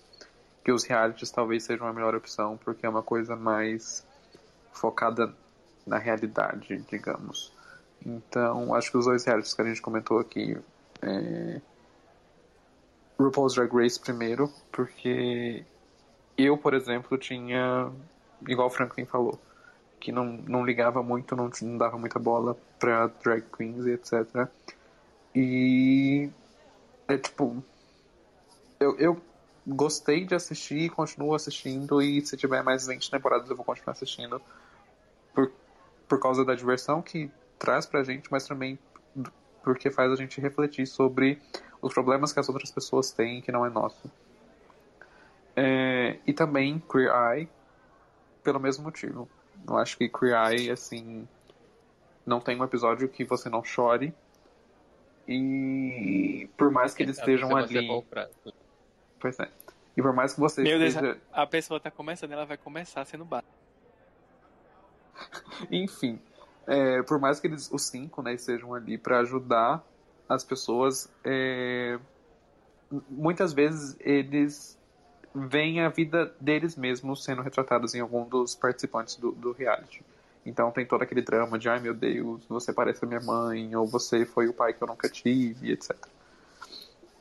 que 0.63 0.71
os 0.71 0.83
realities 0.83 1.31
talvez 1.31 1.63
sejam 1.63 1.87
a 1.87 1.93
melhor 1.93 2.15
opção, 2.15 2.57
porque 2.57 2.85
é 2.85 2.89
uma 2.89 3.03
coisa 3.03 3.35
mais 3.35 4.05
focada 4.71 5.33
na 5.85 5.97
realidade, 5.97 6.77
digamos. 6.89 7.53
Então, 8.05 8.73
acho 8.73 8.91
que 8.91 8.97
os 8.97 9.05
dois 9.05 9.25
realities 9.25 9.53
que 9.53 9.61
a 9.61 9.65
gente 9.65 9.81
comentou 9.81 10.19
aqui, 10.19 10.57
é... 11.01 11.61
RuPaul's 13.19 13.53
Drag 13.55 13.71
Race 13.73 13.99
primeiro, 13.99 14.51
porque 14.71 15.65
eu, 16.37 16.57
por 16.57 16.73
exemplo, 16.73 17.17
tinha, 17.17 17.91
igual 18.47 18.67
o 18.67 18.71
Franklin 18.71 19.05
falou, 19.05 19.37
que 19.99 20.11
não, 20.11 20.25
não 20.25 20.65
ligava 20.65 21.03
muito, 21.03 21.35
não, 21.35 21.49
não 21.61 21.77
dava 21.77 21.97
muita 21.97 22.17
bola 22.17 22.55
pra 22.79 23.07
drag 23.07 23.43
queens 23.55 23.85
e 23.85 23.91
etc. 23.91 24.47
E 25.35 26.29
é 27.07 27.17
tipo. 27.17 27.61
Eu, 28.79 28.97
eu 28.97 29.21
gostei 29.67 30.25
de 30.25 30.33
assistir, 30.33 30.89
continuo 30.89 31.35
assistindo, 31.35 32.01
e 32.01 32.25
se 32.25 32.37
tiver 32.37 32.63
mais 32.63 32.87
20 32.87 33.11
temporadas 33.11 33.49
eu 33.49 33.55
vou 33.55 33.65
continuar 33.65 33.91
assistindo. 33.91 34.41
Por, 35.33 35.51
por 36.07 36.19
causa 36.19 36.45
da 36.45 36.55
diversão 36.55 37.01
que 37.01 37.29
traz 37.57 37.85
pra 37.85 38.03
gente, 38.03 38.31
mas 38.31 38.47
também 38.47 38.79
porque 39.69 39.91
faz 39.91 40.11
a 40.11 40.15
gente 40.15 40.41
refletir 40.41 40.87
sobre 40.87 41.39
os 41.79 41.93
problemas 41.93 42.33
que 42.33 42.39
as 42.39 42.49
outras 42.49 42.71
pessoas 42.71 43.11
têm 43.11 43.39
que 43.39 43.51
não 43.51 43.63
é 43.63 43.69
nosso. 43.69 44.11
É, 45.55 46.17
e 46.25 46.33
também 46.33 46.79
Queer 46.91 47.11
Eye, 47.13 47.47
pelo 48.41 48.59
mesmo 48.59 48.83
motivo. 48.83 49.29
Eu 49.67 49.77
acho 49.77 49.95
que 49.95 50.09
Queer 50.09 50.33
Eye, 50.33 50.71
assim, 50.71 51.27
não 52.25 52.39
tem 52.39 52.59
um 52.59 52.63
episódio 52.63 53.07
que 53.07 53.23
você 53.23 53.47
não 53.47 53.63
chore. 53.63 54.11
E 55.27 56.49
por 56.57 56.71
mais 56.71 56.95
que 56.95 57.03
eles 57.03 57.19
estejam 57.19 57.55
ali. 57.55 57.87
Pois 59.19 59.39
é. 59.39 59.51
E 59.95 60.01
por 60.01 60.13
mais 60.13 60.33
que 60.33 60.39
você 60.39 60.63
Meu 60.63 60.77
esteja. 60.77 60.99
Deus, 60.99 61.17
a 61.31 61.45
pessoa 61.45 61.79
tá 61.79 61.91
começando, 61.91 62.31
ela 62.31 62.45
vai 62.47 62.57
começar 62.57 63.05
sendo 63.05 63.23
bata. 63.23 63.47
Enfim, 65.69 66.19
é, 66.69 67.01
por 67.01 67.17
mais 67.19 67.39
que 67.39 67.47
eles, 67.47 67.67
os 67.71 67.81
cinco, 67.87 68.21
né, 68.21 68.35
estejam 68.35 68.75
ali 68.75 68.95
para 68.95 69.19
ajudar 69.21 69.83
as 70.29 70.43
pessoas, 70.43 71.09
é, 71.23 71.97
muitas 73.09 73.53
vezes 73.53 73.97
eles 73.99 74.77
veem 75.33 75.81
a 75.81 75.89
vida 75.89 76.31
deles 76.39 76.75
mesmos 76.75 77.23
sendo 77.23 77.41
retratados 77.41 77.95
em 77.95 77.99
algum 77.99 78.23
dos 78.23 78.53
participantes 78.53 79.15
do, 79.15 79.31
do 79.31 79.51
reality. 79.51 80.03
Então 80.45 80.69
tem 80.71 80.85
todo 80.85 81.01
aquele 81.01 81.23
drama 81.23 81.57
de, 81.57 81.67
ai 81.67 81.79
meu 81.79 81.95
Deus, 81.95 82.45
você 82.47 82.71
parece 82.71 83.03
a 83.03 83.07
minha 83.07 83.19
mãe, 83.19 83.75
ou 83.75 83.87
você 83.87 84.23
foi 84.23 84.47
o 84.47 84.53
pai 84.53 84.71
que 84.71 84.83
eu 84.83 84.87
nunca 84.87 85.09
tive, 85.09 85.71
etc. 85.71 85.97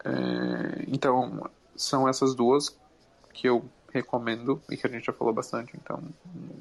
É, 0.05 0.84
então, 0.88 1.51
são 1.74 2.07
essas 2.07 2.34
duas 2.34 2.78
que 3.32 3.49
eu 3.49 3.64
recomendo 3.94 4.61
e 4.70 4.76
que 4.76 4.86
a 4.86 4.90
gente 4.90 5.07
já 5.07 5.12
falou 5.14 5.32
bastante, 5.32 5.72
então 5.74 6.03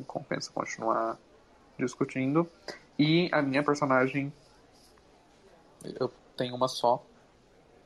compensa 0.07 0.49
continuar 0.53 1.17
discutindo. 1.77 2.49
E 2.97 3.29
a 3.31 3.41
minha 3.41 3.63
personagem, 3.63 4.33
eu 5.99 6.11
tenho 6.35 6.55
uma 6.55 6.67
só 6.67 7.03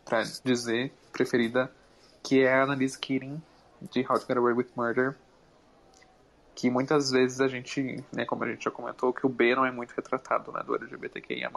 para 0.05 0.23
dizer, 0.43 0.91
preferida, 1.11 1.71
que 2.23 2.43
é 2.43 2.53
a 2.53 2.63
Annalise 2.63 2.97
Keating, 2.97 3.41
de 3.91 4.01
How 4.01 4.19
to 4.19 4.25
Get 4.25 4.37
Away 4.37 4.53
with 4.53 4.69
Murder. 4.75 5.15
Que 6.53 6.69
muitas 6.69 7.11
vezes 7.11 7.41
a 7.41 7.47
gente, 7.47 8.03
né, 8.11 8.25
como 8.25 8.43
a 8.43 8.49
gente 8.49 8.63
já 8.63 8.71
comentou, 8.71 9.13
que 9.13 9.25
o 9.25 9.29
B 9.29 9.55
não 9.55 9.65
é 9.65 9.71
muito 9.71 9.91
retratado, 9.91 10.51
né, 10.51 10.61
do 10.63 10.75
LGBTQIA+. 10.75 11.49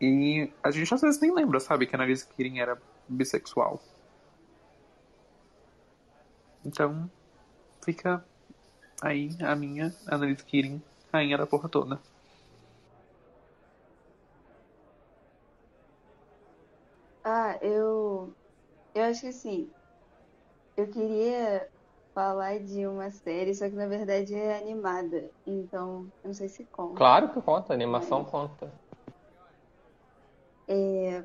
E 0.00 0.50
a 0.62 0.70
gente 0.70 0.92
às 0.92 1.00
vezes 1.00 1.20
nem 1.20 1.32
lembra, 1.32 1.60
sabe, 1.60 1.86
que 1.86 1.94
a 1.94 1.98
Annalise 1.98 2.26
Keating 2.26 2.58
era 2.58 2.80
bissexual. 3.08 3.80
Então, 6.64 7.10
fica 7.82 8.24
aí 9.00 9.30
a 9.40 9.54
minha 9.54 9.94
Annalise 10.06 10.44
Keating, 10.44 10.82
rainha 11.12 11.38
da 11.38 11.46
porra 11.46 11.68
toda. 11.68 12.00
Ah, 17.24 17.58
eu. 17.62 18.36
Eu 18.94 19.04
acho 19.04 19.22
que 19.22 19.26
assim. 19.28 19.74
Eu 20.76 20.90
queria 20.90 21.68
falar 22.14 22.58
de 22.60 22.86
uma 22.86 23.10
série, 23.10 23.54
só 23.54 23.68
que 23.68 23.76
na 23.76 23.86
verdade 23.86 24.34
é 24.34 24.56
animada. 24.58 25.30
Então, 25.46 26.04
eu 26.22 26.28
não 26.28 26.34
sei 26.34 26.48
se 26.48 26.66
conta. 26.72 27.00
Claro 27.00 27.32
que 27.32 27.40
conta, 27.42 27.72
a 27.72 27.74
animação 27.74 28.24
conta. 28.24 28.72
É, 30.68 31.24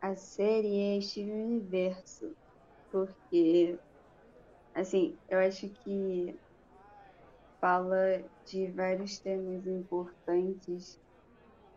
a 0.00 0.16
série 0.16 0.98
é 0.98 1.00
Steven 1.00 1.44
Universo, 1.46 2.36
porque, 2.90 3.80
assim, 4.74 5.18
eu 5.28 5.38
acho 5.40 5.68
que 5.84 6.40
fala 7.60 7.96
de 8.46 8.72
vários 8.72 9.20
temas 9.20 9.66
importantes 9.66 10.98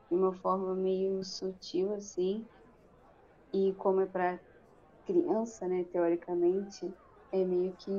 de 0.10 0.16
uma 0.18 0.34
forma 0.42 0.76
meio 0.76 1.24
sutil, 1.24 1.94
assim, 1.94 2.50
e 3.54 3.74
como 3.76 4.02
é 4.02 4.06
para 4.08 4.42
criança, 5.06 5.68
né, 5.68 5.86
teoricamente, 5.86 6.96
é 7.32 7.46
meio 7.46 7.76
que 7.78 7.92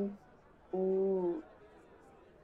o 0.72 1.44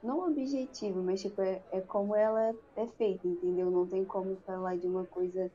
não 0.02 0.18
o 0.20 0.30
objetivo, 0.30 1.02
mas 1.02 1.20
tipo 1.22 1.40
é, 1.42 1.64
é 1.70 1.80
como 1.82 2.14
ela 2.14 2.54
é 2.76 2.86
feita, 2.96 3.26
entendeu? 3.26 3.70
Não 3.70 3.88
tem 3.88 4.04
como 4.04 4.40
falar 4.44 4.76
de 4.78 4.86
uma 4.88 5.06
coisa 5.06 5.50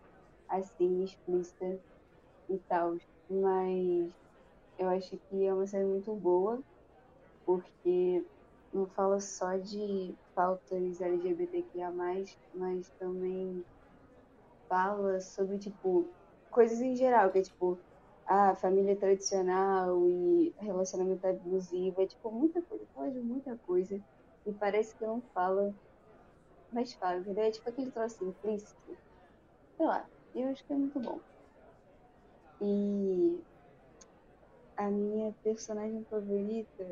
assim 0.49 1.03
explícita 1.03 1.65
e 2.49 2.59
tal, 2.67 2.97
mas 3.29 4.13
eu 4.77 4.89
acho 4.89 5.17
que 5.29 5.45
é 5.45 5.53
uma 5.53 5.67
série 5.67 5.86
muito 5.86 6.15
boa 6.15 6.63
porque 7.45 8.25
não 8.76 8.88
fala 8.89 9.19
só 9.21 9.55
de 9.57 10.17
pautas 10.36 10.99
LGBTQIA+, 10.99 11.91
mas 12.53 12.89
também 12.99 13.65
fala 14.67 15.19
sobre, 15.21 15.57
tipo, 15.59 16.13
coisas 16.49 16.80
em 16.82 16.95
geral, 16.95 17.32
que 17.32 17.39
é, 17.39 17.41
tipo, 17.43 17.82
a 18.26 18.55
família 18.55 18.97
tradicional 18.99 20.05
e 20.09 20.53
relacionamento 20.59 21.26
abusivo, 21.26 22.01
é, 22.01 22.07
tipo, 22.07 22.32
muita 22.32 22.61
coisa, 22.63 22.86
fala 22.93 23.11
de 23.11 23.21
muita 23.21 23.57
coisa, 23.59 23.95
e 24.45 24.53
parece 24.53 24.97
que 24.97 25.05
não 25.05 25.21
fala, 25.34 25.73
mas 26.71 26.93
fala, 26.95 27.19
entendeu? 27.19 27.45
É 27.45 27.51
tipo 27.51 27.69
aquele 27.69 27.91
troço 27.91 28.23
implícito. 28.26 28.99
Sei 29.78 29.86
lá, 29.86 30.09
eu 30.34 30.49
acho 30.49 30.65
que 30.65 30.73
é 30.73 30.78
muito 30.78 30.99
bom. 30.99 31.21
E 32.59 33.45
a 34.78 34.89
minha 34.89 35.34
personagem 35.43 36.05
favorita 36.05 36.84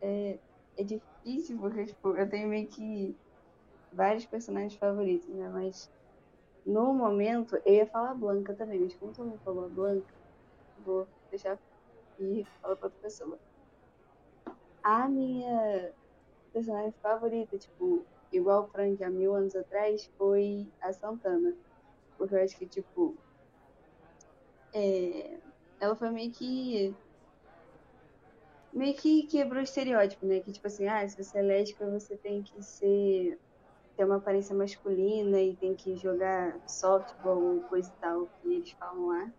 é, 0.00 0.40
é 0.78 0.84
difícil, 0.84 1.58
porque, 1.60 1.86
tipo, 1.86 2.16
eu 2.16 2.28
tenho 2.30 2.48
meio 2.48 2.68
que 2.70 3.18
vários 3.92 4.26
personagens 4.26 4.76
favoritos, 4.76 5.28
né? 5.34 5.48
Mas 5.50 5.90
no 6.66 6.94
momento 6.94 7.56
eu 7.66 7.74
ia 7.74 7.86
falar 7.88 8.14
Blanca 8.14 8.56
também, 8.56 8.80
mas 8.80 8.96
como 8.96 9.12
todo 9.14 9.28
mundo 9.30 9.42
falou 9.42 9.70
Blanca, 9.70 10.14
vou 10.76 11.08
deixar 11.30 11.60
e 12.18 12.44
falar 12.62 12.76
pra 12.76 12.86
outra 12.88 13.00
pessoa. 13.00 13.40
A 14.82 15.08
minha 15.08 15.94
personagem 16.52 16.92
favorita, 17.02 17.58
tipo, 17.58 18.08
igual 18.32 18.64
o 18.64 18.68
Frank 18.70 19.02
há 19.04 19.10
mil 19.10 19.34
anos 19.34 19.54
atrás, 19.56 20.10
foi 20.18 20.72
a 20.80 20.92
Santana. 20.92 21.56
Porque 22.18 22.34
eu 22.34 22.42
acho 22.44 22.58
que, 22.58 22.68
tipo, 22.68 23.18
é, 24.72 25.40
ela 25.80 25.96
foi 25.96 26.10
meio 26.10 26.32
que. 26.32 26.96
Meio 28.72 28.96
que 28.96 29.26
quebrou 29.28 29.60
o 29.60 29.64
estereótipo, 29.64 30.26
né? 30.26 30.40
Que, 30.40 30.52
tipo 30.52 30.66
assim, 30.66 30.86
ah, 30.86 31.08
se 31.08 31.16
você 31.22 31.38
é 31.38 31.42
lésbica, 31.42 31.90
você 31.90 32.16
tem 32.18 32.42
que 32.42 32.62
ser. 32.62 33.40
ter 33.96 34.04
uma 34.06 34.16
aparência 34.18 34.56
masculina 34.56 35.40
e 35.42 35.56
tem 35.58 35.76
que 35.76 35.96
jogar 35.96 36.60
softball, 36.66 37.62
coisa 37.64 37.90
e 37.90 37.94
tal, 38.00 38.28
que 38.40 38.48
eles 38.54 38.72
falam 38.78 39.06
lá. 39.08 39.32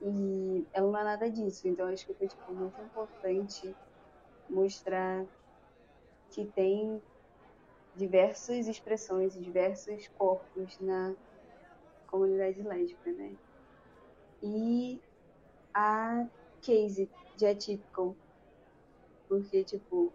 E 0.00 0.68
ela 0.72 0.90
não 0.92 1.00
é 1.00 1.04
nada 1.04 1.30
disso. 1.30 1.68
Então, 1.68 1.88
acho 1.88 2.06
que 2.06 2.14
foi, 2.14 2.28
tipo, 2.28 2.54
muito 2.54 2.80
importante 2.80 3.78
mostrar 4.48 5.26
que 6.30 6.46
tem 6.52 7.02
diversas 7.94 8.66
expressões 8.68 9.34
e 9.36 9.42
diversos 9.42 10.08
corpos 10.14 10.78
na 10.80 11.16
comunidade 12.06 12.62
lésbica, 12.62 13.12
né? 13.14 13.38
E 14.42 15.02
a 15.74 16.28
Casey 16.62 17.12
de 17.34 17.46
Atypical, 17.46 18.18
porque, 19.28 19.64
tipo, 19.64 20.14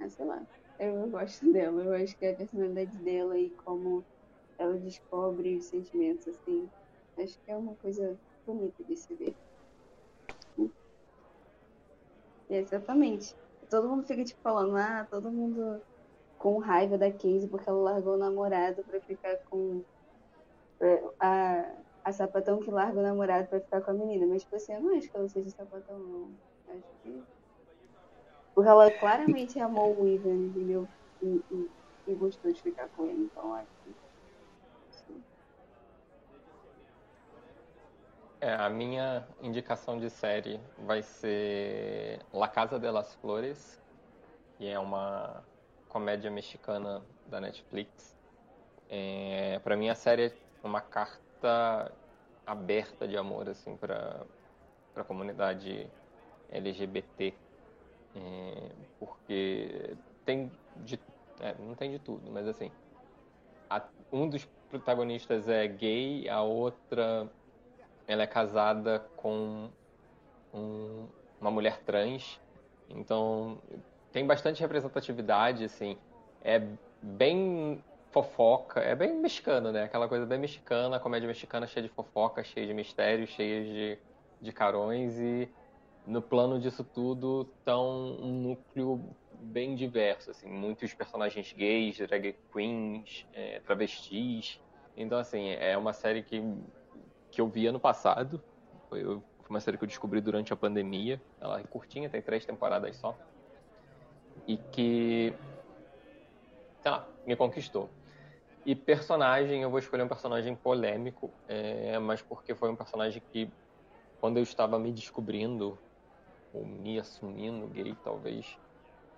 ah, 0.00 0.08
sei 0.08 0.24
lá, 0.24 0.44
eu 0.78 1.08
gosto 1.10 1.40
dela, 1.52 1.82
eu 1.84 1.92
acho 1.94 2.16
que 2.16 2.26
a 2.26 2.36
personalidade 2.36 2.96
dela 2.98 3.38
e 3.38 3.52
como 3.64 4.06
ela 4.58 4.78
descobre 4.78 5.58
os 5.58 5.68
sentimentos, 5.68 6.26
assim, 6.28 6.70
acho 7.18 7.38
que 7.44 7.50
é 7.52 7.56
uma 7.56 7.76
coisa 7.76 8.20
bonita 8.46 8.84
de 8.84 8.96
se 8.96 9.14
ver. 9.16 9.36
Exatamente. 12.48 13.36
Todo 13.70 13.88
mundo 13.88 14.06
fica, 14.06 14.24
tipo, 14.24 14.40
falando, 14.42 14.76
ah, 14.76 15.06
todo 15.10 15.30
mundo 15.32 15.82
com 16.38 16.58
raiva 16.58 16.98
da 16.98 17.10
Casey 17.12 17.48
porque 17.50 17.68
ela 17.70 17.80
largou 17.92 18.14
o 18.14 18.18
namorado 18.18 18.84
pra 18.84 19.00
ficar 19.02 19.38
com 19.50 19.84
é, 20.82 21.02
a, 21.20 21.82
a 22.04 22.12
sapatão 22.12 22.60
que 22.60 22.70
larga 22.70 23.00
o 23.00 23.02
namorado 23.02 23.48
pra 23.48 23.60
ficar 23.60 23.82
com 23.82 23.90
a 23.92 23.94
menina. 23.94 24.26
Mas, 24.26 24.42
tipo 24.42 24.56
assim, 24.56 24.74
eu 24.74 24.82
não 24.82 24.96
acho 24.96 25.10
que 25.10 25.16
ela 25.16 25.28
seja 25.28 25.50
sapatão, 25.50 25.98
não. 25.98 26.38
Acho 26.68 26.86
que. 27.02 27.26
Porque 28.58 28.70
ela 28.70 28.90
claramente 28.90 29.60
amou 29.60 30.02
o 30.02 30.08
entendeu? 30.08 30.88
E, 31.22 31.40
e, 31.48 31.70
e 32.08 32.14
gostou 32.16 32.52
de 32.52 32.60
ficar 32.60 32.88
com 32.88 33.06
ele, 33.06 33.22
então 33.22 33.54
acho 33.54 33.70
que. 33.84 33.94
É, 38.40 38.52
a 38.54 38.68
minha 38.68 39.24
indicação 39.40 39.96
de 39.96 40.10
série 40.10 40.60
vai 40.76 41.04
ser 41.04 42.18
La 42.32 42.48
Casa 42.48 42.80
de 42.80 42.90
las 42.90 43.14
Flores, 43.14 43.80
que 44.56 44.66
é 44.66 44.76
uma 44.76 45.44
comédia 45.88 46.28
mexicana 46.28 47.00
da 47.28 47.40
Netflix. 47.40 48.16
É, 48.90 49.60
para 49.60 49.76
mim 49.76 49.88
a 49.88 49.94
série 49.94 50.26
é 50.26 50.32
uma 50.64 50.80
carta 50.80 51.92
aberta 52.44 53.06
de 53.06 53.16
amor 53.16 53.48
assim 53.48 53.76
para 53.76 54.26
a 54.96 55.04
comunidade 55.04 55.88
LGBT, 56.50 57.32
é, 58.14 58.47
porque 59.08 59.96
tem 60.24 60.50
de 60.76 61.00
é, 61.40 61.54
não 61.58 61.74
tem 61.74 61.90
de 61.90 61.98
tudo, 61.98 62.30
mas 62.30 62.46
assim 62.46 62.70
a, 63.70 63.82
um 64.12 64.28
dos 64.28 64.44
protagonistas 64.70 65.48
é 65.48 65.66
gay, 65.66 66.28
a 66.28 66.42
outra 66.42 67.28
ela 68.06 68.22
é 68.22 68.26
casada 68.26 69.00
com 69.16 69.68
um, 70.52 71.06
uma 71.40 71.50
mulher 71.50 71.80
trans, 71.82 72.40
então 72.88 73.58
tem 74.10 74.26
bastante 74.26 74.60
representatividade, 74.60 75.64
assim, 75.64 75.96
é 76.42 76.62
bem 77.02 77.82
fofoca, 78.10 78.80
é 78.80 78.94
bem 78.94 79.14
mexicano, 79.14 79.70
né? 79.70 79.84
Aquela 79.84 80.08
coisa 80.08 80.24
bem 80.24 80.38
mexicana, 80.38 80.98
comédia 80.98 81.26
mexicana 81.26 81.66
cheia 81.66 81.86
de 81.86 81.92
fofoca, 81.92 82.42
cheia 82.42 82.66
de 82.66 82.72
mistérios, 82.72 83.28
cheia 83.30 83.62
de, 83.62 83.98
de 84.40 84.52
carões 84.52 85.18
e 85.18 85.48
no 86.08 86.22
plano 86.22 86.58
disso 86.58 86.82
tudo 86.84 87.44
tão 87.64 88.18
um 88.20 88.42
núcleo 88.42 89.16
bem 89.30 89.74
diverso, 89.74 90.30
assim, 90.30 90.48
muitos 90.48 90.92
personagens 90.94 91.52
gays, 91.52 91.98
drag 91.98 92.34
queens, 92.52 93.26
é, 93.32 93.60
travestis. 93.60 94.58
Então, 94.96 95.18
assim, 95.18 95.48
é 95.50 95.76
uma 95.76 95.92
série 95.92 96.22
que, 96.22 96.40
que 97.30 97.40
eu 97.40 97.48
vi 97.48 97.66
ano 97.66 97.78
passado. 97.78 98.42
Foi, 98.88 99.02
foi 99.04 99.22
uma 99.50 99.60
série 99.60 99.76
que 99.76 99.84
eu 99.84 99.88
descobri 99.88 100.20
durante 100.20 100.52
a 100.52 100.56
pandemia. 100.56 101.22
Ela 101.40 101.60
é 101.60 101.64
curtinha, 101.64 102.10
tem 102.10 102.22
três 102.22 102.44
temporadas 102.44 102.96
só 102.96 103.16
e 104.46 104.56
que, 104.56 105.32
sei 106.82 106.90
lá, 106.90 107.08
me 107.26 107.36
conquistou. 107.36 107.90
E 108.64 108.74
personagem, 108.74 109.62
eu 109.62 109.70
vou 109.70 109.78
escolher 109.78 110.02
um 110.02 110.08
personagem 110.08 110.54
polêmico, 110.54 111.32
é, 111.46 111.98
mas 111.98 112.20
porque 112.22 112.54
foi 112.54 112.70
um 112.70 112.76
personagem 112.76 113.22
que, 113.32 113.50
quando 114.20 114.36
eu 114.36 114.42
estava 114.42 114.78
me 114.78 114.92
descobrindo, 114.92 115.78
ou 116.52 116.64
me 116.64 116.98
assumindo 116.98 117.66
gay, 117.68 117.94
talvez, 118.02 118.58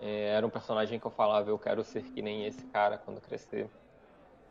é, 0.01 0.29
era 0.29 0.47
um 0.47 0.51
personagem 0.51 0.99
que 0.99 1.07
eu 1.07 1.11
falava, 1.11 1.51
eu 1.51 1.59
quero 1.59 1.85
ser 1.85 2.03
que 2.03 2.23
nem 2.23 2.47
esse 2.47 2.65
cara 2.67 2.99
quando 2.99 3.21
crescer, 3.21 3.69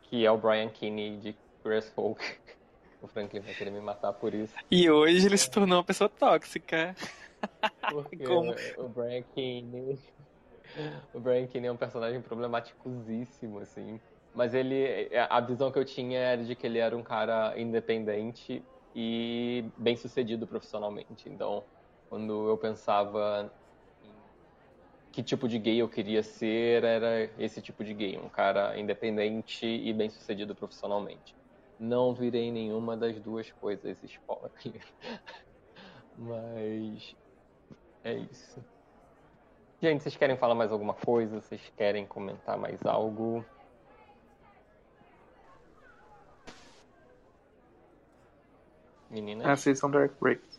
que 0.02 0.24
é 0.24 0.30
o 0.30 0.38
Brian 0.38 0.68
Kinney 0.68 1.16
de 1.18 1.36
Grace 1.64 1.90
Folk. 1.92 2.22
O 3.02 3.08
Franklin 3.08 3.40
vai 3.40 3.54
querer 3.54 3.70
me 3.70 3.80
matar 3.80 4.12
por 4.12 4.34
isso. 4.34 4.54
E 4.70 4.90
hoje 4.90 5.24
ele 5.24 5.38
se 5.38 5.50
tornou 5.50 5.78
uma 5.78 5.84
pessoa 5.84 6.06
tóxica. 6.06 6.94
Porque 7.90 8.18
Como? 8.28 8.54
o 8.76 8.88
Brian 8.90 9.22
Kinney 9.34 9.98
o 11.14 11.20
Brian 11.20 11.46
Kinney 11.46 11.68
é 11.68 11.72
um 11.72 11.76
personagem 11.76 12.20
problematicosíssimo, 12.20 13.58
assim. 13.58 14.00
Mas 14.34 14.54
ele. 14.54 15.10
A 15.28 15.40
visão 15.40 15.72
que 15.72 15.78
eu 15.78 15.84
tinha 15.84 16.18
era 16.18 16.44
de 16.44 16.54
que 16.54 16.66
ele 16.66 16.78
era 16.78 16.96
um 16.96 17.02
cara 17.02 17.58
independente 17.58 18.62
e 18.94 19.64
bem 19.76 19.96
sucedido 19.96 20.46
profissionalmente. 20.46 21.28
Então, 21.28 21.64
quando 22.10 22.48
eu 22.48 22.58
pensava 22.58 23.50
em 24.02 24.10
que 25.12 25.22
tipo 25.22 25.48
de 25.48 25.58
gay 25.58 25.80
eu 25.80 25.88
queria 25.88 26.24
ser, 26.24 26.82
era 26.82 27.30
esse 27.38 27.62
tipo 27.62 27.84
de 27.84 27.94
gay, 27.94 28.18
um 28.18 28.28
cara 28.28 28.76
independente 28.78 29.64
e 29.64 29.92
bem 29.92 30.10
sucedido 30.10 30.54
profissionalmente. 30.54 31.34
Não 31.78 32.12
virei 32.12 32.50
nenhuma 32.50 32.96
das 32.96 33.18
duas 33.20 33.50
coisas, 33.52 33.96
spoiler. 34.02 34.50
Mas 36.18 37.16
é 38.04 38.14
isso. 38.14 38.62
Gente, 39.80 40.02
vocês 40.02 40.16
querem 40.16 40.36
falar 40.36 40.54
mais 40.54 40.72
alguma 40.72 40.92
coisa? 40.92 41.40
Vocês 41.40 41.62
querem 41.76 42.06
comentar 42.06 42.58
mais 42.58 42.84
algo? 42.84 43.42
Meninas? 49.08 49.46
Assistam 49.46 49.90
Dark 49.90 50.12
Break. 50.20 50.49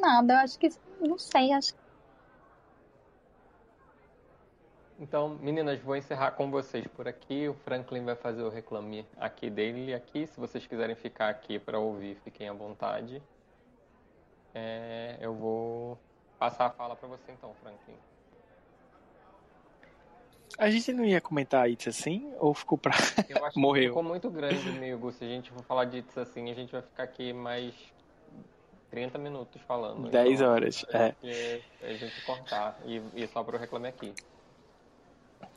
Nada, 0.00 0.34
eu 0.34 0.38
acho 0.38 0.58
que. 0.58 0.68
Não 1.00 1.18
sei, 1.18 1.52
acho 1.52 1.74
Então, 5.02 5.30
meninas, 5.40 5.80
vou 5.80 5.96
encerrar 5.96 6.30
com 6.30 6.48
vocês 6.48 6.86
por 6.86 7.08
aqui. 7.08 7.48
O 7.48 7.54
Franklin 7.54 8.04
vai 8.04 8.14
fazer 8.14 8.40
o 8.44 8.48
reclame 8.48 9.04
aqui 9.16 9.50
dele 9.50 9.90
e 9.90 9.94
aqui. 9.94 10.28
Se 10.28 10.38
vocês 10.38 10.64
quiserem 10.64 10.94
ficar 10.94 11.28
aqui 11.28 11.58
para 11.58 11.76
ouvir, 11.76 12.16
fiquem 12.22 12.48
à 12.48 12.52
vontade. 12.52 13.20
É, 14.54 15.18
eu 15.20 15.34
vou 15.34 15.98
passar 16.38 16.66
a 16.66 16.70
fala 16.70 16.94
para 16.94 17.08
você 17.08 17.32
então, 17.32 17.52
Franklin. 17.60 17.96
A 20.56 20.70
gente 20.70 20.92
não 20.92 21.04
ia 21.04 21.20
comentar 21.20 21.68
It's 21.68 21.88
assim? 21.88 22.32
Ou 22.38 22.54
ficou 22.54 22.78
pra. 22.78 22.94
Eu 23.28 23.44
acho 23.44 23.58
Morreu. 23.58 23.82
que 23.82 23.88
ficou 23.88 24.04
muito 24.04 24.30
grande, 24.30 24.68
amigo. 24.68 25.10
Se 25.10 25.24
a 25.24 25.28
gente 25.28 25.50
for 25.50 25.64
falar 25.64 25.86
de 25.86 25.98
It's 25.98 26.16
assim, 26.16 26.48
a 26.48 26.54
gente 26.54 26.70
vai 26.70 26.82
ficar 26.82 27.02
aqui 27.02 27.32
mais 27.32 27.74
30 28.92 29.18
minutos 29.18 29.60
falando. 29.62 30.10
10 30.10 30.34
então, 30.34 30.52
horas, 30.52 30.84
é. 30.90 31.14
A 31.82 31.92
gente 31.94 32.24
cortar 32.26 32.78
e, 32.84 33.02
e 33.14 33.26
só 33.26 33.42
para 33.42 33.56
o 33.56 33.58
Reclame 33.58 33.88
Aqui. 33.88 34.14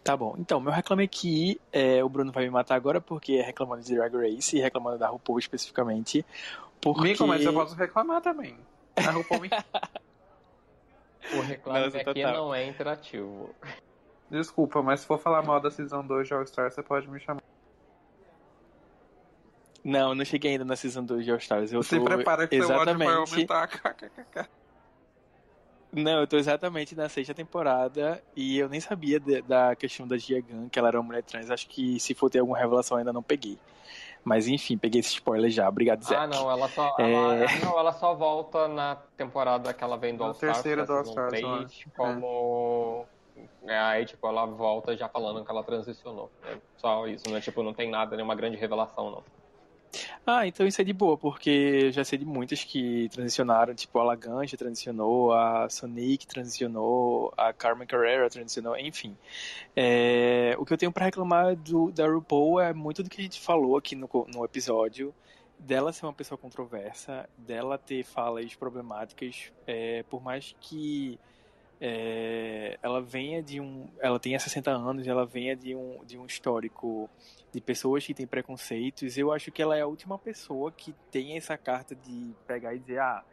Tá 0.02 0.16
bom. 0.16 0.36
Então, 0.40 0.62
meu 0.62 0.72
Reclame 0.72 1.04
Aqui, 1.04 1.60
é, 1.74 2.02
o 2.02 2.08
Bruno 2.08 2.32
vai 2.32 2.46
me 2.46 2.50
matar 2.50 2.76
agora 2.76 3.02
porque 3.02 3.34
é 3.34 3.42
reclamando 3.42 3.84
de 3.84 3.94
Drag 3.94 4.16
Race 4.16 4.56
e 4.56 4.62
reclamando 4.62 5.00
da 5.00 5.10
RuPaul 5.10 5.38
especificamente. 5.38 6.26
Porque... 6.80 7.02
Mico, 7.02 7.28
mas 7.28 7.44
eu 7.44 7.54
posso 7.54 7.76
reclamar 7.76 8.22
também. 8.22 8.58
A 8.96 9.12
RuPaul 9.12 9.42
me... 9.42 9.50
O 11.34 11.42
Reclame 11.42 11.86
Nossa, 11.86 11.98
Aqui 11.98 12.22
total. 12.22 12.34
não 12.34 12.54
é 12.54 12.68
interativo. 12.68 13.50
Desculpa, 14.30 14.84
mas 14.84 15.02
se 15.02 15.08
for 15.08 15.20
falar 15.20 15.42
mal 15.42 15.60
da 15.60 15.72
Season 15.72 16.06
2 16.06 16.28
de 16.28 16.34
All 16.36 16.46
Star, 16.46 16.72
você 16.72 16.84
pode 16.84 17.10
me 17.10 17.20
chamar. 17.20 17.42
Não, 19.86 20.10
eu 20.10 20.16
não 20.16 20.26
cheguei 20.26 20.54
ainda 20.54 20.66
na 20.66 20.76
Season 20.76 21.04
2 21.04 21.24
de 21.24 21.32
All 21.32 21.38
Stars. 21.38 21.72
Eu 21.72 21.84
Se 21.84 22.00
tô... 22.00 22.06
prepara 22.06 22.48
que 22.48 22.56
seu 22.60 22.76
ódio 22.76 22.98
vai 22.98 23.08
Exatamente. 23.08 23.52
aumentar. 23.52 24.50
Não, 25.94 26.20
eu 26.20 26.28
tô 26.28 26.36
exatamente 26.36 26.94
na 26.94 27.08
sexta 27.08 27.34
temporada 27.34 28.22
e 28.36 28.58
eu 28.58 28.68
nem 28.68 28.82
sabia 28.82 29.18
de, 29.18 29.42
da 29.44 29.78
questão 29.78 30.06
da 30.06 30.18
Giagan, 30.18 30.68
que 30.68 30.78
ela 30.78 30.90
era 30.90 31.00
uma 31.00 31.06
mulher 31.06 31.24
trans. 31.24 31.50
Acho 31.50 31.70
que 31.70 31.98
se 32.02 32.14
for 32.14 32.30
ter 32.30 32.40
alguma 32.40 32.58
revelação 32.58 32.98
ainda 32.98 33.14
não 33.14 33.24
peguei. 33.24 33.58
Mas 34.22 34.46
enfim, 34.50 34.78
peguei 34.78 35.00
esse 35.00 35.12
spoiler 35.12 35.50
já. 35.50 35.70
Obrigado, 35.70 36.04
Zé. 36.04 36.18
Ah, 36.18 36.28
não, 36.28 36.52
ela 36.52 36.68
só, 36.68 36.94
é... 37.00 37.14
ela, 37.14 37.36
não, 37.64 37.80
ela 37.80 37.94
só 37.94 38.14
volta 38.14 38.68
na 38.68 38.98
temporada 39.16 39.74
que 39.74 39.82
ela 39.82 39.96
vem 39.98 40.18
do 40.18 40.26
All-Stars. 40.26 40.54
terceira 40.56 40.86
do 40.86 40.92
All-Stars, 40.92 41.86
como... 41.96 43.06
É. 43.64 43.80
Aí, 43.80 44.06
tipo, 44.06 44.28
ela 44.28 44.46
volta 44.46 44.98
já 44.98 45.08
falando 45.08 45.46
que 45.46 45.52
ela 45.52 45.64
transicionou. 45.64 46.30
É 46.44 46.58
só 46.76 47.08
isso, 47.08 47.30
né? 47.30 47.40
Tipo, 47.40 47.64
não 47.64 47.74
tem 47.74 47.90
nada, 47.90 48.18
nenhuma 48.18 48.36
grande 48.36 48.58
revelação, 48.58 49.12
não. 49.12 49.24
Ah, 50.26 50.48
então 50.48 50.66
isso 50.66 50.82
é 50.82 50.84
de 50.84 50.94
boa, 50.94 51.18
porque 51.18 51.92
já 51.92 52.04
sei 52.04 52.18
de 52.18 52.26
muitas 52.26 52.64
que 52.64 53.10
transicionaram, 53.10 53.74
tipo 53.74 53.98
a 54.00 54.04
Laganja 54.04 54.58
transicionou, 54.58 55.34
a 55.34 55.70
Sonic 55.70 56.28
transicionou, 56.28 57.34
a 57.38 57.54
Carmen 57.54 57.88
Carrera 57.88 58.30
transicionou, 58.30 58.78
enfim. 58.78 59.16
É, 59.76 60.56
o 60.58 60.66
que 60.66 60.74
eu 60.74 60.78
tenho 60.78 60.92
para 60.92 61.06
reclamar 61.06 61.56
do, 61.56 61.92
da 61.92 62.08
RuPaul 62.08 62.60
é 62.60 62.74
muito 62.74 63.04
do 63.04 63.10
que 63.10 63.22
a 63.22 63.24
gente 63.24 63.40
falou 63.40 63.78
aqui 63.78 63.96
no, 63.96 64.10
no 64.34 64.44
episódio, 64.44 65.14
dela 65.58 65.94
ser 65.94 66.06
uma 66.06 66.14
pessoa 66.14 66.38
controversa, 66.38 67.30
dela 67.38 67.78
ter 67.78 68.04
falas 68.04 68.54
problemáticas, 68.56 69.52
é, 69.66 70.04
por 70.04 70.22
mais 70.22 70.56
que 70.60 71.20
é, 71.80 72.78
ela 72.82 73.02
venha 73.02 73.42
de 73.44 73.60
um, 73.60 73.88
ela 74.00 74.20
tenha 74.20 74.40
60 74.40 74.72
anos, 74.72 75.08
ela 75.08 75.26
venha 75.26 75.56
de 75.56 75.76
um, 75.76 76.04
de 76.06 76.18
um 76.18 76.26
histórico 76.26 77.10
de 77.52 77.62
pessoas 77.62 78.06
que 78.06 78.14
têm 78.14 78.28
preconceitos, 78.28 79.18
eu 79.18 79.32
acho 79.32 79.52
que 79.52 79.62
ela 79.62 79.78
é 79.78 79.82
a 79.82 79.88
última 79.88 80.18
pessoa 80.18 80.72
que 80.72 80.94
tem 81.12 81.38
essa 81.38 81.58
carta 81.58 81.96
de 81.96 82.34
pegar 82.48 82.74
e 82.74 82.80
dizer, 82.80 83.00
ah, 83.00 83.24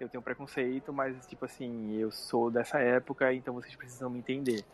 eu 0.00 0.08
tenho 0.08 0.22
preconceito, 0.22 0.92
mas 0.92 1.26
tipo 1.26 1.44
assim, 1.44 1.96
eu 1.96 2.10
sou 2.10 2.50
dessa 2.50 2.78
época, 2.78 3.32
então 3.32 3.54
vocês 3.54 3.74
precisam 3.76 4.10
me 4.10 4.18
entender. 4.18 4.64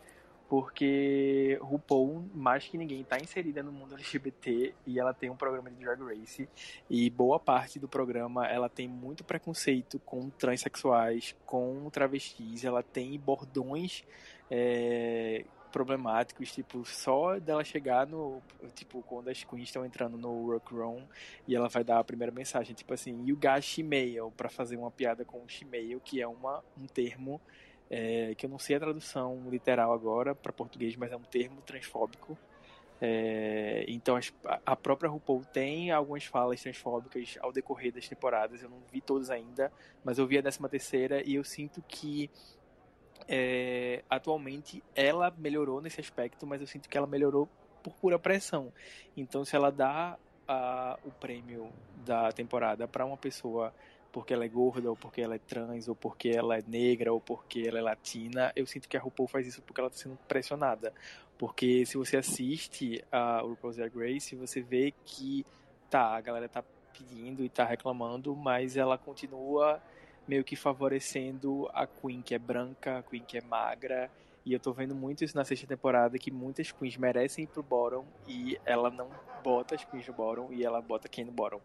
Porque 0.49 1.59
RuPaul, 1.61 2.25
mais 2.33 2.67
que 2.67 2.75
ninguém, 2.75 3.01
está 3.01 3.17
inserida 3.17 3.61
no 3.61 3.71
mundo 3.71 3.93
LGBT 3.93 4.73
e 4.85 4.99
ela 4.99 5.13
tem 5.13 5.29
um 5.29 5.35
programa 5.35 5.69
de 5.69 5.77
Drag 5.77 6.01
Race. 6.01 6.49
E 6.89 7.07
boa 7.11 7.39
parte 7.39 7.77
do 7.77 7.87
programa 7.87 8.47
ela 8.47 8.67
tem 8.67 8.87
muito 8.87 9.23
preconceito 9.23 9.99
com 9.99 10.27
transexuais, 10.31 11.35
com 11.45 11.87
travestis, 11.91 12.63
ela 12.63 12.81
tem 12.81 13.17
bordões 13.19 14.03
é, 14.49 15.45
problemáticos, 15.71 16.51
tipo, 16.51 16.83
só 16.83 17.39
dela 17.39 17.63
chegar 17.63 18.07
no, 18.07 18.41
tipo, 18.73 19.01
quando 19.03 19.29
as 19.29 19.43
queens 19.43 19.63
estão 19.63 19.85
entrando 19.85 20.17
no 20.17 20.31
workroom 20.47 21.03
e 21.47 21.55
ela 21.55 21.69
vai 21.69 21.83
dar 21.83 21.99
a 21.99 22.03
primeira 22.03 22.33
mensagem, 22.33 22.73
tipo 22.73 22.93
assim, 22.93 23.23
you 23.25 23.35
got 23.35 23.61
shemale, 23.61 24.31
para 24.35 24.49
fazer 24.49 24.77
uma 24.77 24.91
piada 24.91 25.23
com 25.23 25.47
shemale, 25.47 25.99
que 26.03 26.21
é 26.21 26.27
uma, 26.27 26.63
um 26.77 26.87
termo 26.87 27.39
é, 27.89 28.35
que 28.35 28.45
eu 28.45 28.49
não 28.49 28.59
sei 28.59 28.75
a 28.75 28.79
tradução 28.79 29.49
literal 29.49 29.91
agora 29.93 30.35
para 30.35 30.53
português, 30.53 30.95
mas 30.95 31.11
é 31.11 31.15
um 31.15 31.21
termo 31.21 31.61
transfóbico. 31.61 32.37
É, 33.01 33.85
então 33.87 34.19
a 34.65 34.75
própria 34.75 35.09
RuPaul 35.09 35.45
tem 35.45 35.89
algumas 35.89 36.25
falas 36.25 36.61
transfóbicas 36.61 37.37
ao 37.41 37.51
decorrer 37.51 37.93
das 37.93 38.07
temporadas. 38.07 38.61
Eu 38.61 38.69
não 38.69 38.79
vi 38.91 39.01
todas 39.01 39.29
ainda, 39.29 39.71
mas 40.03 40.17
eu 40.17 40.27
vi 40.27 40.37
a 40.37 40.41
décima 40.41 40.67
terceira 40.67 41.23
e 41.25 41.35
eu 41.35 41.43
sinto 41.43 41.81
que 41.87 42.29
é, 43.27 44.03
atualmente 44.09 44.83
ela 44.95 45.33
melhorou 45.37 45.81
nesse 45.81 46.01
aspecto, 46.01 46.45
mas 46.45 46.61
eu 46.61 46.67
sinto 46.67 46.89
que 46.89 46.97
ela 46.97 47.07
melhorou 47.07 47.47
por 47.83 47.93
pura 47.93 48.19
pressão. 48.19 48.71
Então, 49.15 49.45
se 49.45 49.55
ela 49.55 49.71
dá 49.71 50.17
a, 50.47 50.97
o 51.05 51.11
prêmio 51.11 51.71
da 52.05 52.31
temporada 52.31 52.87
para 52.87 53.05
uma 53.05 53.17
pessoa 53.17 53.73
porque 54.11 54.33
ela 54.33 54.45
é 54.45 54.47
gorda, 54.47 54.89
ou 54.89 54.95
porque 54.95 55.21
ela 55.21 55.35
é 55.35 55.39
trans, 55.39 55.87
ou 55.87 55.95
porque 55.95 56.29
ela 56.29 56.57
é 56.57 56.63
negra, 56.67 57.13
ou 57.13 57.21
porque 57.21 57.63
ela 57.67 57.79
é 57.79 57.81
latina, 57.81 58.51
eu 58.55 58.65
sinto 58.65 58.87
que 58.87 58.97
a 58.97 58.99
RuPaul 58.99 59.27
faz 59.27 59.47
isso 59.47 59.61
porque 59.61 59.79
ela 59.79 59.89
está 59.89 60.03
sendo 60.03 60.17
pressionada. 60.27 60.93
Porque 61.37 61.85
se 61.85 61.97
você 61.97 62.17
assiste 62.17 63.03
a 63.11 63.41
RuPaul's 63.41 63.77
Drag 63.77 63.95
Race, 63.95 64.35
você 64.35 64.61
vê 64.61 64.93
que 65.05 65.45
tá, 65.89 66.15
a 66.15 66.21
galera 66.21 66.49
tá 66.49 66.63
pedindo 66.97 67.43
e 67.43 67.49
tá 67.49 67.63
reclamando, 67.63 68.35
mas 68.35 68.75
ela 68.75 68.97
continua 68.97 69.81
meio 70.27 70.43
que 70.43 70.55
favorecendo 70.55 71.69
a 71.73 71.87
Queen 71.87 72.21
que 72.21 72.35
é 72.35 72.39
branca, 72.39 72.99
a 72.99 73.03
Queen 73.03 73.23
que 73.23 73.37
é 73.37 73.41
magra. 73.41 74.11
E 74.45 74.53
eu 74.53 74.59
tô 74.59 74.73
vendo 74.73 74.95
muito 74.95 75.23
isso 75.23 75.35
na 75.35 75.43
sexta 75.43 75.67
temporada, 75.67 76.17
que 76.17 76.31
muitas 76.31 76.71
queens 76.71 76.97
merecem 76.97 77.43
ir 77.43 77.47
pro 77.47 77.61
bottom 77.61 78.05
e 78.27 78.59
ela 78.65 78.89
não 78.89 79.09
bota 79.43 79.75
as 79.75 79.83
queens 79.83 80.07
no 80.07 80.13
bottom 80.13 80.47
e 80.51 80.63
ela 80.63 80.81
bota 80.81 81.07
quem 81.07 81.25
no 81.25 81.31
bottom? 81.31 81.61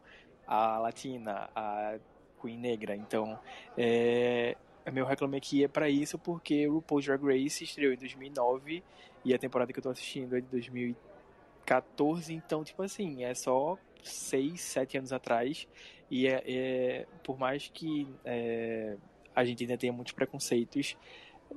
A 0.46 0.78
latina, 0.78 1.48
a 1.54 1.98
queen 2.44 2.58
negra. 2.58 2.94
Então, 2.94 3.38
é, 3.76 4.56
meu 4.92 5.06
reclame 5.06 5.38
aqui 5.38 5.64
é 5.64 5.68
para 5.68 5.88
isso 5.88 6.18
porque 6.18 6.68
o 6.68 6.74
RuPaul's 6.74 7.06
Drag 7.06 7.24
Race 7.24 7.64
estreou 7.64 7.94
em 7.94 7.96
2009 7.96 8.82
e 9.24 9.32
a 9.32 9.38
temporada 9.38 9.72
que 9.72 9.78
eu 9.78 9.82
tô 9.82 9.88
assistindo 9.88 10.36
é 10.36 10.40
de 10.40 10.46
2014. 10.48 12.34
Então, 12.34 12.62
tipo 12.62 12.82
assim, 12.82 13.24
é 13.24 13.34
só 13.34 13.78
6, 14.02 14.60
7 14.60 14.98
anos 14.98 15.12
atrás 15.12 15.66
e 16.10 16.26
é, 16.26 16.42
é 16.46 17.06
por 17.22 17.38
mais 17.38 17.70
que 17.72 18.06
é, 18.24 18.96
a 19.34 19.42
gente 19.44 19.64
ainda 19.64 19.78
tenha 19.78 19.92
muitos 19.92 20.12
preconceitos, 20.12 20.96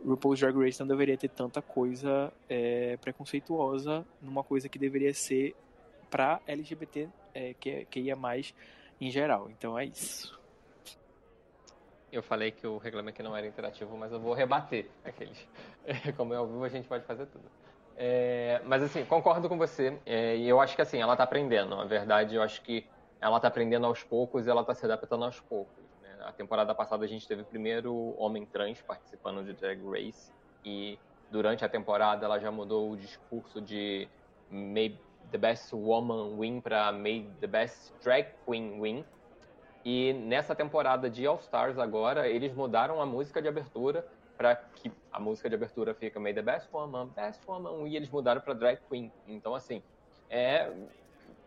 RuPaul's 0.06 0.40
Drag 0.40 0.56
Race 0.58 0.80
não 0.80 0.88
deveria 0.88 1.18
ter 1.18 1.30
tanta 1.30 1.62
coisa 1.62 2.32
é, 2.48 2.98
preconceituosa 2.98 4.06
numa 4.22 4.44
coisa 4.44 4.70
que 4.70 4.80
deveria 4.80 5.14
ser 5.14 5.56
para 6.10 6.40
LGBT 6.48 7.10
é, 7.34 7.54
que, 7.54 7.86
que 7.86 8.00
ia 8.00 8.16
mais 8.16 8.54
em 9.02 9.12
geral. 9.12 9.50
Então 9.50 9.78
é 9.78 9.86
isso. 9.86 10.37
Eu 12.12 12.24
falei 12.24 12.52
que 12.52 12.66
o 12.66 12.82
aqui 13.08 13.22
não 13.22 13.36
era 13.36 13.46
interativo, 13.46 13.98
mas 13.98 14.12
eu 14.12 14.20
vou 14.20 14.34
rebater 14.34 14.90
aqueles. 15.04 15.48
Como 16.16 16.34
é 16.34 16.38
ao 16.38 16.48
vivo, 16.48 16.64
a 16.64 16.70
gente 16.70 16.88
pode 16.88 17.04
fazer 17.04 17.26
tudo. 17.26 17.44
É, 17.98 18.62
mas 18.66 18.84
assim, 18.84 19.04
concordo 19.04 19.50
com 19.50 19.58
você. 19.58 20.00
É, 20.06 20.38
e 20.38 20.48
eu 20.48 20.62
acho 20.62 20.76
que 20.76 20.82
assim, 20.82 21.02
ela 21.02 21.14
está 21.14 21.24
aprendendo. 21.24 21.76
Na 21.76 21.86
verdade, 21.86 22.36
eu 22.36 22.42
acho 22.42 22.62
que 22.62 22.88
ela 23.20 23.38
está 23.38 23.48
aprendendo 23.48 23.86
aos 23.86 24.04
poucos 24.04 24.46
e 24.46 24.50
ela 24.50 24.62
está 24.62 24.74
se 24.74 24.86
adaptando 24.86 25.26
aos 25.26 25.40
poucos. 25.40 25.84
Né? 26.02 26.16
A 26.22 26.32
temporada 26.32 26.74
passada 26.74 27.04
a 27.04 27.08
gente 27.08 27.28
teve 27.28 27.42
o 27.42 27.46
primeiro 27.46 28.16
homem 28.18 28.46
trans 28.46 28.82
participando 28.82 29.44
de 29.44 29.54
Drag 29.54 29.82
Race 29.90 30.32
e 30.64 30.98
durante 31.32 31.66
a 31.66 31.70
temporada 31.70 32.26
ela 32.26 32.40
já 32.40 32.52
mudou 32.52 32.92
o 32.92 32.98
discurso 32.98 33.60
de 33.60 34.08
May 34.50 34.98
the 35.32 35.38
Best 35.38 35.74
Woman 35.74 36.38
Win 36.38 36.62
para 36.62 36.92
May 36.92 37.30
the 37.42 37.48
Best 37.48 37.94
Drag 38.04 38.28
Queen 38.46 38.80
Win. 38.80 39.06
E 39.90 40.12
nessa 40.12 40.54
temporada 40.54 41.10
de 41.10 41.26
All 41.26 41.38
Stars 41.38 41.80
agora, 41.80 42.28
eles 42.28 42.54
mudaram 42.54 43.02
a 43.02 43.06
música 43.06 43.42
de 43.42 43.48
abertura 43.48 44.06
para 44.38 44.54
que 44.54 44.92
a 45.10 45.18
música 45.18 45.48
de 45.48 45.56
abertura 45.56 45.94
fica 45.94 46.20
May 46.20 46.34
the 46.34 46.42
Best 46.42 46.68
Woman, 46.74 47.08
Best 47.16 47.42
Woman, 47.48 47.88
e 47.88 47.96
eles 47.96 48.10
mudaram 48.10 48.42
para 48.42 48.54
Drag 48.54 48.80
Queen. 48.90 49.10
Então, 49.26 49.56
assim, 49.56 49.82
é. 50.30 50.70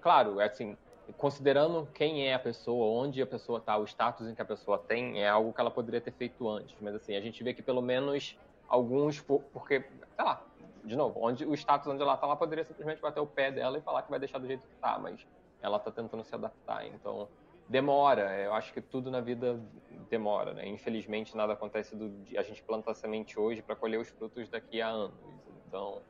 Claro, 0.00 0.40
é 0.40 0.46
assim, 0.46 0.74
considerando 1.18 1.86
quem 1.92 2.28
é 2.28 2.32
a 2.32 2.38
pessoa, 2.38 2.86
onde 2.98 3.20
a 3.20 3.26
pessoa 3.26 3.58
está, 3.58 3.76
o 3.76 3.84
status 3.84 4.26
em 4.26 4.34
que 4.34 4.40
a 4.40 4.46
pessoa 4.46 4.78
tem, 4.78 5.22
é 5.22 5.28
algo 5.28 5.52
que 5.52 5.60
ela 5.60 5.70
poderia 5.70 6.00
ter 6.00 6.12
feito 6.12 6.48
antes. 6.48 6.74
Mas 6.80 6.94
assim, 6.94 7.14
a 7.14 7.20
gente 7.20 7.44
vê 7.44 7.52
que 7.52 7.60
pelo 7.60 7.82
menos 7.82 8.38
alguns, 8.66 9.20
porque, 9.20 9.84
sei 10.16 10.24
lá, 10.24 10.42
de 10.82 10.96
novo, 10.96 11.20
onde 11.22 11.44
o 11.44 11.52
status 11.52 11.86
onde 11.88 12.00
ela 12.00 12.14
está, 12.14 12.26
ela 12.26 12.36
poderia 12.36 12.64
simplesmente 12.64 13.02
bater 13.02 13.20
o 13.20 13.26
pé 13.26 13.52
dela 13.52 13.76
e 13.76 13.82
falar 13.82 14.00
que 14.00 14.08
vai 14.08 14.18
deixar 14.18 14.38
do 14.38 14.46
jeito 14.46 14.62
que 14.62 14.74
está, 14.76 14.98
mas 14.98 15.26
ela 15.60 15.76
está 15.76 15.90
tentando 15.90 16.24
se 16.24 16.34
adaptar. 16.34 16.86
Então, 16.86 17.28
demora. 17.70 18.36
Eu 18.40 18.52
acho 18.52 18.72
que 18.74 18.80
tudo 18.80 19.10
na 19.10 19.20
vida 19.20 19.58
demora, 20.10 20.52
né? 20.52 20.66
Infelizmente, 20.66 21.36
nada 21.36 21.52
acontece 21.52 21.94
do 21.94 22.12
a 22.36 22.42
gente 22.42 22.62
planta 22.64 22.90
a 22.90 22.94
semente 22.94 23.38
hoje 23.38 23.62
para 23.62 23.76
colher 23.76 24.00
os 24.00 24.08
frutos 24.08 24.48
daqui 24.48 24.82
a 24.82 24.88
anos. 24.88 25.14
Então, 25.68 26.02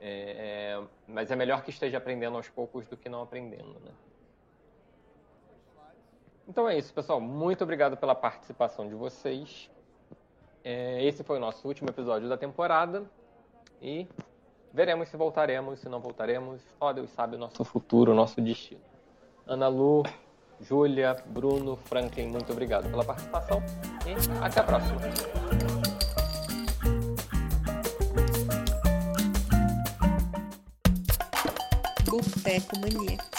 é, 0.00 0.74
é, 0.80 0.84
mas 1.06 1.30
é 1.30 1.36
melhor 1.36 1.62
que 1.62 1.70
esteja 1.70 1.98
aprendendo 1.98 2.36
aos 2.36 2.48
poucos 2.48 2.88
do 2.88 2.96
que 2.96 3.08
não 3.08 3.22
aprendendo, 3.22 3.78
né? 3.84 3.92
Então 6.48 6.68
é 6.68 6.76
isso, 6.76 6.92
pessoal. 6.92 7.20
Muito 7.20 7.62
obrigado 7.62 7.96
pela 7.96 8.14
participação 8.14 8.88
de 8.88 8.94
vocês. 8.94 9.70
É, 10.64 11.04
esse 11.04 11.22
foi 11.22 11.36
o 11.36 11.40
nosso 11.40 11.66
último 11.66 11.88
episódio 11.88 12.28
da 12.28 12.36
temporada. 12.36 13.04
E 13.80 14.08
veremos 14.72 15.08
se 15.08 15.16
voltaremos, 15.16 15.78
se 15.78 15.88
não 15.88 16.00
voltaremos. 16.00 16.60
Só 16.78 16.92
Deus 16.92 17.10
sabe 17.10 17.36
o 17.36 17.38
nosso 17.38 17.64
futuro, 17.64 18.12
o 18.12 18.14
nosso 18.14 18.40
destino. 18.40 18.80
Ana 19.46 19.68
Lu, 19.68 20.02
Júlia, 20.60 21.16
Bruno, 21.26 21.76
Franklin, 21.76 22.28
muito 22.28 22.52
obrigado 22.52 22.88
pela 22.90 23.04
participação. 23.04 23.62
E 24.06 24.44
até 24.44 24.60
a 24.60 24.64
próxima. 24.64 25.00
Boteco 32.04 32.78
Mania. 32.80 33.35